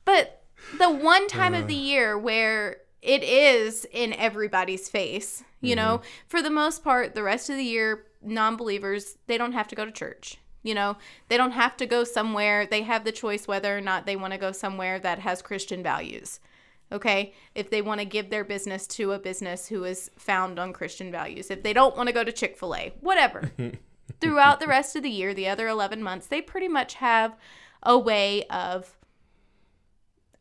but 0.06 0.44
the 0.78 0.90
one 0.90 1.28
time 1.28 1.54
of 1.54 1.62
uh-huh. 1.62 1.68
the 1.68 1.76
year 1.76 2.18
where 2.18 2.78
it 3.02 3.24
is 3.24 3.86
in 3.92 4.14
everybody's 4.14 4.90
face, 4.90 5.44
you 5.62 5.76
know, 5.76 6.00
mm-hmm. 6.00 6.08
for 6.28 6.42
the 6.42 6.50
most 6.50 6.84
part, 6.84 7.16
the 7.16 7.24
rest 7.24 7.50
of 7.50 7.56
the 7.56 7.64
year, 7.64 8.06
non 8.22 8.56
believers, 8.56 9.18
they 9.28 9.38
don't 9.38 9.54
have 9.54 9.68
to 9.70 9.76
go 9.76 9.86
to 9.86 9.92
church. 9.92 10.38
You 10.62 10.76
know, 10.76 10.98
they 11.30 11.38
don't 11.38 11.52
have 11.52 11.78
to 11.78 11.86
go 11.86 12.04
somewhere. 12.04 12.66
They 12.66 12.82
have 12.82 13.06
the 13.06 13.14
choice 13.14 13.48
whether 13.48 13.78
or 13.78 13.82
not 13.82 14.06
they 14.06 14.18
want 14.18 14.34
to 14.34 14.40
go 14.40 14.52
somewhere 14.52 15.00
that 15.00 15.20
has 15.20 15.42
Christian 15.42 15.82
values. 15.82 16.42
Okay. 16.92 17.34
If 17.56 17.70
they 17.70 17.82
want 17.82 18.02
to 18.02 18.06
give 18.06 18.30
their 18.30 18.44
business 18.44 18.86
to 18.88 19.14
a 19.14 19.20
business 19.20 19.68
who 19.68 19.86
is 19.86 20.12
found 20.18 20.60
on 20.60 20.74
Christian 20.74 21.12
values, 21.12 21.50
if 21.50 21.64
they 21.64 21.72
don't 21.72 21.96
want 21.96 22.08
to 22.08 22.14
go 22.14 22.24
to 22.24 22.32
Chick 22.32 22.58
fil 22.58 22.76
A, 22.76 22.94
whatever. 23.00 23.52
Throughout 24.22 24.60
the 24.60 24.68
rest 24.68 24.96
of 24.96 25.04
the 25.04 25.10
year, 25.10 25.34
the 25.34 25.48
other 25.48 25.68
11 25.68 26.02
months, 26.04 26.28
they 26.28 26.42
pretty 26.42 26.68
much 26.68 26.96
have 26.96 27.38
a 27.84 27.98
way 27.98 28.44
of 28.48 28.98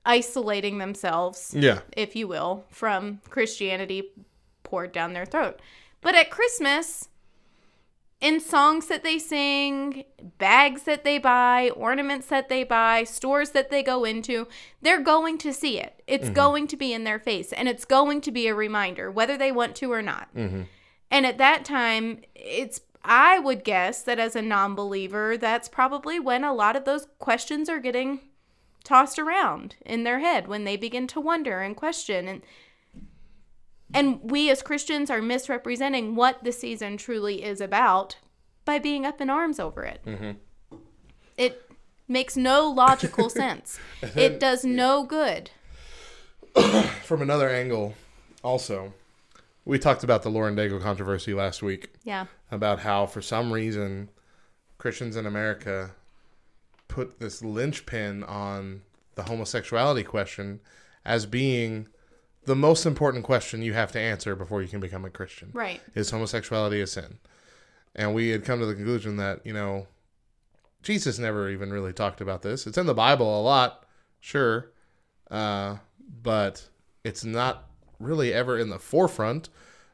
isolating 0.04 0.78
themselves, 0.78 1.54
yeah, 1.56 1.80
if 1.96 2.16
you 2.16 2.28
will, 2.28 2.64
from 2.70 3.20
Christianity 3.28 4.10
poured 4.62 4.92
down 4.92 5.12
their 5.12 5.26
throat. 5.26 5.60
But 6.00 6.14
at 6.14 6.30
Christmas, 6.30 7.08
in 8.20 8.40
songs 8.40 8.86
that 8.86 9.04
they 9.04 9.18
sing, 9.18 10.04
bags 10.38 10.82
that 10.82 11.04
they 11.04 11.18
buy, 11.18 11.70
ornaments 11.70 12.26
that 12.26 12.48
they 12.48 12.64
buy, 12.64 13.04
stores 13.04 13.50
that 13.50 13.70
they 13.70 13.82
go 13.82 14.04
into, 14.04 14.48
they're 14.82 15.00
going 15.00 15.38
to 15.38 15.52
see 15.52 15.78
it. 15.78 16.02
It's 16.06 16.24
mm-hmm. 16.24 16.34
going 16.34 16.66
to 16.68 16.76
be 16.76 16.92
in 16.92 17.04
their 17.04 17.20
face 17.20 17.52
and 17.52 17.68
it's 17.68 17.84
going 17.84 18.20
to 18.22 18.32
be 18.32 18.48
a 18.48 18.54
reminder, 18.54 19.10
whether 19.10 19.36
they 19.36 19.52
want 19.52 19.76
to 19.76 19.92
or 19.92 20.02
not. 20.02 20.28
Mm-hmm. 20.34 20.62
And 21.10 21.26
at 21.26 21.38
that 21.38 21.64
time, 21.64 22.22
it's 22.34 22.80
I 23.04 23.38
would 23.38 23.64
guess 23.64 24.02
that 24.02 24.18
as 24.18 24.36
a 24.36 24.42
non-believer, 24.42 25.36
that's 25.36 25.68
probably 25.68 26.18
when 26.18 26.44
a 26.44 26.52
lot 26.52 26.76
of 26.76 26.84
those 26.84 27.06
questions 27.18 27.68
are 27.68 27.78
getting 27.78 28.20
tossed 28.88 29.18
around 29.18 29.76
in 29.84 30.02
their 30.02 30.20
head 30.20 30.48
when 30.48 30.64
they 30.64 30.74
begin 30.74 31.06
to 31.06 31.20
wonder 31.20 31.60
and 31.60 31.76
question 31.76 32.26
and 32.26 32.42
and 33.92 34.20
we 34.22 34.50
as 34.50 34.62
Christians 34.62 35.10
are 35.10 35.20
misrepresenting 35.20 36.14
what 36.14 36.42
the 36.42 36.52
season 36.52 36.96
truly 36.96 37.42
is 37.42 37.60
about 37.60 38.16
by 38.64 38.78
being 38.78 39.06
up 39.06 39.20
in 39.20 39.30
arms 39.30 39.58
over 39.58 39.82
it. 39.82 40.00
Mm-hmm. 40.06 40.76
It 41.38 41.70
makes 42.06 42.36
no 42.36 42.68
logical 42.70 43.30
sense. 43.44 43.78
it 44.02 44.38
does 44.40 44.64
no 44.64 45.04
good. 45.04 45.50
from 47.02 47.22
another 47.22 47.48
angle, 47.48 47.94
also, 48.42 48.92
we 49.64 49.78
talked 49.78 50.04
about 50.04 50.22
the 50.22 50.30
Lauren 50.30 50.54
Daigle 50.54 50.82
controversy 50.82 51.32
last 51.32 51.62
week. 51.62 51.88
Yeah. 52.04 52.26
about 52.50 52.80
how 52.80 53.06
for 53.06 53.22
some 53.22 53.52
reason 53.52 54.10
Christians 54.76 55.16
in 55.16 55.24
America 55.24 55.92
put 56.88 57.20
this 57.20 57.42
linchpin 57.42 58.24
on 58.24 58.82
the 59.14 59.24
homosexuality 59.24 60.02
question 60.02 60.60
as 61.04 61.26
being 61.26 61.88
the 62.44 62.56
most 62.56 62.86
important 62.86 63.24
question 63.24 63.62
you 63.62 63.74
have 63.74 63.92
to 63.92 64.00
answer 64.00 64.34
before 64.34 64.62
you 64.62 64.68
can 64.68 64.80
become 64.80 65.04
a 65.04 65.10
Christian. 65.10 65.50
Right. 65.52 65.80
Is 65.94 66.10
homosexuality 66.10 66.80
a 66.80 66.86
sin? 66.86 67.18
And 67.94 68.14
we 68.14 68.30
had 68.30 68.44
come 68.44 68.60
to 68.60 68.66
the 68.66 68.74
conclusion 68.74 69.16
that, 69.16 69.44
you 69.44 69.52
know, 69.52 69.86
Jesus 70.82 71.18
never 71.18 71.50
even 71.50 71.72
really 71.72 71.92
talked 71.92 72.20
about 72.20 72.42
this. 72.42 72.66
It's 72.66 72.78
in 72.78 72.86
the 72.86 72.94
Bible 72.94 73.40
a 73.40 73.42
lot, 73.42 73.84
sure, 74.20 74.70
uh, 75.30 75.76
but 76.22 76.68
it's 77.04 77.24
not 77.24 77.68
really 77.98 78.32
ever 78.32 78.58
in 78.58 78.70
the 78.70 78.78
forefront 78.78 79.48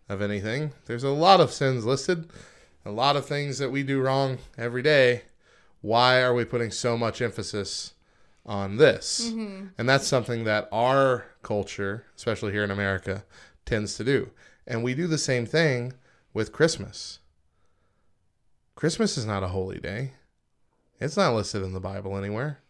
of 0.08 0.20
anything. 0.20 0.72
There's 0.86 1.04
a 1.04 1.10
lot 1.10 1.40
of 1.40 1.52
sins 1.52 1.84
listed, 1.84 2.30
a 2.84 2.90
lot 2.90 3.16
of 3.16 3.26
things 3.26 3.58
that 3.58 3.70
we 3.70 3.82
do 3.82 4.00
wrong 4.00 4.38
every 4.58 4.82
day. 4.82 5.22
Why 5.84 6.22
are 6.22 6.32
we 6.32 6.46
putting 6.46 6.70
so 6.70 6.96
much 6.96 7.20
emphasis 7.20 7.92
on 8.46 8.78
this? 8.78 9.30
Mm-hmm. 9.30 9.66
And 9.76 9.86
that's 9.86 10.06
something 10.06 10.44
that 10.44 10.66
our 10.72 11.26
culture, 11.42 12.06
especially 12.16 12.52
here 12.52 12.64
in 12.64 12.70
America, 12.70 13.26
tends 13.66 13.94
to 13.98 14.04
do. 14.04 14.30
And 14.66 14.82
we 14.82 14.94
do 14.94 15.06
the 15.06 15.18
same 15.18 15.44
thing 15.44 15.92
with 16.32 16.52
Christmas. 16.52 17.18
Christmas 18.74 19.18
is 19.18 19.26
not 19.26 19.42
a 19.42 19.48
holy 19.48 19.78
day. 19.78 20.12
It's 21.00 21.18
not 21.18 21.34
listed 21.34 21.62
in 21.62 21.74
the 21.74 21.80
Bible 21.80 22.16
anywhere. 22.16 22.60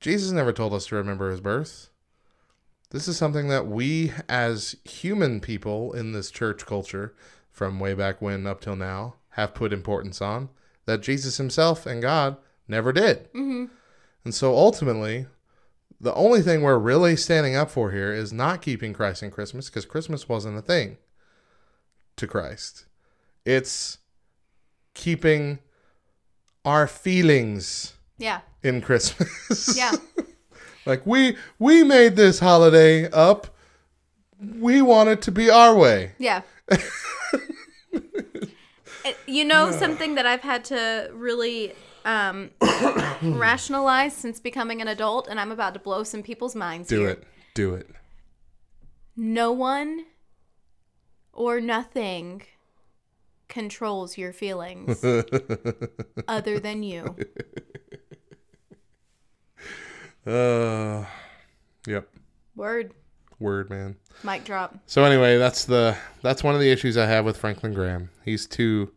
Jesus 0.00 0.32
never 0.32 0.54
told 0.54 0.72
us 0.72 0.86
to 0.86 0.96
remember 0.96 1.30
his 1.30 1.42
birth. 1.42 1.90
This 2.92 3.08
is 3.08 3.18
something 3.18 3.48
that 3.48 3.66
we, 3.66 4.12
as 4.26 4.74
human 4.84 5.38
people 5.38 5.92
in 5.92 6.12
this 6.12 6.30
church 6.30 6.64
culture, 6.64 7.14
from 7.50 7.78
way 7.78 7.92
back 7.92 8.22
when 8.22 8.46
up 8.46 8.62
till 8.62 8.74
now, 8.74 9.16
have 9.32 9.52
put 9.52 9.74
importance 9.74 10.22
on, 10.22 10.48
that 10.90 11.02
Jesus 11.02 11.36
himself 11.36 11.86
and 11.86 12.02
God 12.02 12.36
never 12.66 12.92
did. 12.92 13.28
hmm 13.32 13.66
And 14.24 14.34
so 14.34 14.54
ultimately, 14.56 15.26
the 16.00 16.12
only 16.14 16.42
thing 16.42 16.62
we're 16.62 16.78
really 16.78 17.14
standing 17.16 17.54
up 17.54 17.70
for 17.70 17.92
here 17.92 18.12
is 18.12 18.32
not 18.32 18.60
keeping 18.62 18.92
Christ 18.92 19.22
in 19.22 19.30
Christmas 19.30 19.68
because 19.70 19.86
Christmas 19.86 20.28
wasn't 20.28 20.58
a 20.58 20.62
thing 20.62 20.96
to 22.16 22.26
Christ. 22.26 22.86
It's 23.44 23.98
keeping 24.94 25.60
our 26.64 26.86
feelings 26.86 27.94
Yeah. 28.18 28.40
in 28.62 28.80
Christmas. 28.80 29.76
Yeah. 29.76 29.92
like 30.86 31.06
we 31.06 31.36
we 31.58 31.84
made 31.84 32.16
this 32.16 32.40
holiday 32.40 33.08
up. 33.10 33.46
We 34.58 34.82
want 34.82 35.08
it 35.10 35.22
to 35.22 35.30
be 35.32 35.50
our 35.50 35.76
way. 35.76 36.12
Yeah. 36.18 36.42
Uh, 39.04 39.12
you 39.26 39.44
know, 39.44 39.70
something 39.70 40.14
that 40.16 40.26
I've 40.26 40.42
had 40.42 40.64
to 40.66 41.10
really 41.12 41.72
um, 42.04 42.50
rationalize 43.22 44.14
since 44.14 44.40
becoming 44.40 44.80
an 44.80 44.88
adult, 44.88 45.28
and 45.28 45.40
I'm 45.40 45.52
about 45.52 45.74
to 45.74 45.80
blow 45.80 46.02
some 46.04 46.22
people's 46.22 46.54
minds 46.54 46.88
Do 46.88 47.00
here. 47.00 47.10
it. 47.10 47.24
Do 47.54 47.74
it. 47.74 47.88
No 49.16 49.52
one 49.52 50.06
or 51.32 51.60
nothing 51.60 52.42
controls 53.48 54.16
your 54.16 54.32
feelings 54.32 55.04
other 56.28 56.60
than 56.60 56.82
you. 56.82 57.16
Uh 60.26 61.04
Yep. 61.86 62.08
Word. 62.54 62.94
Word, 63.40 63.70
man. 63.70 63.96
Mic 64.22 64.44
drop. 64.44 64.76
So 64.86 65.02
anyway, 65.04 65.38
that's 65.38 65.64
the 65.64 65.96
that's 66.22 66.44
one 66.44 66.54
of 66.54 66.60
the 66.60 66.70
issues 66.70 66.96
I 66.96 67.06
have 67.06 67.24
with 67.24 67.36
Franklin 67.38 67.72
Graham. 67.74 68.10
He's 68.24 68.46
too 68.46 68.92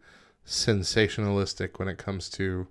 sensationalistic 0.45 1.79
when 1.79 1.87
it 1.87 1.97
comes 1.97 2.29
to 2.31 2.67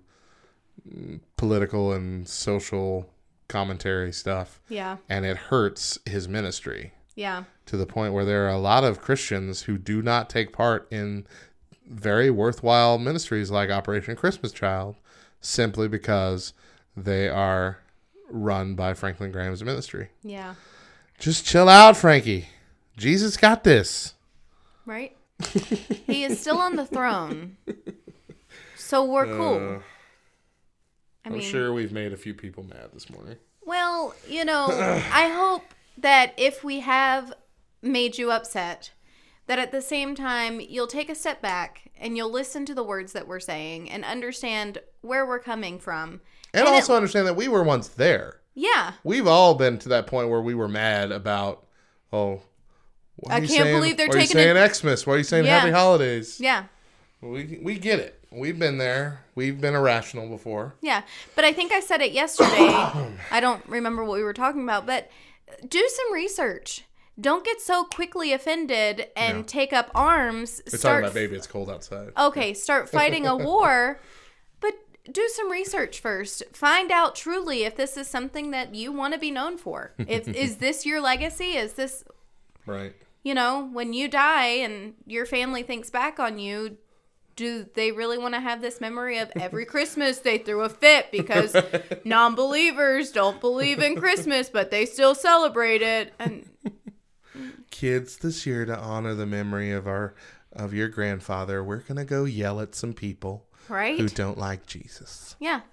political 1.37 1.91
and 1.93 2.27
social 2.27 3.09
commentary 3.47 4.11
stuff, 4.11 4.59
Yeah. 4.69 4.97
and 5.09 5.25
it 5.25 5.37
hurts 5.37 5.99
his 6.05 6.27
ministry 6.27 6.93
Yeah. 7.15 7.43
to 7.67 7.77
the 7.77 7.85
point 7.85 8.13
where 8.13 8.25
there 8.25 8.45
are 8.45 8.49
a 8.53 8.57
lot 8.57 8.83
of 8.83 9.01
Christians 9.01 9.63
who 9.63 9.77
do 9.77 10.01
not 10.01 10.29
take 10.29 10.51
part 10.53 10.87
in 10.91 11.25
very 11.87 12.29
worthwhile 12.29 12.97
ministries 12.97 13.51
like 13.51 13.69
Operation 13.69 14.15
Christmas 14.15 14.51
Child 14.51 14.95
simply 15.41 15.87
because 15.87 16.53
they 16.95 17.27
are 17.27 17.79
run 18.29 18.73
by 18.75 18.93
Franklin 18.93 19.31
Graham's 19.31 19.63
ministry. 19.63 20.09
Yeah. 20.23 20.55
Just 21.23 21.45
chill 21.45 21.69
out, 21.69 21.95
Frankie. 21.95 22.49
Jesus 22.97 23.37
got 23.37 23.63
this. 23.63 24.13
right? 24.85 25.15
he 26.05 26.25
is 26.25 26.37
still 26.39 26.57
on 26.57 26.75
the 26.75 26.85
throne. 26.85 27.55
So 28.75 29.05
we're 29.05 29.25
cool. 29.27 29.55
Uh, 29.75 29.79
I 31.23 31.29
I'm 31.29 31.31
mean, 31.33 31.41
sure 31.41 31.71
we've 31.73 31.93
made 31.93 32.11
a 32.11 32.17
few 32.17 32.33
people 32.33 32.63
mad 32.63 32.89
this 32.93 33.09
morning. 33.09 33.37
well, 33.65 34.13
you 34.27 34.43
know, 34.43 34.67
I 34.69 35.29
hope 35.29 35.63
that 35.97 36.33
if 36.35 36.61
we 36.61 36.81
have 36.81 37.33
made 37.81 38.17
you 38.17 38.29
upset, 38.29 38.91
that 39.47 39.59
at 39.59 39.71
the 39.71 39.81
same 39.81 40.15
time 40.15 40.59
you'll 40.59 40.87
take 40.87 41.09
a 41.09 41.15
step 41.15 41.41
back 41.41 41.89
and 41.97 42.17
you'll 42.17 42.31
listen 42.31 42.65
to 42.65 42.75
the 42.75 42.83
words 42.83 43.13
that 43.13 43.29
we're 43.29 43.39
saying 43.39 43.89
and 43.89 44.03
understand 44.03 44.79
where 44.99 45.25
we're 45.25 45.39
coming 45.39 45.79
from. 45.79 46.19
And, 46.53 46.65
And 46.65 46.67
it- 46.67 46.73
also 46.73 46.97
understand 46.97 47.27
that 47.27 47.37
we 47.37 47.47
were 47.47 47.63
once 47.63 47.87
there. 47.87 48.41
Yeah. 48.55 48.93
We've 49.03 49.27
all 49.27 49.55
been 49.55 49.77
to 49.79 49.89
that 49.89 50.07
point 50.07 50.29
where 50.29 50.41
we 50.41 50.53
were 50.55 50.67
mad 50.67 51.11
about, 51.11 51.65
oh, 52.11 52.41
I 53.29 53.37
are 53.37 53.41
you 53.41 53.47
can't 53.47 53.63
saying- 53.63 53.75
believe 53.75 53.97
they're 53.97 54.07
why 54.07 54.15
are 54.15 54.19
you 54.19 54.27
taking 54.27 54.37
a- 54.41 54.55
saying 54.55 54.73
Xmas? 54.73 55.07
Why 55.07 55.13
are 55.13 55.17
you 55.17 55.23
saying 55.23 55.45
Yeah. 55.45 55.59
Happy 55.59 55.71
Holidays? 55.71 56.39
Yeah. 56.39 56.65
We 57.21 57.59
we 57.63 57.77
get 57.79 57.99
it. 57.99 58.19
We've 58.31 58.57
been 58.57 58.79
there. 58.79 59.21
We've 59.35 59.61
been 59.61 59.75
irrational 59.75 60.27
before. 60.27 60.75
Yeah, 60.81 61.03
but 61.35 61.45
I 61.45 61.53
think 61.53 61.71
I 61.71 61.79
said 61.79 62.01
it 62.01 62.11
yesterday. 62.11 62.49
I 63.31 63.39
don't 63.39 63.63
remember 63.67 64.03
what 64.03 64.17
we 64.17 64.23
were 64.23 64.33
talking 64.33 64.63
about, 64.63 64.85
but 64.85 65.09
do 65.67 65.87
some 65.87 66.13
research. 66.13 66.83
Don't 67.21 67.45
get 67.45 67.61
so 67.61 67.83
quickly 67.85 68.33
offended 68.33 69.07
and 69.15 69.47
take 69.47 69.71
up 69.71 69.91
arms. 69.93 70.61
We're 70.71 70.79
start 70.79 70.93
talking 70.95 71.05
about 71.05 71.13
baby. 71.13 71.35
It's 71.35 71.45
cold 71.47 71.69
outside. 71.69 72.09
okay, 72.17 72.53
start 72.55 72.89
fighting 72.97 73.27
a 73.27 73.35
war, 73.37 74.01
do 75.11 75.27
some 75.33 75.51
research 75.51 75.99
first. 75.99 76.43
Find 76.53 76.91
out 76.91 77.15
truly 77.15 77.63
if 77.63 77.75
this 77.75 77.97
is 77.97 78.07
something 78.07 78.51
that 78.51 78.73
you 78.73 78.91
want 78.91 79.13
to 79.13 79.19
be 79.19 79.31
known 79.31 79.57
for. 79.57 79.93
If 79.97 80.27
is 80.35 80.57
this 80.57 80.85
your 80.85 81.01
legacy? 81.01 81.55
Is 81.57 81.73
this 81.73 82.03
Right. 82.65 82.93
you 83.23 83.33
know, 83.33 83.69
when 83.73 83.93
you 83.93 84.07
die 84.07 84.45
and 84.47 84.93
your 85.05 85.25
family 85.25 85.63
thinks 85.63 85.89
back 85.89 86.19
on 86.19 86.39
you, 86.39 86.77
do 87.35 87.65
they 87.73 87.91
really 87.91 88.17
want 88.17 88.35
to 88.35 88.39
have 88.39 88.61
this 88.61 88.79
memory 88.79 89.17
of 89.17 89.31
every 89.35 89.65
Christmas 89.65 90.19
they 90.19 90.37
threw 90.37 90.61
a 90.61 90.69
fit 90.69 91.11
because 91.11 91.55
non 92.05 92.35
believers 92.35 93.11
don't 93.11 93.41
believe 93.41 93.79
in 93.79 93.95
Christmas, 93.95 94.49
but 94.49 94.69
they 94.71 94.85
still 94.85 95.15
celebrate 95.15 95.81
it? 95.81 96.13
And 96.19 96.47
Kids, 97.71 98.17
this 98.17 98.45
year 98.45 98.65
to 98.65 98.77
honor 98.77 99.15
the 99.15 99.25
memory 99.25 99.71
of 99.71 99.87
our 99.87 100.13
of 100.51 100.73
your 100.75 100.87
grandfather, 100.87 101.63
we're 101.63 101.79
gonna 101.79 102.05
go 102.05 102.25
yell 102.25 102.59
at 102.59 102.75
some 102.75 102.93
people 102.93 103.47
who 103.67 104.07
don't 104.09 104.37
like 104.37 104.65
Jesus. 104.65 105.35
Yeah. 105.39 105.61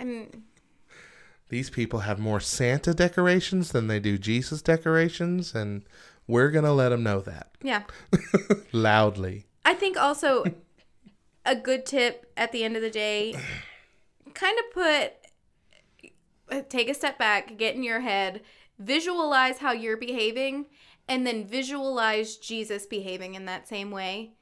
And 0.00 0.44
These 1.50 1.68
people 1.68 2.00
have 2.00 2.18
more 2.18 2.40
Santa 2.40 2.94
decorations 2.94 3.72
than 3.72 3.86
they 3.86 4.00
do 4.00 4.16
Jesus 4.16 4.62
decorations, 4.62 5.54
and 5.54 5.82
we're 6.26 6.50
gonna 6.50 6.72
let 6.72 6.88
them 6.88 7.02
know 7.02 7.20
that 7.20 7.50
yeah. 7.62 7.82
loudly. 8.72 9.44
I 9.62 9.74
think 9.74 9.98
also 9.98 10.44
a 11.44 11.54
good 11.54 11.84
tip 11.84 12.32
at 12.34 12.52
the 12.52 12.64
end 12.64 12.76
of 12.76 12.82
the 12.82 12.90
day 12.90 13.38
kind 14.32 14.58
of 14.58 14.72
put 14.72 15.12
take 16.68 16.88
a 16.88 16.94
step 16.94 17.18
back, 17.18 17.58
get 17.58 17.74
in 17.74 17.82
your 17.82 18.00
head, 18.00 18.40
visualize 18.78 19.58
how 19.58 19.72
you're 19.72 19.96
behaving 19.96 20.66
and 21.08 21.26
then 21.26 21.44
visualize 21.44 22.36
Jesus 22.36 22.86
behaving 22.86 23.34
in 23.34 23.44
that 23.44 23.68
same 23.68 23.90
way. 23.90 24.32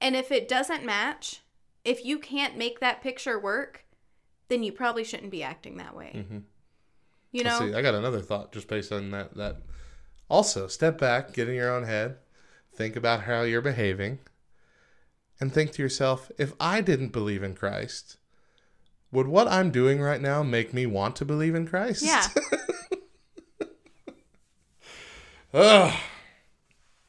And 0.00 0.16
if 0.16 0.32
it 0.32 0.48
doesn't 0.48 0.84
match, 0.84 1.40
if 1.84 2.04
you 2.04 2.18
can't 2.18 2.56
make 2.56 2.80
that 2.80 3.02
picture 3.02 3.38
work, 3.38 3.84
then 4.48 4.62
you 4.62 4.72
probably 4.72 5.04
shouldn't 5.04 5.30
be 5.30 5.42
acting 5.42 5.76
that 5.76 5.96
way. 5.96 6.12
Mm-hmm. 6.14 6.38
You 7.32 7.44
know? 7.44 7.58
See, 7.58 7.74
I 7.74 7.82
got 7.82 7.94
another 7.94 8.20
thought 8.20 8.52
just 8.52 8.68
based 8.68 8.92
on 8.92 9.10
that. 9.12 9.36
That 9.36 9.58
also 10.28 10.66
step 10.66 10.98
back, 10.98 11.32
get 11.32 11.48
in 11.48 11.54
your 11.54 11.74
own 11.74 11.84
head, 11.84 12.16
think 12.74 12.96
about 12.96 13.22
how 13.22 13.42
you're 13.42 13.60
behaving, 13.60 14.18
and 15.38 15.52
think 15.52 15.72
to 15.72 15.82
yourself: 15.82 16.30
if 16.38 16.52
I 16.58 16.80
didn't 16.80 17.12
believe 17.12 17.42
in 17.42 17.54
Christ, 17.54 18.16
would 19.12 19.28
what 19.28 19.46
I'm 19.48 19.70
doing 19.70 20.00
right 20.00 20.20
now 20.20 20.42
make 20.42 20.74
me 20.74 20.86
want 20.86 21.14
to 21.16 21.24
believe 21.24 21.54
in 21.54 21.68
Christ? 21.68 22.04
Yeah. 22.04 22.26
Ugh. 25.54 25.94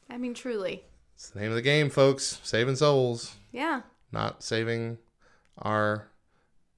I 0.10 0.18
mean 0.18 0.34
truly. 0.34 0.84
It's 1.22 1.30
the 1.30 1.40
name 1.40 1.50
of 1.50 1.56
the 1.56 1.62
game, 1.62 1.92
folks. 1.92 2.40
Saving 2.42 2.76
souls, 2.76 3.36
Yeah. 3.52 3.82
not 4.12 4.42
saving 4.42 4.98
our 5.60 6.08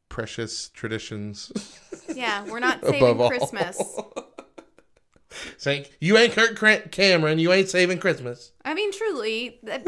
precious 0.09 0.67
traditions. 0.67 1.49
Yeah, 2.13 2.43
we're 2.43 2.59
not 2.59 2.83
saving 2.85 3.21
all. 3.21 3.29
Christmas. 3.29 3.81
Saying 5.57 5.85
you 6.01 6.17
ain't 6.17 6.33
Kirk 6.33 6.57
Cran- 6.57 6.89
Cameron, 6.91 7.39
you 7.39 7.53
ain't 7.53 7.69
saving 7.69 7.99
Christmas. 7.99 8.51
I 8.65 8.73
mean, 8.73 8.91
truly. 8.91 9.59
that- 9.63 9.87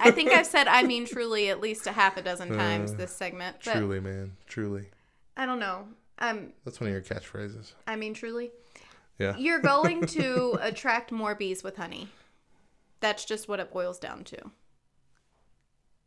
I 0.00 0.12
think 0.12 0.30
I've 0.30 0.46
said 0.46 0.68
I 0.68 0.84
mean 0.84 1.04
truly 1.04 1.50
at 1.50 1.60
least 1.60 1.88
a 1.88 1.92
half 1.92 2.16
a 2.16 2.22
dozen 2.22 2.56
times 2.56 2.94
this 2.94 3.10
segment. 3.10 3.56
But 3.64 3.72
Truly, 3.72 3.98
man, 3.98 4.36
truly. 4.46 4.86
I 5.36 5.44
don't 5.44 5.58
know. 5.58 5.88
Um, 6.20 6.52
That's 6.64 6.80
one 6.80 6.86
of 6.88 6.92
your 6.92 7.02
catchphrases. 7.02 7.72
I 7.88 7.96
mean 7.96 8.14
truly. 8.14 8.52
Yeah. 9.18 9.36
You're 9.36 9.58
going 9.60 10.06
to 10.06 10.56
attract 10.62 11.10
more 11.10 11.34
bees 11.34 11.64
with 11.64 11.76
honey. 11.76 12.08
That's 13.00 13.24
just 13.24 13.48
what 13.48 13.60
it 13.60 13.72
boils 13.72 13.98
down 13.98 14.24
to. 14.24 14.38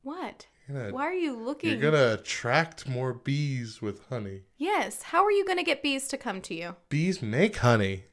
What? 0.04 0.48
Gonna, 0.68 0.92
Why 0.92 1.04
are 1.04 1.14
you 1.14 1.36
looking? 1.38 1.72
you're 1.72 1.92
gonna 1.92 2.14
attract 2.14 2.88
more 2.88 3.14
bees 3.14 3.82
with 3.82 4.02
honey. 4.10 4.42
Yes. 4.58 5.04
How 5.04 5.24
are 5.24 5.32
you 5.32 5.46
going 5.46 5.58
to 5.58 5.64
get 5.64 5.84
bees 5.84 6.08
to 6.10 6.18
come 6.18 6.42
to 6.42 6.54
you? 6.54 6.76
Bees 6.90 7.22
make 7.22 7.58
honey. 7.58 8.06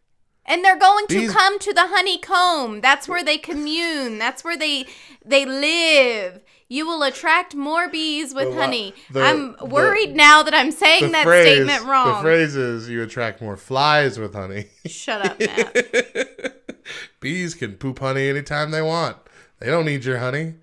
And 0.50 0.64
they're 0.64 0.78
going 0.78 1.06
to 1.08 1.28
come 1.28 1.58
to 1.58 1.74
the 1.74 1.88
honeycomb. 1.88 2.80
That's 2.80 3.06
where 3.06 3.22
they 3.22 3.36
commune. 3.36 4.18
That's 4.18 4.42
where 4.42 4.56
they 4.56 4.86
they 5.24 5.44
live. 5.44 6.40
You 6.70 6.86
will 6.86 7.02
attract 7.02 7.54
more 7.54 7.88
bees 7.88 8.34
with 8.34 8.50
The 8.54 8.54
honey. 8.60 8.94
the- 9.10 9.22
I'm 9.22 9.56
the- 9.56 9.66
worried 9.66 10.16
now 10.16 10.42
that 10.42 10.54
I'm 10.54 10.70
saying 10.70 11.12
that 11.12 11.26
statement 11.26 11.84
wrong. 11.84 12.16
The 12.16 12.20
phrase 12.22 12.56
is 12.56 12.88
you 12.88 13.02
attract 13.02 13.40
more 13.42 13.56
flies 13.58 14.18
with 14.18 14.34
honey. 14.34 14.66
Shut 14.86 15.24
up, 15.24 15.38
Matt. 15.38 16.54
Bees 17.20 17.54
can 17.54 17.74
poop 17.74 17.98
honey 17.98 18.28
anytime 18.28 18.70
they 18.70 18.82
want. 18.82 19.16
They 19.60 19.66
don't 19.66 19.84
need 19.84 20.04
your 20.04 20.18
honey. 20.18 20.54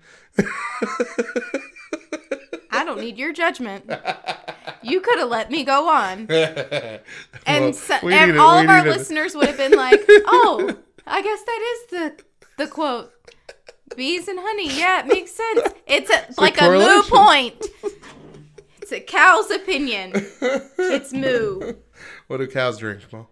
I 2.70 2.84
don't 2.84 3.00
need 3.00 3.16
your 3.16 3.32
judgment. 3.32 3.90
You 4.82 5.00
could 5.00 5.18
have 5.18 5.28
let 5.28 5.50
me 5.50 5.64
go 5.64 5.88
on. 5.88 6.28
And 7.48 7.64
Well, 7.66 7.72
so, 7.74 7.94
and 8.08 8.36
a- 8.36 8.40
all 8.40 8.58
of 8.58 8.68
our 8.68 8.84
a- 8.84 8.90
listeners 8.90 9.34
would 9.36 9.46
have 9.46 9.56
been 9.56 9.72
like, 9.72 10.00
"Oh, 10.26 10.76
I 11.06 11.22
guess 11.22 11.42
that 11.44 11.60
is 11.72 11.90
the 11.90 12.64
the 12.64 12.66
quote. 12.70 13.12
Bees 13.96 14.26
and 14.26 14.38
honey. 14.40 14.68
Yeah, 14.76 15.00
it 15.00 15.06
makes 15.06 15.30
sense. 15.30 15.68
It's 15.86 16.10
a, 16.10 16.26
like 16.40 16.60
a 16.60 16.68
moo 16.68 17.02
point. 17.04 17.64
It's 18.82 18.90
a 18.92 18.98
cow's 19.00 19.50
opinion. 19.52 20.10
It's 20.14 21.12
moo. 21.12 21.74
What 22.26 22.38
do 22.38 22.46
cows 22.48 22.78
drink, 22.78 23.02
Mo? 23.12 23.28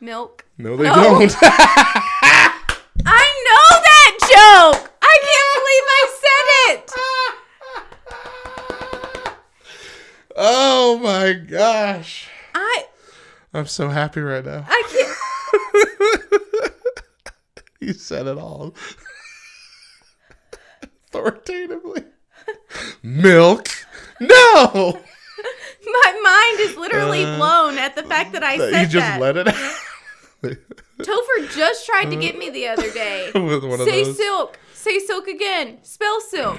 Milk. 0.00 0.44
No, 0.56 0.76
they 0.76 0.84
No. 0.84 0.94
don't. 0.94 1.36
I 1.42 3.24
know 3.46 3.68
that 3.88 4.12
joke. 4.20 4.90
I 5.02 5.18
can't 5.26 5.50
believe 5.58 5.86
I 5.88 6.02
said 6.20 6.46
it. 6.74 6.92
oh 10.36 10.98
my 11.02 11.32
gosh. 11.32 12.28
I 12.54 12.84
I'm 13.54 13.66
so 13.66 13.88
happy 13.88 14.20
right 14.20 14.44
now. 14.44 14.64
I 14.68 14.82
can't. 14.90 16.72
you 17.80 17.92
said 17.92 18.26
it 18.26 18.38
all. 18.38 18.74
Authoritatively. 21.08 22.04
Milk? 23.02 23.68
No! 24.20 25.00
My 25.90 26.20
mind 26.22 26.68
is 26.70 26.76
literally 26.76 27.24
blown 27.24 27.78
at 27.78 27.96
the 27.96 28.02
fact 28.02 28.32
that 28.32 28.42
I 28.42 28.54
Uh, 28.56 28.58
That 28.58 28.72
said 28.72 28.82
you 28.82 28.88
just 28.88 29.06
that. 29.06 29.20
let 29.20 29.36
it 29.36 29.48
out. 29.48 29.54
Topher 30.98 31.54
just 31.56 31.86
tried 31.86 32.06
to 32.10 32.16
get 32.16 32.36
me 32.38 32.50
the 32.50 32.68
other 32.68 32.90
day. 32.92 33.30
With 33.34 33.64
one 33.64 33.80
of 33.80 33.86
Say 33.88 34.04
silk. 34.04 34.58
Say 34.74 34.98
silk 34.98 35.26
again. 35.28 35.78
Spell 35.82 36.20
silk. 36.20 36.58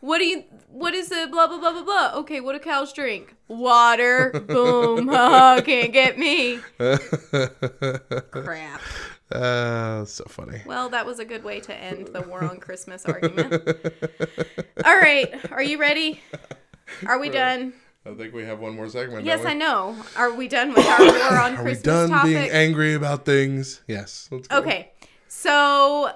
What 0.00 0.18
do 0.18 0.24
you? 0.26 0.44
What 0.68 0.94
is 0.94 1.08
the 1.08 1.28
blah 1.30 1.46
blah 1.46 1.58
blah 1.58 1.72
blah 1.72 1.82
blah? 1.84 2.12
Okay, 2.20 2.40
what 2.40 2.52
do 2.52 2.58
cows 2.58 2.92
drink? 2.92 3.34
Water. 3.48 4.30
Boom. 4.46 5.08
Haha, 5.14 5.60
can't 5.62 5.92
get 5.92 6.18
me. 6.18 6.58
Crap. 8.30 8.80
uh, 9.32 10.04
so 10.04 10.24
funny. 10.28 10.62
Well, 10.66 10.88
that 10.90 11.04
was 11.06 11.18
a 11.18 11.24
good 11.24 11.44
way 11.44 11.60
to 11.60 11.74
end 11.74 12.08
the 12.08 12.22
war 12.22 12.42
on 12.44 12.58
Christmas 12.60 13.04
argument. 13.04 13.52
All 14.84 14.96
right, 14.96 15.34
are 15.52 15.62
you 15.62 15.78
ready? 15.78 16.20
Are 17.06 17.18
we 17.18 17.28
done? 17.28 17.72
I 18.06 18.14
think 18.14 18.32
we 18.32 18.44
have 18.44 18.60
one 18.60 18.74
more 18.74 18.88
segment. 18.88 19.24
Yes. 19.26 19.44
I 19.44 19.52
know. 19.54 19.94
Are 20.16 20.32
we 20.32 20.48
done 20.48 20.72
with 20.72 20.86
our 20.86 20.98
war 21.04 21.38
on 21.40 21.56
Are 21.58 21.64
we 21.64 21.74
done 21.74 22.08
topic? 22.08 22.34
being 22.34 22.50
angry 22.50 22.94
about 22.94 23.24
things? 23.26 23.82
Yes. 23.86 24.28
Let's 24.30 24.48
go. 24.48 24.58
Okay, 24.58 24.92
so 25.28 26.10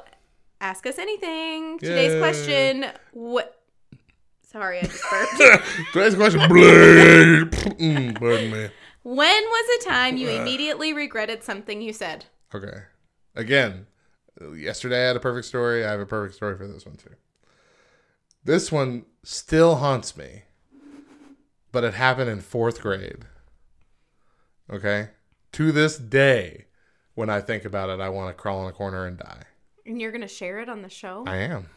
ask 0.60 0.86
us 0.86 0.98
anything. 0.98 1.78
Today's 1.78 2.12
Yay. 2.14 2.18
question: 2.20 2.86
What? 3.12 3.60
Sorry, 4.42 4.78
I 4.78 4.82
just 4.82 5.02
burped. 5.10 5.62
Today's 5.92 6.14
question. 6.14 6.40
Mm, 7.74 8.18
pardon 8.18 8.50
me. 8.52 8.68
when 9.02 9.42
was 9.44 9.80
a 9.82 9.88
time 9.88 10.16
you 10.16 10.28
immediately 10.30 10.92
regretted 10.94 11.42
something 11.44 11.82
you 11.82 11.92
said? 11.92 12.24
Okay. 12.54 12.84
Again, 13.34 13.86
yesterday 14.56 15.04
I 15.04 15.08
had 15.08 15.16
a 15.16 15.20
perfect 15.20 15.46
story. 15.48 15.84
I 15.84 15.90
have 15.90 16.00
a 16.00 16.06
perfect 16.06 16.36
story 16.36 16.56
for 16.56 16.66
this 16.68 16.86
one 16.86 16.94
too. 16.96 17.10
This 18.44 18.70
one 18.70 19.04
still 19.24 19.76
haunts 19.76 20.16
me, 20.16 20.42
but 21.74 21.84
it 21.84 21.94
happened 21.94 22.30
in 22.30 22.40
fourth 22.40 22.80
grade. 22.80 23.26
Okay? 24.70 25.08
To 25.52 25.72
this 25.72 25.98
day, 25.98 26.66
when 27.14 27.28
I 27.28 27.40
think 27.40 27.64
about 27.64 27.90
it, 27.90 28.00
I 28.00 28.08
want 28.08 28.34
to 28.34 28.40
crawl 28.40 28.62
in 28.62 28.70
a 28.70 28.72
corner 28.72 29.06
and 29.06 29.18
die. 29.18 29.42
And 29.84 30.00
you're 30.00 30.12
gonna 30.12 30.28
share 30.28 30.60
it 30.60 30.68
on 30.68 30.82
the 30.82 30.88
show? 30.88 31.24
I 31.26 31.36
am. 31.38 31.68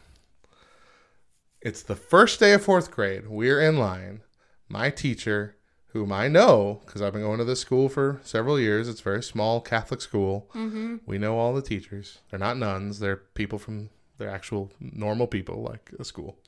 It's 1.60 1.82
the 1.82 1.96
first 1.96 2.38
day 2.38 2.52
of 2.52 2.62
fourth 2.62 2.92
grade. 2.92 3.26
We're 3.28 3.60
in 3.60 3.76
line. 3.76 4.22
My 4.68 4.88
teacher, 4.88 5.56
whom 5.88 6.12
I 6.12 6.28
know 6.28 6.80
because 6.86 7.02
I've 7.02 7.12
been 7.12 7.22
going 7.22 7.38
to 7.38 7.44
this 7.44 7.60
school 7.60 7.88
for 7.88 8.20
several 8.22 8.60
years, 8.60 8.88
it's 8.88 9.00
a 9.00 9.04
very 9.04 9.22
small 9.22 9.60
Catholic 9.60 10.00
school. 10.00 10.48
Mm-hmm. 10.54 10.98
We 11.06 11.18
know 11.18 11.36
all 11.36 11.52
the 11.52 11.62
teachers. 11.62 12.18
They're 12.30 12.38
not 12.38 12.56
nuns, 12.56 13.00
they're 13.00 13.16
people 13.16 13.58
from, 13.58 13.90
they're 14.16 14.30
actual 14.30 14.70
normal 14.80 15.26
people 15.26 15.62
like 15.62 15.90
a 15.98 16.04
school. 16.04 16.38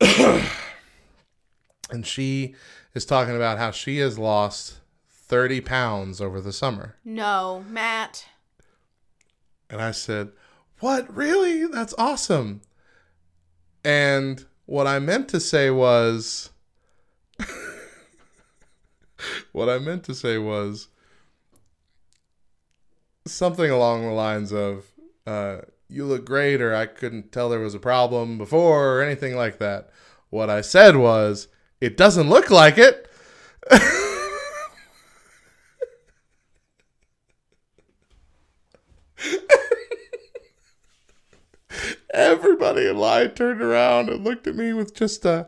and 1.90 2.06
she 2.06 2.54
is 2.94 3.04
talking 3.04 3.36
about 3.36 3.58
how 3.58 3.70
she 3.70 3.98
has 3.98 4.18
lost 4.18 4.78
30 5.10 5.60
pounds 5.60 6.20
over 6.20 6.40
the 6.40 6.52
summer. 6.52 6.96
no, 7.04 7.64
Matt. 7.68 8.26
And 9.70 9.82
I 9.82 9.90
said, 9.90 10.30
What? 10.80 11.14
Really? 11.14 11.66
That's 11.66 11.94
awesome. 11.98 12.62
And 13.84 14.44
what 14.64 14.86
I 14.86 14.98
meant 14.98 15.28
to 15.28 15.40
say 15.40 15.70
was, 15.70 16.50
what 19.52 19.68
I 19.68 19.78
meant 19.78 20.04
to 20.04 20.14
say 20.14 20.38
was 20.38 20.88
something 23.26 23.70
along 23.70 24.02
the 24.04 24.12
lines 24.12 24.52
of, 24.52 24.86
uh, 25.26 25.58
You 25.88 26.06
look 26.06 26.24
great, 26.24 26.60
or 26.62 26.74
I 26.74 26.86
couldn't 26.86 27.30
tell 27.32 27.48
there 27.50 27.60
was 27.60 27.74
a 27.74 27.78
problem 27.78 28.38
before, 28.38 28.96
or 28.96 29.02
anything 29.02 29.36
like 29.36 29.58
that. 29.58 29.90
What 30.30 30.48
I 30.50 30.60
said 30.62 30.96
was, 30.96 31.48
It 31.80 31.96
doesn't 31.96 32.28
look 32.28 32.50
like 32.50 32.76
it. 32.78 33.08
Everybody 42.10 42.88
in 42.88 42.96
line 42.96 43.30
turned 43.30 43.62
around 43.62 44.08
and 44.08 44.24
looked 44.24 44.46
at 44.46 44.56
me 44.56 44.72
with 44.72 44.94
just 44.94 45.24
a, 45.24 45.46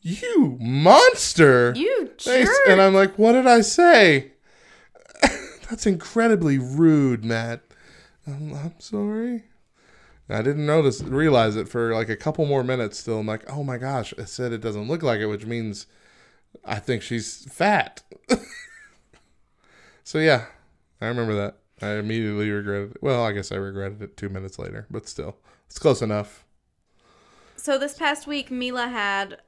you 0.00 0.56
monster. 0.60 1.74
You 1.76 2.10
jerk. 2.16 2.48
And 2.68 2.80
I'm 2.80 2.94
like, 2.94 3.18
what 3.18 3.32
did 3.32 3.46
I 3.46 3.60
say? 3.60 4.32
That's 5.68 5.86
incredibly 5.86 6.58
rude, 6.58 7.24
Matt. 7.24 7.62
I'm, 8.26 8.54
I'm 8.54 8.74
sorry. 8.78 9.44
I 10.28 10.42
didn't 10.42 10.66
notice, 10.66 11.02
realize 11.02 11.56
it 11.56 11.68
for 11.68 11.94
like 11.94 12.08
a 12.08 12.16
couple 12.16 12.46
more 12.46 12.64
minutes 12.64 12.98
still. 12.98 13.20
I'm 13.20 13.26
like, 13.26 13.50
oh 13.50 13.62
my 13.62 13.76
gosh, 13.76 14.14
I 14.18 14.24
said 14.24 14.52
it 14.52 14.60
doesn't 14.60 14.88
look 14.88 15.02
like 15.02 15.20
it, 15.20 15.26
which 15.26 15.46
means 15.46 15.86
I 16.64 16.78
think 16.78 17.02
she's 17.02 17.44
fat. 17.52 18.02
so 20.04 20.18
yeah, 20.18 20.46
I 21.00 21.06
remember 21.06 21.34
that. 21.34 21.58
I 21.80 21.96
immediately 21.96 22.50
regretted 22.50 22.92
it. 22.92 23.02
Well, 23.02 23.24
I 23.24 23.32
guess 23.32 23.50
I 23.50 23.56
regretted 23.56 24.00
it 24.02 24.16
two 24.16 24.28
minutes 24.28 24.58
later, 24.58 24.86
but 24.90 25.08
still, 25.08 25.36
it's 25.66 25.78
close 25.78 26.00
enough. 26.00 26.44
So 27.56 27.76
this 27.76 27.94
past 27.94 28.26
week, 28.26 28.50
Mila 28.50 28.88
had 28.88 29.38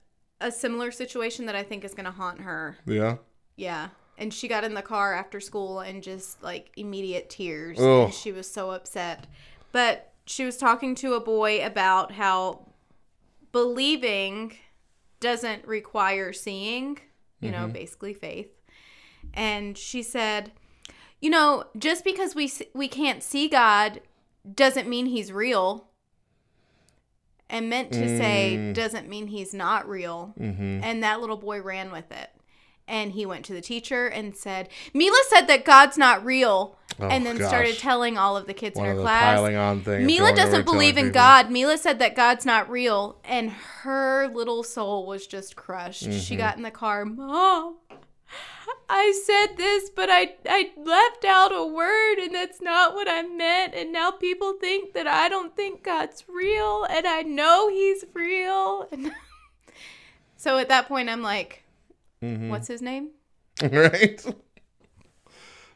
a 0.41 0.51
similar 0.51 0.91
situation 0.91 1.47
that 1.47 1.55
I 1.55 1.63
think 1.63 1.85
is 1.85 1.95
gonna 1.95 2.11
haunt 2.11 2.41
her. 2.41 2.77
Yeah. 2.87 3.17
Yeah. 3.57 3.89
And 4.19 4.33
she 4.33 4.49
got 4.49 4.65
in 4.65 4.75
the 4.75 4.83
car 4.83 5.15
after 5.15 5.41
school 5.41 5.81
and 5.81 6.03
just 6.03 6.43
like 6.43 6.71
immediate 6.77 7.31
tears. 7.31 7.79
Ugh. 7.79 8.05
And 8.05 8.15
she 8.15 8.33
was 8.33 8.51
so 8.51 8.71
upset. 8.71 9.27
But 9.73 10.13
she 10.27 10.45
was 10.45 10.57
talking 10.57 10.95
to 10.97 11.15
a 11.15 11.21
boy 11.21 11.65
about 11.65 12.13
how 12.13 12.67
believing 13.53 14.55
doesn't 15.21 15.67
require 15.67 16.33
seeing, 16.33 16.99
you 17.41 17.51
know, 17.51 17.65
mm-hmm. 17.65 17.73
basically 17.73 18.15
faith. 18.15 18.51
And 19.33 19.77
she 19.77 20.03
said, 20.03 20.53
you 21.21 21.31
know, 21.31 21.65
just 21.79 22.05
because 22.05 22.35
we 22.35 22.53
we 22.75 22.89
can't 22.89 23.23
see 23.23 23.49
God 23.49 24.01
doesn't 24.53 24.89
mean 24.89 25.07
he's 25.07 25.33
real. 25.33 25.89
And 27.49 27.71
meant 27.71 27.93
to 27.93 28.09
say 28.19 28.57
mm. 28.59 28.75
doesn't 28.75 29.09
mean 29.09 29.29
he's 29.29 29.55
not 29.55 29.89
real. 29.89 30.35
Mm-hmm. 30.41 30.81
And 30.83 31.03
that 31.03 31.21
little 31.21 31.37
boy 31.37 31.61
ran 31.63 31.93
with 31.93 32.11
it. 32.11 32.31
And 32.89 33.13
he 33.13 33.27
went 33.27 33.45
to 33.47 33.53
the 33.53 33.61
teacher 33.61 34.07
and 34.07 34.37
said, 34.37 34.69
Mila 34.93 35.19
said 35.29 35.47
that 35.47 35.65
God's 35.65 35.97
not 35.97 36.25
real. 36.25 36.79
Oh, 37.01 37.09
and 37.09 37.27
then 37.27 37.39
gosh. 37.39 37.49
started 37.49 37.79
telling 37.79 38.17
all 38.17 38.37
of 38.37 38.47
the 38.47 38.55
kids 38.55 38.77
One 38.77 38.89
in 38.89 38.97
her 38.97 39.03
class. 39.03 39.37
piling 39.37 39.57
on 39.57 39.81
thing. 39.81 40.07
Mila 40.07 40.35
doesn't 40.35 40.65
believe 40.65 40.97
in 40.97 41.07
people. 41.07 41.15
God. 41.15 41.51
Mila 41.51 41.77
said 41.77 41.99
that 41.99 42.15
God's 42.15 42.47
not 42.47 42.71
real. 42.71 43.19
And 43.25 43.51
her 43.51 44.29
little 44.29 44.63
soul 44.63 45.07
was 45.07 45.27
just 45.27 45.57
crushed. 45.57 46.05
Mm-hmm. 46.05 46.19
She 46.19 46.37
got 46.37 46.57
in 46.57 46.63
the 46.63 46.71
car, 46.71 47.05
Mom, 47.05 47.77
I 48.89 49.13
said 49.25 49.57
this, 49.57 49.91
but 49.91 50.09
I, 50.11 50.35
I 50.49 50.71
left 50.77 51.25
out 51.25 51.53
a 51.53 51.67
word, 51.67 52.19
and 52.19 52.35
that's 52.35 52.61
not 52.61 52.95
what 52.95 53.09
I 53.09 53.23
meant. 53.23 53.75
And 53.75 53.93
now 53.93 54.11
people 54.11 54.55
think 54.61 54.93
that 54.95 55.07
I 55.07 55.29
don't 55.29 55.57
think 55.57 55.83
God's 55.83 56.25
real, 56.29 56.87
and 56.89 57.07
I 57.07 57.23
know 57.23 57.69
He's 57.69 58.05
real. 58.13 58.89
And 58.93 59.13
so 60.37 60.59
at 60.59 60.69
that 60.69 60.89
point, 60.89 61.09
I'm 61.09 61.23
like, 61.23 61.65
Mm-hmm. 62.25 62.49
What's 62.49 62.69
his 62.69 62.81
name? 62.81 63.11
right? 63.63 64.25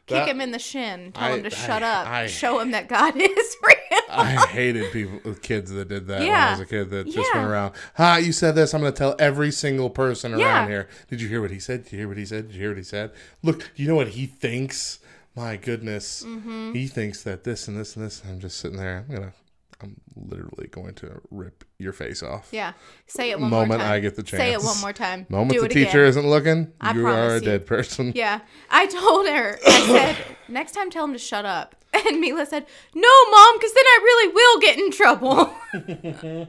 Kick 0.09 0.17
That- 0.17 0.27
him 0.27 0.41
in 0.41 0.51
the 0.51 0.59
shin. 0.59 1.11
Tell 1.13 1.23
I- 1.23 1.35
him 1.37 1.43
to 1.43 1.47
I- 1.47 1.49
shut 1.67 1.83
up. 1.83 2.07
I- 2.07 2.27
Show 2.27 2.59
him 2.59 2.71
that 2.71 2.87
God 2.89 3.15
is 3.21 3.57
real. 3.63 3.75
I 4.11 4.45
hated 4.49 4.91
people, 4.91 5.33
kids 5.35 5.69
that 5.71 5.87
did 5.87 6.07
that 6.07 6.19
when 6.19 6.29
I 6.29 6.31
Yeah. 6.31 6.51
was 6.51 6.59
a 6.61 6.65
kid 6.65 6.89
that 6.89 7.05
just 7.05 7.17
Yeah. 7.17 7.39
went 7.41 7.51
around. 7.51 7.73
Ha! 7.95 8.15
You 8.17 8.31
said 8.31 8.55
this. 8.55 8.73
I'm 8.73 8.81
going 8.81 8.91
to 8.93 8.97
tell 8.97 9.15
every 9.19 9.51
single 9.51 9.89
person 9.89 10.31
around 10.33 10.39
Yeah. 10.41 10.67
here. 10.67 10.89
Did 11.09 11.21
you 11.21 11.27
hear 11.27 11.41
what 11.41 11.51
he 11.51 11.59
said? 11.59 11.83
Did 11.83 11.93
you 11.93 11.99
hear 11.99 12.07
what 12.07 12.17
he 12.17 12.25
said? 12.25 12.47
Did 12.47 12.55
you 12.55 12.61
hear 12.61 12.69
what 12.71 12.77
he 12.77 12.83
said? 12.83 13.11
Look, 13.43 13.69
you 13.75 13.87
know 13.87 13.95
what 13.95 14.09
he 14.09 14.25
thinks. 14.25 14.99
My 15.35 15.55
goodness, 15.57 16.23
Mm-hmm. 16.25 16.73
he 16.73 16.87
thinks 16.87 17.21
that 17.23 17.43
this 17.43 17.67
and 17.67 17.77
this 17.79 17.95
and 17.95 18.03
this. 18.05 18.21
I'm 18.27 18.39
just 18.39 18.57
sitting 18.57 18.77
there. 18.77 19.05
I'm 19.07 19.15
gonna. 19.15 19.33
I'm 19.81 19.99
literally 20.15 20.67
going 20.67 20.93
to 20.95 21.21
rip 21.31 21.63
your 21.77 21.93
face 21.93 22.21
off. 22.21 22.49
Yeah. 22.51 22.73
Say 23.07 23.31
it 23.31 23.39
one 23.39 23.49
Moment 23.49 23.69
more 23.69 23.77
time. 23.79 23.91
I 23.93 23.99
get 23.99 24.15
the 24.15 24.23
chance. 24.23 24.41
Say 24.41 24.51
it 24.53 24.61
one 24.61 24.79
more 24.81 24.93
time. 24.93 25.25
Moment 25.29 25.53
Do 25.53 25.61
the 25.61 25.69
teacher 25.69 25.99
again. 26.01 26.09
isn't 26.09 26.27
looking, 26.29 26.71
I 26.81 26.93
you 26.93 27.07
are 27.07 27.29
a 27.29 27.33
you. 27.35 27.41
dead 27.41 27.65
person. 27.65 28.11
Yeah. 28.15 28.41
I 28.69 28.87
told 28.87 29.27
her, 29.27 29.57
I 29.65 29.81
said, 29.81 30.17
next 30.49 30.73
time 30.73 30.89
tell 30.89 31.05
him 31.05 31.13
to 31.13 31.19
shut 31.19 31.45
up. 31.45 31.75
And 32.07 32.19
Mila 32.19 32.45
said, 32.45 32.67
no, 32.93 33.09
mom, 33.31 33.57
because 33.57 33.73
then 33.73 33.83
I 33.85 33.99
really 34.03 34.33
will 34.33 34.59
get 34.59 34.77
in 34.77 34.91
trouble. 34.91 36.47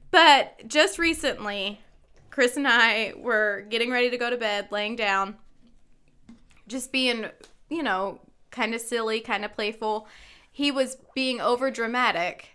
but 0.10 0.66
just 0.66 0.98
recently, 0.98 1.80
Chris 2.30 2.56
and 2.56 2.66
I 2.66 3.12
were 3.16 3.66
getting 3.68 3.90
ready 3.90 4.08
to 4.10 4.16
go 4.16 4.30
to 4.30 4.38
bed, 4.38 4.68
laying 4.70 4.96
down, 4.96 5.36
just 6.68 6.90
being, 6.90 7.26
you 7.68 7.82
know, 7.82 8.20
kind 8.50 8.74
of 8.74 8.80
silly, 8.80 9.20
kind 9.20 9.44
of 9.44 9.52
playful. 9.52 10.08
He 10.50 10.70
was 10.70 10.96
being 11.14 11.40
over 11.40 11.70
dramatic. 11.70 12.48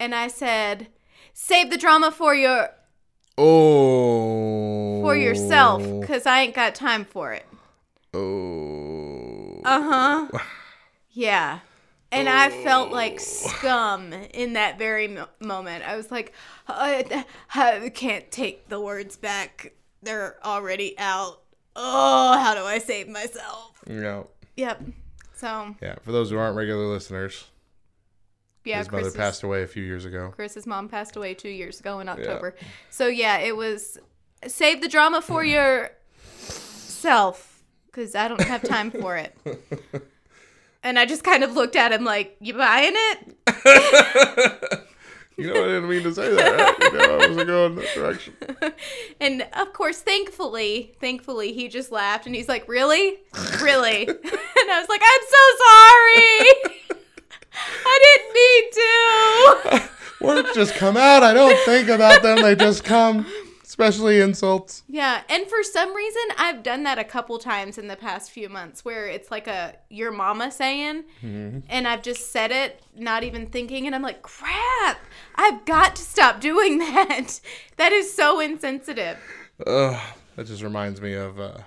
And 0.00 0.14
I 0.14 0.26
said, 0.28 0.88
save 1.34 1.70
the 1.70 1.76
drama 1.76 2.10
for 2.10 2.34
your 2.34 2.70
Oh. 3.38 5.00
for 5.02 5.14
yourself 5.16 5.82
because 6.00 6.26
I 6.26 6.40
ain't 6.40 6.54
got 6.54 6.74
time 6.74 7.04
for 7.04 7.32
it. 7.32 7.46
Oh. 8.14 9.60
Uh 9.64 9.82
huh. 10.32 10.38
Yeah. 11.12 11.58
And 12.12 12.28
I 12.28 12.50
felt 12.64 12.90
like 12.92 13.18
scum 13.20 14.12
in 14.12 14.52
that 14.54 14.78
very 14.78 15.06
mo- 15.08 15.28
moment. 15.40 15.84
I 15.86 15.96
was 15.96 16.10
like, 16.10 16.32
I, 16.68 17.24
I 17.54 17.88
can't 17.90 18.30
take 18.30 18.68
the 18.68 18.80
words 18.80 19.16
back. 19.16 19.72
They're 20.02 20.36
already 20.44 20.96
out. 20.98 21.42
Oh, 21.76 22.38
how 22.38 22.54
do 22.54 22.62
I 22.62 22.78
save 22.78 23.08
myself? 23.08 23.80
Yeah. 23.88 24.22
Yep. 24.56 24.82
So, 25.34 25.74
Yeah. 25.82 25.96
For 26.02 26.12
those 26.12 26.30
who 26.30 26.38
aren't 26.38 26.56
regular 26.56 26.86
listeners, 26.86 27.46
yeah, 28.64 28.78
his 28.78 28.90
mother 28.90 29.02
Chris's, 29.04 29.16
passed 29.16 29.42
away 29.42 29.62
a 29.62 29.66
few 29.66 29.82
years 29.82 30.04
ago. 30.04 30.32
Chris's 30.34 30.66
mom 30.66 30.88
passed 30.88 31.16
away 31.16 31.34
two 31.34 31.48
years 31.48 31.80
ago 31.80 32.00
in 32.00 32.08
October. 32.08 32.54
So, 32.90 33.06
yeah, 33.06 33.38
it 33.38 33.56
was 33.56 33.98
save 34.46 34.80
the 34.80 34.88
drama 34.88 35.22
for 35.22 35.42
mm. 35.42 35.90
yourself 36.38 37.62
because 37.86 38.14
I 38.14 38.28
don't 38.28 38.42
have 38.42 38.62
time 38.62 38.90
for 38.90 39.16
it. 39.16 39.36
And 40.82 40.98
I 40.98 41.04
just 41.04 41.24
kind 41.24 41.44
of 41.44 41.54
looked 41.54 41.76
at 41.76 41.92
him 41.92 42.04
like, 42.04 42.36
You 42.40 42.54
buying 42.54 42.94
it? 42.94 44.80
You 45.36 45.46
know, 45.46 45.54
I 45.54 45.68
didn't 45.68 45.88
mean 45.88 46.02
to 46.02 46.14
say 46.14 46.34
that. 46.34 46.54
Right? 46.54 46.92
You 46.92 46.98
know, 46.98 47.14
I 47.14 47.28
wasn't 47.28 47.46
going 47.46 47.74
that 47.76 47.94
direction. 47.94 48.34
And 49.22 49.46
of 49.54 49.72
course, 49.72 50.02
thankfully, 50.02 50.94
thankfully, 51.00 51.54
he 51.54 51.68
just 51.68 51.90
laughed 51.90 52.26
and 52.26 52.34
he's 52.34 52.48
like, 52.48 52.68
Really? 52.68 53.16
Really? 53.62 54.06
and 54.06 54.18
I 54.70 54.78
was 54.78 54.88
like, 54.90 55.00
I'm 55.02 55.24
so 55.30 55.44
sorry. 55.64 56.69
I 58.34 59.70
didn't. 59.70 59.90
Words 60.20 60.50
just 60.54 60.74
come 60.74 60.96
out. 60.96 61.22
I 61.22 61.32
don't 61.32 61.58
think 61.64 61.88
about 61.88 62.22
them. 62.22 62.42
They 62.42 62.54
just 62.54 62.84
come. 62.84 63.26
Especially 63.64 64.20
insults. 64.20 64.82
Yeah, 64.88 65.22
and 65.28 65.46
for 65.46 65.62
some 65.62 65.94
reason, 65.94 66.22
I've 66.36 66.64
done 66.64 66.82
that 66.82 66.98
a 66.98 67.04
couple 67.04 67.38
times 67.38 67.78
in 67.78 67.86
the 67.86 67.94
past 67.94 68.32
few 68.32 68.48
months 68.48 68.84
where 68.84 69.06
it's 69.06 69.30
like 69.30 69.46
a 69.46 69.76
your 69.88 70.10
mama 70.10 70.50
saying, 70.50 71.04
and 71.22 71.86
I've 71.86 72.02
just 72.02 72.32
said 72.32 72.50
it, 72.50 72.82
not 72.96 73.22
even 73.22 73.46
thinking, 73.46 73.86
and 73.86 73.94
I'm 73.94 74.02
like, 74.02 74.22
crap, 74.22 74.98
I've 75.36 75.64
got 75.66 75.94
to 75.96 76.02
stop 76.02 76.40
doing 76.40 76.78
that. 76.78 77.40
That 77.76 77.92
is 77.92 78.12
so 78.12 78.40
insensitive. 78.40 79.16
Ugh, 79.66 79.98
that 80.36 80.46
just 80.46 80.62
reminds 80.62 81.00
me 81.00 81.14
of 81.14 81.40
uh, 81.40 81.58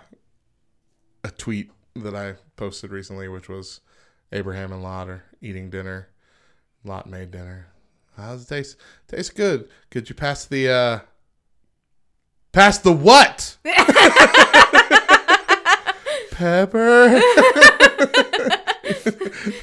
a 1.23 1.31
tweet 1.31 1.72
that 1.95 2.14
I 2.15 2.35
posted 2.57 2.91
recently, 2.91 3.27
which 3.27 3.49
was 3.49 3.80
Abraham 4.31 4.72
and 4.73 4.84
Lot 4.84 5.10
are 5.10 5.23
eating 5.41 5.72
dinner. 5.72 6.10
Lot 6.84 7.10
made 7.10 7.31
dinner. 7.31 7.68
How's 8.18 8.43
it 8.43 8.49
taste? 8.49 8.77
Tastes 9.07 9.31
good. 9.31 9.68
Could 9.89 10.10
you 10.10 10.15
pass 10.15 10.45
the 10.45 10.69
uh 10.69 10.99
pass 12.51 12.77
the 12.80 12.91
what? 12.91 13.57
Pepper. 16.31 16.80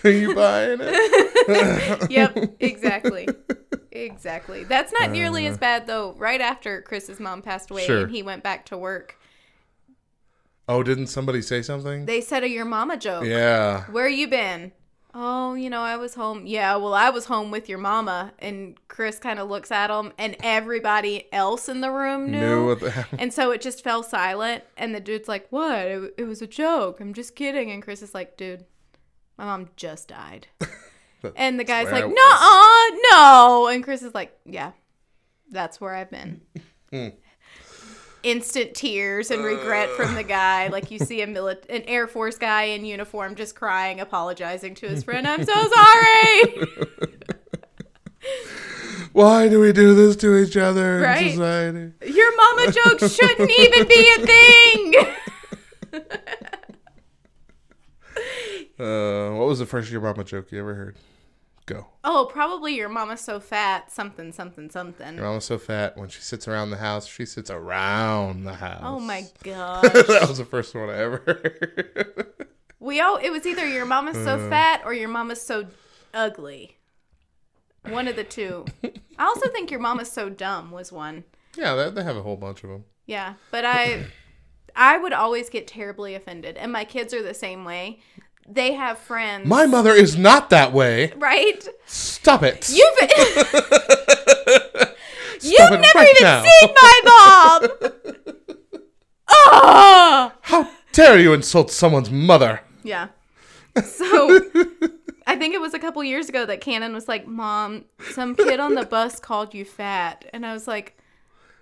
are 0.04 0.10
you 0.10 0.34
buying 0.34 0.78
it? 0.80 2.10
Yep, 2.10 2.56
exactly. 2.60 3.28
Exactly. 3.92 4.64
That's 4.64 4.92
not 4.98 5.10
nearly 5.10 5.46
as 5.46 5.58
bad 5.58 5.86
though. 5.86 6.12
Right 6.16 6.40
after 6.40 6.80
Chris's 6.82 7.18
mom 7.20 7.42
passed 7.42 7.70
away 7.70 7.86
Sure. 7.86 8.02
and 8.02 8.10
he 8.10 8.22
went 8.22 8.42
back 8.42 8.66
to 8.66 8.78
work, 8.78 9.16
Oh, 10.68 10.82
didn't 10.84 11.08
somebody 11.08 11.42
say 11.42 11.62
something? 11.62 12.06
they 12.06 12.20
said 12.20 12.44
a 12.44 12.48
your 12.48 12.64
mama 12.64 12.96
joke. 12.96 13.24
yeah. 13.24 13.84
Where 13.90 14.08
you 14.08 14.28
been? 14.28 14.70
Oh, 15.12 15.54
you 15.54 15.70
know, 15.70 15.80
I 15.80 15.96
was 15.96 16.14
home. 16.14 16.46
Yeah, 16.46 16.76
well, 16.76 16.94
I 16.94 17.10
was 17.10 17.24
home 17.24 17.50
with 17.50 17.68
your 17.68 17.78
mama. 17.78 18.32
And 18.38 18.76
Chris 18.88 19.18
kind 19.18 19.38
of 19.38 19.48
looks 19.48 19.72
at 19.72 19.90
him, 19.90 20.12
and 20.18 20.36
everybody 20.42 21.26
else 21.32 21.68
in 21.68 21.80
the 21.80 21.90
room 21.90 22.30
knew. 22.30 22.38
Knew 22.38 22.66
what 22.66 22.80
the 22.80 23.06
and 23.18 23.32
so 23.32 23.50
it 23.50 23.60
just 23.60 23.82
fell 23.82 24.02
silent. 24.02 24.64
And 24.76 24.94
the 24.94 25.00
dude's 25.00 25.28
like, 25.28 25.46
What? 25.50 25.78
It, 25.78 26.14
it 26.18 26.24
was 26.24 26.42
a 26.42 26.46
joke. 26.46 27.00
I'm 27.00 27.12
just 27.12 27.34
kidding. 27.34 27.70
And 27.70 27.82
Chris 27.82 28.02
is 28.02 28.14
like, 28.14 28.36
Dude, 28.36 28.64
my 29.36 29.44
mom 29.44 29.70
just 29.76 30.08
died. 30.08 30.46
and 31.36 31.58
the 31.58 31.64
guy's 31.64 31.90
like, 31.90 32.06
No, 32.06 32.88
no. 33.10 33.68
And 33.68 33.82
Chris 33.82 34.02
is 34.02 34.14
like, 34.14 34.38
Yeah, 34.46 34.72
that's 35.50 35.80
where 35.80 35.94
I've 35.94 36.10
been. 36.10 36.40
Hmm. 36.92 37.08
Instant 38.22 38.74
tears 38.74 39.30
and 39.30 39.42
regret 39.42 39.88
from 39.90 40.14
the 40.14 40.22
guy. 40.22 40.68
Like 40.68 40.90
you 40.90 40.98
see 40.98 41.22
a 41.22 41.26
mili- 41.26 41.64
an 41.70 41.82
Air 41.86 42.06
Force 42.06 42.36
guy 42.36 42.64
in 42.64 42.84
uniform 42.84 43.34
just 43.34 43.54
crying, 43.54 43.98
apologizing 44.00 44.74
to 44.76 44.88
his 44.88 45.02
friend. 45.04 45.26
I'm 45.26 45.44
so 45.44 45.52
sorry. 45.74 46.66
Why 49.12 49.48
do 49.48 49.58
we 49.60 49.72
do 49.72 49.94
this 49.94 50.16
to 50.16 50.36
each 50.36 50.56
other 50.56 51.04
in 51.04 51.30
society? 51.30 51.92
Your 52.12 52.36
mama 52.36 52.72
jokes 52.72 53.12
shouldn't 53.14 53.50
even 53.50 53.88
be 53.88 54.12
a 54.18 54.26
thing. 54.26 54.94
Uh, 58.78 59.32
what 59.32 59.46
was 59.46 59.58
the 59.58 59.66
first 59.66 59.90
your 59.90 60.00
mama 60.00 60.24
joke 60.24 60.50
you 60.50 60.58
ever 60.58 60.74
heard? 60.74 60.96
Go. 61.74 61.86
oh, 62.04 62.28
probably 62.32 62.74
your 62.74 62.88
mama's 62.88 63.20
so 63.20 63.38
fat, 63.38 63.92
something, 63.92 64.32
something, 64.32 64.70
something. 64.70 65.14
Your 65.16 65.24
mama's 65.24 65.44
so 65.44 65.56
fat 65.58 65.96
when 65.96 66.08
she 66.08 66.20
sits 66.20 66.48
around 66.48 66.70
the 66.70 66.76
house, 66.78 67.06
she 67.06 67.24
sits 67.24 67.50
around 67.50 68.44
the 68.44 68.54
house. 68.54 68.80
Oh 68.84 68.98
my 68.98 69.24
gosh. 69.44 69.82
that 69.82 70.26
was 70.28 70.38
the 70.38 70.44
first 70.44 70.74
one 70.74 70.90
I 70.90 70.96
ever 70.98 71.18
heard. 71.18 72.26
We 72.80 73.00
all 73.00 73.16
it 73.18 73.30
was 73.30 73.46
either 73.46 73.68
your 73.68 73.84
mama's 73.84 74.16
so 74.16 74.36
Uh. 74.38 74.48
fat 74.50 74.82
or 74.84 74.92
your 74.94 75.08
mama's 75.08 75.40
so 75.42 75.66
ugly. 76.14 76.76
One 77.88 78.08
of 78.08 78.16
the 78.16 78.24
two. 78.24 78.64
I 79.18 79.24
also 79.26 79.48
think 79.50 79.70
your 79.70 79.80
mama's 79.80 80.10
so 80.10 80.28
dumb 80.28 80.70
was 80.70 80.90
one. 80.90 81.24
yeah, 81.56 81.74
they, 81.74 81.90
they 81.90 82.02
have 82.02 82.16
a 82.16 82.22
whole 82.22 82.36
bunch 82.36 82.64
of 82.64 82.70
them. 82.70 82.84
Yeah, 83.06 83.34
but 83.50 83.64
I 83.64 84.06
I 84.74 84.98
would 84.98 85.12
always 85.12 85.50
get 85.50 85.66
terribly 85.66 86.14
offended 86.14 86.56
and 86.56 86.72
my 86.72 86.84
kids 86.84 87.12
are 87.14 87.22
the 87.22 87.34
same 87.34 87.64
way. 87.64 88.00
They 88.48 88.72
have 88.74 88.98
friends. 88.98 89.46
My 89.46 89.66
mother 89.66 89.92
is 89.92 90.16
not 90.16 90.50
that 90.50 90.72
way. 90.72 91.12
right? 91.16 91.66
Stop 91.86 92.42
it. 92.42 92.68
You've 92.70 92.98
You've 95.42 95.70
never 95.70 95.98
right 95.98 96.08
even 96.10 96.22
now. 96.22 96.42
seen 96.42 96.74
my 96.74 97.00
mom. 97.04 97.68
oh. 99.28 100.32
How 100.42 100.70
dare 100.92 101.18
you 101.18 101.32
insult 101.32 101.70
someone's 101.70 102.10
mother? 102.10 102.60
Yeah. 102.82 103.08
So 103.84 104.40
I 105.26 105.36
think 105.36 105.54
it 105.54 105.60
was 105.60 105.74
a 105.74 105.78
couple 105.78 106.02
years 106.04 106.28
ago 106.28 106.44
that 106.44 106.60
Cannon 106.60 106.92
was 106.92 107.08
like, 107.08 107.26
Mom, 107.26 107.84
some 108.10 108.34
kid 108.34 108.60
on 108.60 108.74
the 108.74 108.84
bus 108.84 109.20
called 109.20 109.54
you 109.54 109.64
fat. 109.64 110.24
And 110.32 110.44
I 110.44 110.52
was 110.52 110.66
like, 110.66 110.96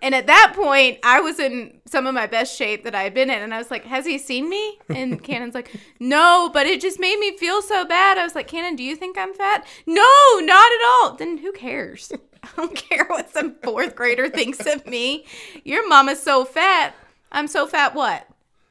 and 0.01 0.15
at 0.15 0.27
that 0.27 0.53
point, 0.55 0.99
I 1.03 1.21
was 1.21 1.39
in 1.39 1.81
some 1.85 2.07
of 2.07 2.15
my 2.15 2.27
best 2.27 2.57
shape 2.57 2.85
that 2.85 2.95
I 2.95 3.03
had 3.03 3.15
been 3.15 3.31
in. 3.31 3.43
And 3.43 3.53
I 3.53 3.59
was 3.59 3.71
like, 3.71 3.85
Has 3.85 4.07
he 4.07 4.19
seen 4.19 4.49
me? 4.49 4.79
And 4.89 5.23
Cannon's 5.25 5.55
like, 5.55 5.75
No, 5.99 6.51
but 6.53 6.67
it 6.67 6.81
just 6.81 7.01
made 7.01 7.19
me 7.19 7.37
feel 7.37 7.63
so 7.63 7.85
bad. 7.85 8.19
I 8.19 8.25
was 8.25 8.35
like, 8.35 8.49
Cannon, 8.49 8.77
do 8.77 8.85
you 8.85 8.95
think 8.95 9.19
I'm 9.19 9.35
fat? 9.35 9.67
No, 9.87 10.39
not 10.41 10.73
at 10.73 10.81
all. 10.89 11.15
Then 11.15 11.39
who 11.39 11.53
cares? 11.53 12.13
I 12.43 12.49
don't 12.57 12.77
care 12.77 13.05
what 13.09 13.31
some 13.33 13.57
fourth 13.63 13.97
grader 13.97 14.29
thinks 14.31 14.65
of 14.67 14.87
me. 14.87 15.25
Your 15.65 15.89
mama's 15.89 16.23
so 16.23 16.45
fat. 16.45 16.95
I'm 17.33 17.49
so 17.49 17.67
fat, 17.67 17.95
what? 17.95 18.27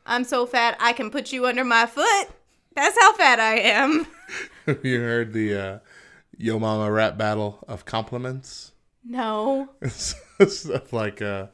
I'm 0.06 0.24
so 0.24 0.46
fat 0.46 0.78
I 0.80 0.94
can 0.94 1.12
put 1.12 1.34
you 1.34 1.46
under 1.46 1.66
my 1.66 1.86
foot. 1.86 2.30
That's 2.76 2.98
how 3.00 3.14
fat 3.14 3.40
I 3.40 3.58
am. 3.58 4.08
Have 4.66 4.86
you 4.86 5.00
heard 5.02 5.34
the 5.34 5.56
uh, 5.56 5.80
Yo 6.38 6.60
Mama 6.60 6.90
rap 6.92 7.18
battle 7.18 7.60
of 7.68 7.86
compliments? 7.86 8.72
No. 9.04 9.70
Stuff 10.48 10.94
like, 10.94 11.22
uh, 11.22 11.48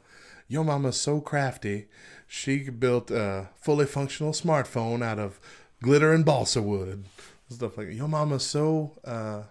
Yo 0.48 0.62
Mama's 0.62 1.00
so 1.00 1.20
crafty, 1.20 1.86
she 2.26 2.68
built 2.70 3.10
a 3.10 3.48
fully 3.56 3.86
functional 3.86 4.32
smartphone 4.32 5.02
out 5.02 5.18
of 5.18 5.40
glitter 5.82 6.12
and 6.12 6.24
balsa 6.24 6.60
wood. 6.62 7.04
Stuff 7.48 7.78
like, 7.78 7.92
"Your 7.92 8.08
Mama's 8.08 8.44
so, 8.44 8.92
uh, 9.04 9.44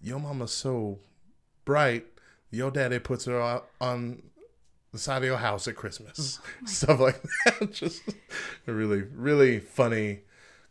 Yo 0.00 0.18
Mama's 0.18 0.52
so 0.52 0.98
bright, 1.64 2.06
your 2.50 2.70
daddy 2.70 2.98
puts 2.98 3.24
her 3.24 3.40
out 3.40 3.68
on 3.80 4.22
the 4.92 4.98
side 4.98 5.18
of 5.18 5.24
your 5.24 5.38
house 5.38 5.66
at 5.66 5.74
Christmas. 5.76 6.38
Stuff 6.64 7.00
like 7.00 7.20
that. 7.44 7.70
Just 7.72 8.02
a 8.66 8.72
really, 8.72 9.02
really 9.02 9.58
funny 9.58 10.20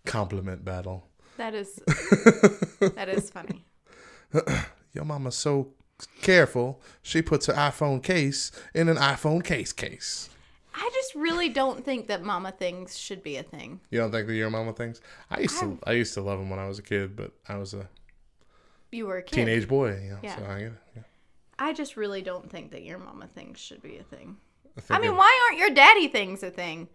compliment 0.06 0.64
battle. 0.64 1.08
That 1.38 1.54
is 1.54 1.76
that 2.96 3.10
is 3.10 3.30
funny. 3.30 3.66
Your 4.94 5.06
mama's 5.06 5.36
so 5.36 5.74
careful, 6.22 6.82
she 7.02 7.22
puts 7.22 7.46
her 7.48 7.54
iPhone 7.54 8.02
case 8.04 8.52
in 8.74 8.90
an 8.90 8.98
iPhone 8.98 9.44
case 9.44 9.72
case. 9.74 10.30
I 10.76 10.90
just 10.94 11.14
really 11.14 11.50
don't 11.50 11.86
think 11.86 12.08
that 12.08 12.24
mama 12.24 12.52
things 12.52 12.98
should 12.98 13.22
be 13.22 13.38
a 13.38 13.44
thing. 13.44 13.80
You 13.92 14.00
don't 14.00 14.12
think 14.12 14.26
that 14.28 14.34
your 14.34 14.50
mama 14.50 14.74
things? 14.74 15.02
I 15.30 15.42
used 15.42 15.60
to, 15.60 15.78
I 15.86 15.92
used 15.92 16.14
to 16.16 16.22
love 16.22 16.40
them 16.40 16.50
when 16.50 16.60
I 16.60 16.68
was 16.68 16.80
a 16.80 16.82
kid, 16.82 17.16
but 17.16 17.32
I 17.48 17.58
was 17.58 17.74
a 17.76 17.88
You 18.92 19.06
were 19.06 19.18
a 19.18 19.24
kid. 19.24 19.36
teenage 19.36 19.68
boy, 19.68 20.00
you 20.04 20.10
know, 20.12 20.18
Yeah. 20.24 20.36
so 20.38 20.46
I 20.46 20.60
get 20.60 20.68
it. 20.68 20.74
Yeah. 20.96 21.02
I 21.60 21.74
just 21.74 21.96
really 21.96 22.24
don't 22.24 22.50
think 22.50 22.72
that 22.72 22.82
your 22.84 22.98
mama 22.98 23.28
things 23.28 23.60
should 23.60 23.84
be 23.84 23.98
a 23.98 24.04
thing. 24.04 24.38
I, 24.90 24.96
I 24.96 25.00
mean, 25.00 25.12
it- 25.12 25.16
why 25.16 25.40
aren't 25.48 25.60
your 25.60 25.70
daddy 25.70 26.08
things 26.08 26.42
a 26.42 26.50
thing? 26.50 26.88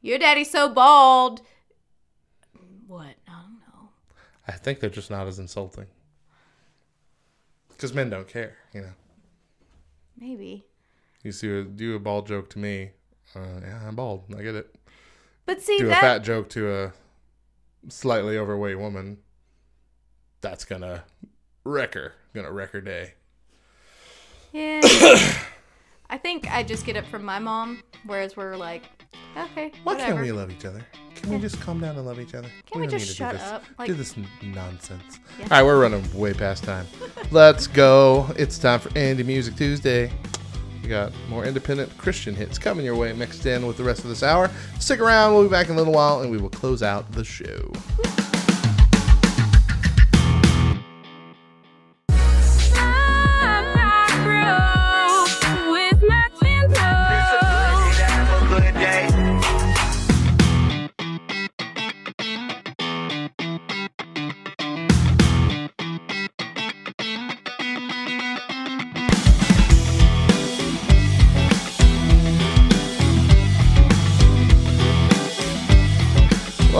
Your 0.00 0.18
daddy's 0.18 0.50
so 0.50 0.70
bald. 0.72 1.42
What? 2.86 3.14
I 3.28 3.32
don't 3.42 3.60
know. 3.60 3.90
I 4.48 4.52
think 4.52 4.80
they're 4.80 4.88
just 4.88 5.10
not 5.10 5.26
as 5.26 5.38
insulting. 5.38 5.86
Because 7.80 7.94
men 7.94 8.10
don't 8.10 8.28
care, 8.28 8.58
you 8.74 8.82
know. 8.82 8.92
Maybe. 10.18 10.66
You 11.22 11.32
see, 11.32 11.48
a, 11.50 11.64
do 11.64 11.96
a 11.96 11.98
bald 11.98 12.26
joke 12.26 12.50
to 12.50 12.58
me, 12.58 12.90
uh, 13.34 13.40
yeah, 13.62 13.80
I'm 13.88 13.96
bald. 13.96 14.24
I 14.36 14.42
get 14.42 14.54
it. 14.54 14.74
But 15.46 15.62
see 15.62 15.78
Do 15.78 15.88
a 15.88 15.94
fat 15.94 16.18
joke 16.18 16.50
to 16.50 16.70
a 16.70 16.92
slightly 17.88 18.36
overweight 18.36 18.78
woman. 18.78 19.16
That's 20.42 20.66
gonna 20.66 21.04
wreck 21.64 21.94
her. 21.94 22.12
Gonna 22.34 22.52
wreck 22.52 22.72
her 22.72 22.82
day. 22.82 23.14
Yeah. 24.52 24.80
I 26.10 26.18
think 26.18 26.52
I 26.52 26.62
just 26.62 26.84
get 26.84 26.96
it 26.96 27.06
from 27.06 27.24
my 27.24 27.38
mom, 27.38 27.82
whereas 28.04 28.36
we're 28.36 28.56
like, 28.58 28.82
okay, 29.38 29.72
Why 29.84 29.94
whatever. 29.94 30.12
can't 30.12 30.20
we 30.20 30.32
love 30.32 30.50
each 30.50 30.66
other? 30.66 30.84
Can 31.22 31.32
we 31.32 31.38
just 31.38 31.60
calm 31.60 31.80
down 31.80 31.96
and 31.96 32.06
love 32.06 32.18
each 32.20 32.34
other? 32.34 32.48
Can 32.70 32.80
we 32.80 32.86
don't 32.86 32.98
just 32.98 33.02
need 33.02 33.06
to 33.06 33.12
do 33.12 33.16
shut 33.16 33.32
this- 33.34 33.42
up? 33.42 33.64
Like- 33.78 33.86
do 33.88 33.94
this 33.94 34.16
n- 34.16 34.26
nonsense. 34.42 35.20
Yeah. 35.38 35.44
All 35.44 35.48
right, 35.50 35.62
we're 35.62 35.80
running 35.80 36.04
way 36.18 36.32
past 36.32 36.64
time. 36.64 36.86
Let's 37.30 37.66
go. 37.66 38.26
It's 38.36 38.58
time 38.58 38.80
for 38.80 38.88
Indie 38.90 39.24
Music 39.24 39.54
Tuesday. 39.56 40.10
We 40.82 40.88
got 40.88 41.12
more 41.28 41.44
independent 41.44 41.96
Christian 41.98 42.34
hits 42.34 42.58
coming 42.58 42.84
your 42.84 42.96
way 42.96 43.12
mixed 43.12 43.44
in 43.46 43.66
with 43.66 43.76
the 43.76 43.84
rest 43.84 44.02
of 44.02 44.08
this 44.08 44.22
hour. 44.22 44.50
Stick 44.78 45.00
around. 45.00 45.34
We'll 45.34 45.42
be 45.44 45.50
back 45.50 45.66
in 45.68 45.74
a 45.74 45.76
little 45.78 45.92
while 45.92 46.20
and 46.22 46.30
we 46.30 46.38
will 46.38 46.48
close 46.50 46.82
out 46.82 47.10
the 47.12 47.22
show. 47.24 47.70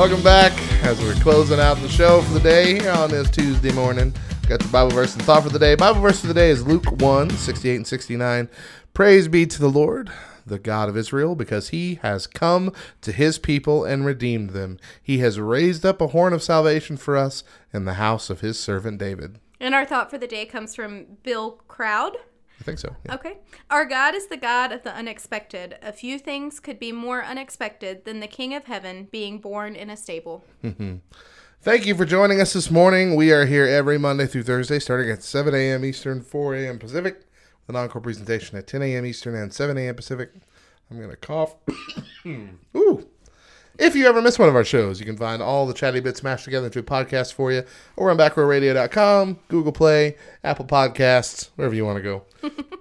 Welcome 0.01 0.23
back 0.23 0.53
as 0.83 0.99
we're 0.99 1.13
closing 1.17 1.61
out 1.61 1.77
the 1.77 1.87
show 1.87 2.23
for 2.23 2.33
the 2.33 2.41
day 2.41 2.81
here 2.81 2.91
on 2.91 3.11
this 3.11 3.29
Tuesday 3.29 3.71
morning. 3.71 4.15
Got 4.49 4.61
the 4.61 4.69
Bible 4.69 4.93
verse 4.93 5.13
and 5.13 5.23
thought 5.23 5.43
for 5.43 5.51
the 5.51 5.59
day. 5.59 5.75
Bible 5.75 6.01
verse 6.01 6.23
for 6.23 6.27
the 6.27 6.33
day 6.33 6.49
is 6.49 6.67
Luke 6.67 6.91
1 7.03 7.29
68 7.29 7.77
and 7.77 7.87
69. 7.87 8.49
Praise 8.95 9.29
be 9.29 9.45
to 9.45 9.61
the 9.61 9.69
Lord, 9.69 10.11
the 10.47 10.59
God 10.59 10.89
of 10.89 10.97
Israel, 10.97 11.35
because 11.35 11.69
he 11.69 11.97
has 11.97 12.27
come 12.27 12.73
to 13.03 13.13
his 13.13 13.39
people 13.39 13.85
and 13.85 14.07
redeemed 14.07 14.51
them. 14.51 14.79
He 15.03 15.19
has 15.19 15.39
raised 15.39 15.85
up 15.85 16.01
a 16.01 16.07
horn 16.07 16.33
of 16.33 16.43
salvation 16.43 16.97
for 16.97 17.19
us 17.19 17.45
in 17.71 17.85
the 17.85 17.95
house 17.95 18.31
of 18.31 18.41
his 18.41 18.59
servant 18.59 18.97
David. 18.97 19.39
And 19.61 19.75
our 19.75 19.85
thought 19.85 20.09
for 20.09 20.17
the 20.17 20.27
day 20.27 20.47
comes 20.47 20.75
from 20.75 21.19
Bill 21.23 21.61
Crowd. 21.69 22.17
I 22.61 22.65
think 22.65 22.79
so. 22.79 22.95
yeah. 23.07 23.15
Okay. 23.15 23.39
Our 23.71 23.87
God 23.87 24.15
is 24.15 24.27
the 24.27 24.37
God 24.37 24.71
of 24.71 24.83
the 24.83 24.95
unexpected. 24.95 25.79
A 25.83 25.93
few 25.93 26.19
things 26.19 26.61
could 26.61 26.79
be 26.79 26.93
more 26.93 27.25
unexpected 27.25 28.05
than 28.05 28.21
the 28.21 28.27
King 28.27 28.55
of 28.55 28.65
Heaven 28.65 29.09
being 29.11 29.39
born 29.39 29.75
in 29.75 29.89
a 29.89 29.97
stable. 29.97 30.45
Mm-hmm. 30.63 30.97
Thank 31.63 31.87
you 31.87 31.95
for 31.95 32.05
joining 32.05 32.41
us 32.41 32.53
this 32.53 32.71
morning. 32.71 33.17
We 33.17 33.33
are 33.33 33.47
here 33.47 33.67
every 33.67 33.99
Monday 33.99 34.27
through 34.27 34.45
Thursday, 34.45 34.79
starting 34.79 35.11
at 35.11 35.23
7 35.23 35.55
a.m. 35.55 35.85
Eastern, 35.85 36.23
4 36.23 36.55
a.m. 36.57 36.79
Pacific, 36.79 37.21
with 37.67 37.77
an 37.77 37.77
encore 37.77 38.01
presentation 38.01 38.57
at 38.59 38.67
10 38.67 38.83
a.m. 38.83 39.05
Eastern 39.07 39.35
and 39.35 39.53
7 39.53 39.77
a.m. 39.77 39.95
Pacific. 39.95 40.33
I'm 40.91 40.97
going 40.97 41.11
to 41.11 41.17
cough. 41.17 41.57
Ooh. 42.77 43.10
If 43.81 43.97
you 43.97 44.07
ever 44.07 44.21
miss 44.21 44.39
one 44.39 44.51
of 44.51 44.55
our 44.55 44.63
shows, 44.63 45.01
you 45.01 45.07
can 45.07 45.17
find 45.17 45.41
all 45.41 45.67
the 45.67 45.73
chatty 45.73 46.01
bits 46.01 46.23
mashed 46.23 46.45
together 46.45 46.67
into 46.67 46.81
a 46.81 46.83
podcast 46.83 47.33
for 47.33 47.51
you 47.51 47.65
or 47.97 48.11
on 48.11 48.19
backrowradio.com, 48.19 49.39
Google 49.49 49.73
Play, 49.73 50.19
Apple 50.45 50.67
Podcasts, 50.67 51.49
wherever 51.57 51.75
you 51.75 51.87
want 51.87 51.97
to 51.97 52.03
go. 52.03 52.25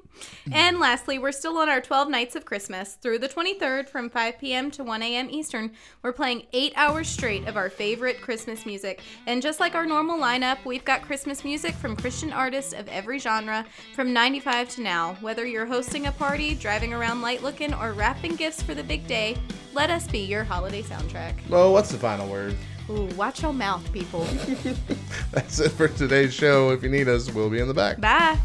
And 0.52 0.80
lastly, 0.80 1.20
we're 1.20 1.32
still 1.32 1.58
on 1.58 1.70
our 1.70 1.82
12 1.82 2.10
nights 2.10 2.36
of 2.36 2.46
Christmas. 2.46 2.96
Through 2.96 3.20
the 3.20 3.30
23rd 3.30 3.88
from 3.90 4.10
5 4.10 4.40
p.m. 4.40 4.72
to 4.72 4.84
1 4.84 5.02
a.m. 5.04 5.30
Eastern, 5.30 5.72
we're 6.02 6.14
playing 6.14 6.48
eight 6.54 6.74
hours 6.76 7.08
straight 7.08 7.48
of 7.48 7.58
our 7.58 7.70
favorite 7.70 8.22
Christmas 8.22 8.66
music. 8.66 9.02
And 9.28 9.42
just 9.42 9.60
like 9.60 9.76
our 9.76 9.86
normal 9.86 10.18
lineup, 10.18 10.64
we've 10.66 10.86
got 10.86 11.02
Christmas 11.02 11.44
music 11.44 11.76
from 11.76 11.96
Christian 11.96 12.34
artists 12.34 12.74
of 12.74 12.88
every 12.88 13.20
genre 13.20 13.66
from 13.96 14.14
95 14.14 14.70
to 14.70 14.82
now. 14.82 15.18
Whether 15.22 15.46
you're 15.46 15.66
hosting 15.66 16.08
a 16.08 16.12
party, 16.12 16.56
driving 16.56 16.94
around 16.94 17.22
light 17.22 17.44
looking, 17.44 17.74
or 17.74 17.94
wrapping 17.94 18.36
gifts 18.36 18.62
for 18.62 18.74
the 18.74 18.84
big 18.84 19.08
day, 19.08 19.38
let 19.74 19.90
us 19.90 20.08
be 20.08 20.20
your 20.20 20.44
holiday 20.44 20.82
soundtrack. 20.82 21.36
Well, 21.50 21.72
what's 21.74 21.92
the 21.92 21.98
final 21.98 22.28
word? 22.28 22.56
Ooh, 22.90 23.06
watch 23.16 23.44
your 23.44 23.54
mouth, 23.54 23.92
people. 23.94 24.24
That's 25.32 25.60
it 25.60 25.70
for 25.70 25.88
today's 25.88 26.34
show. 26.34 26.72
If 26.72 26.82
you 26.82 26.90
need 26.90 27.08
us, 27.08 27.32
we'll 27.32 27.50
be 27.50 27.60
in 27.60 27.68
the 27.68 27.74
back. 27.74 28.00
Bye. 28.00 28.40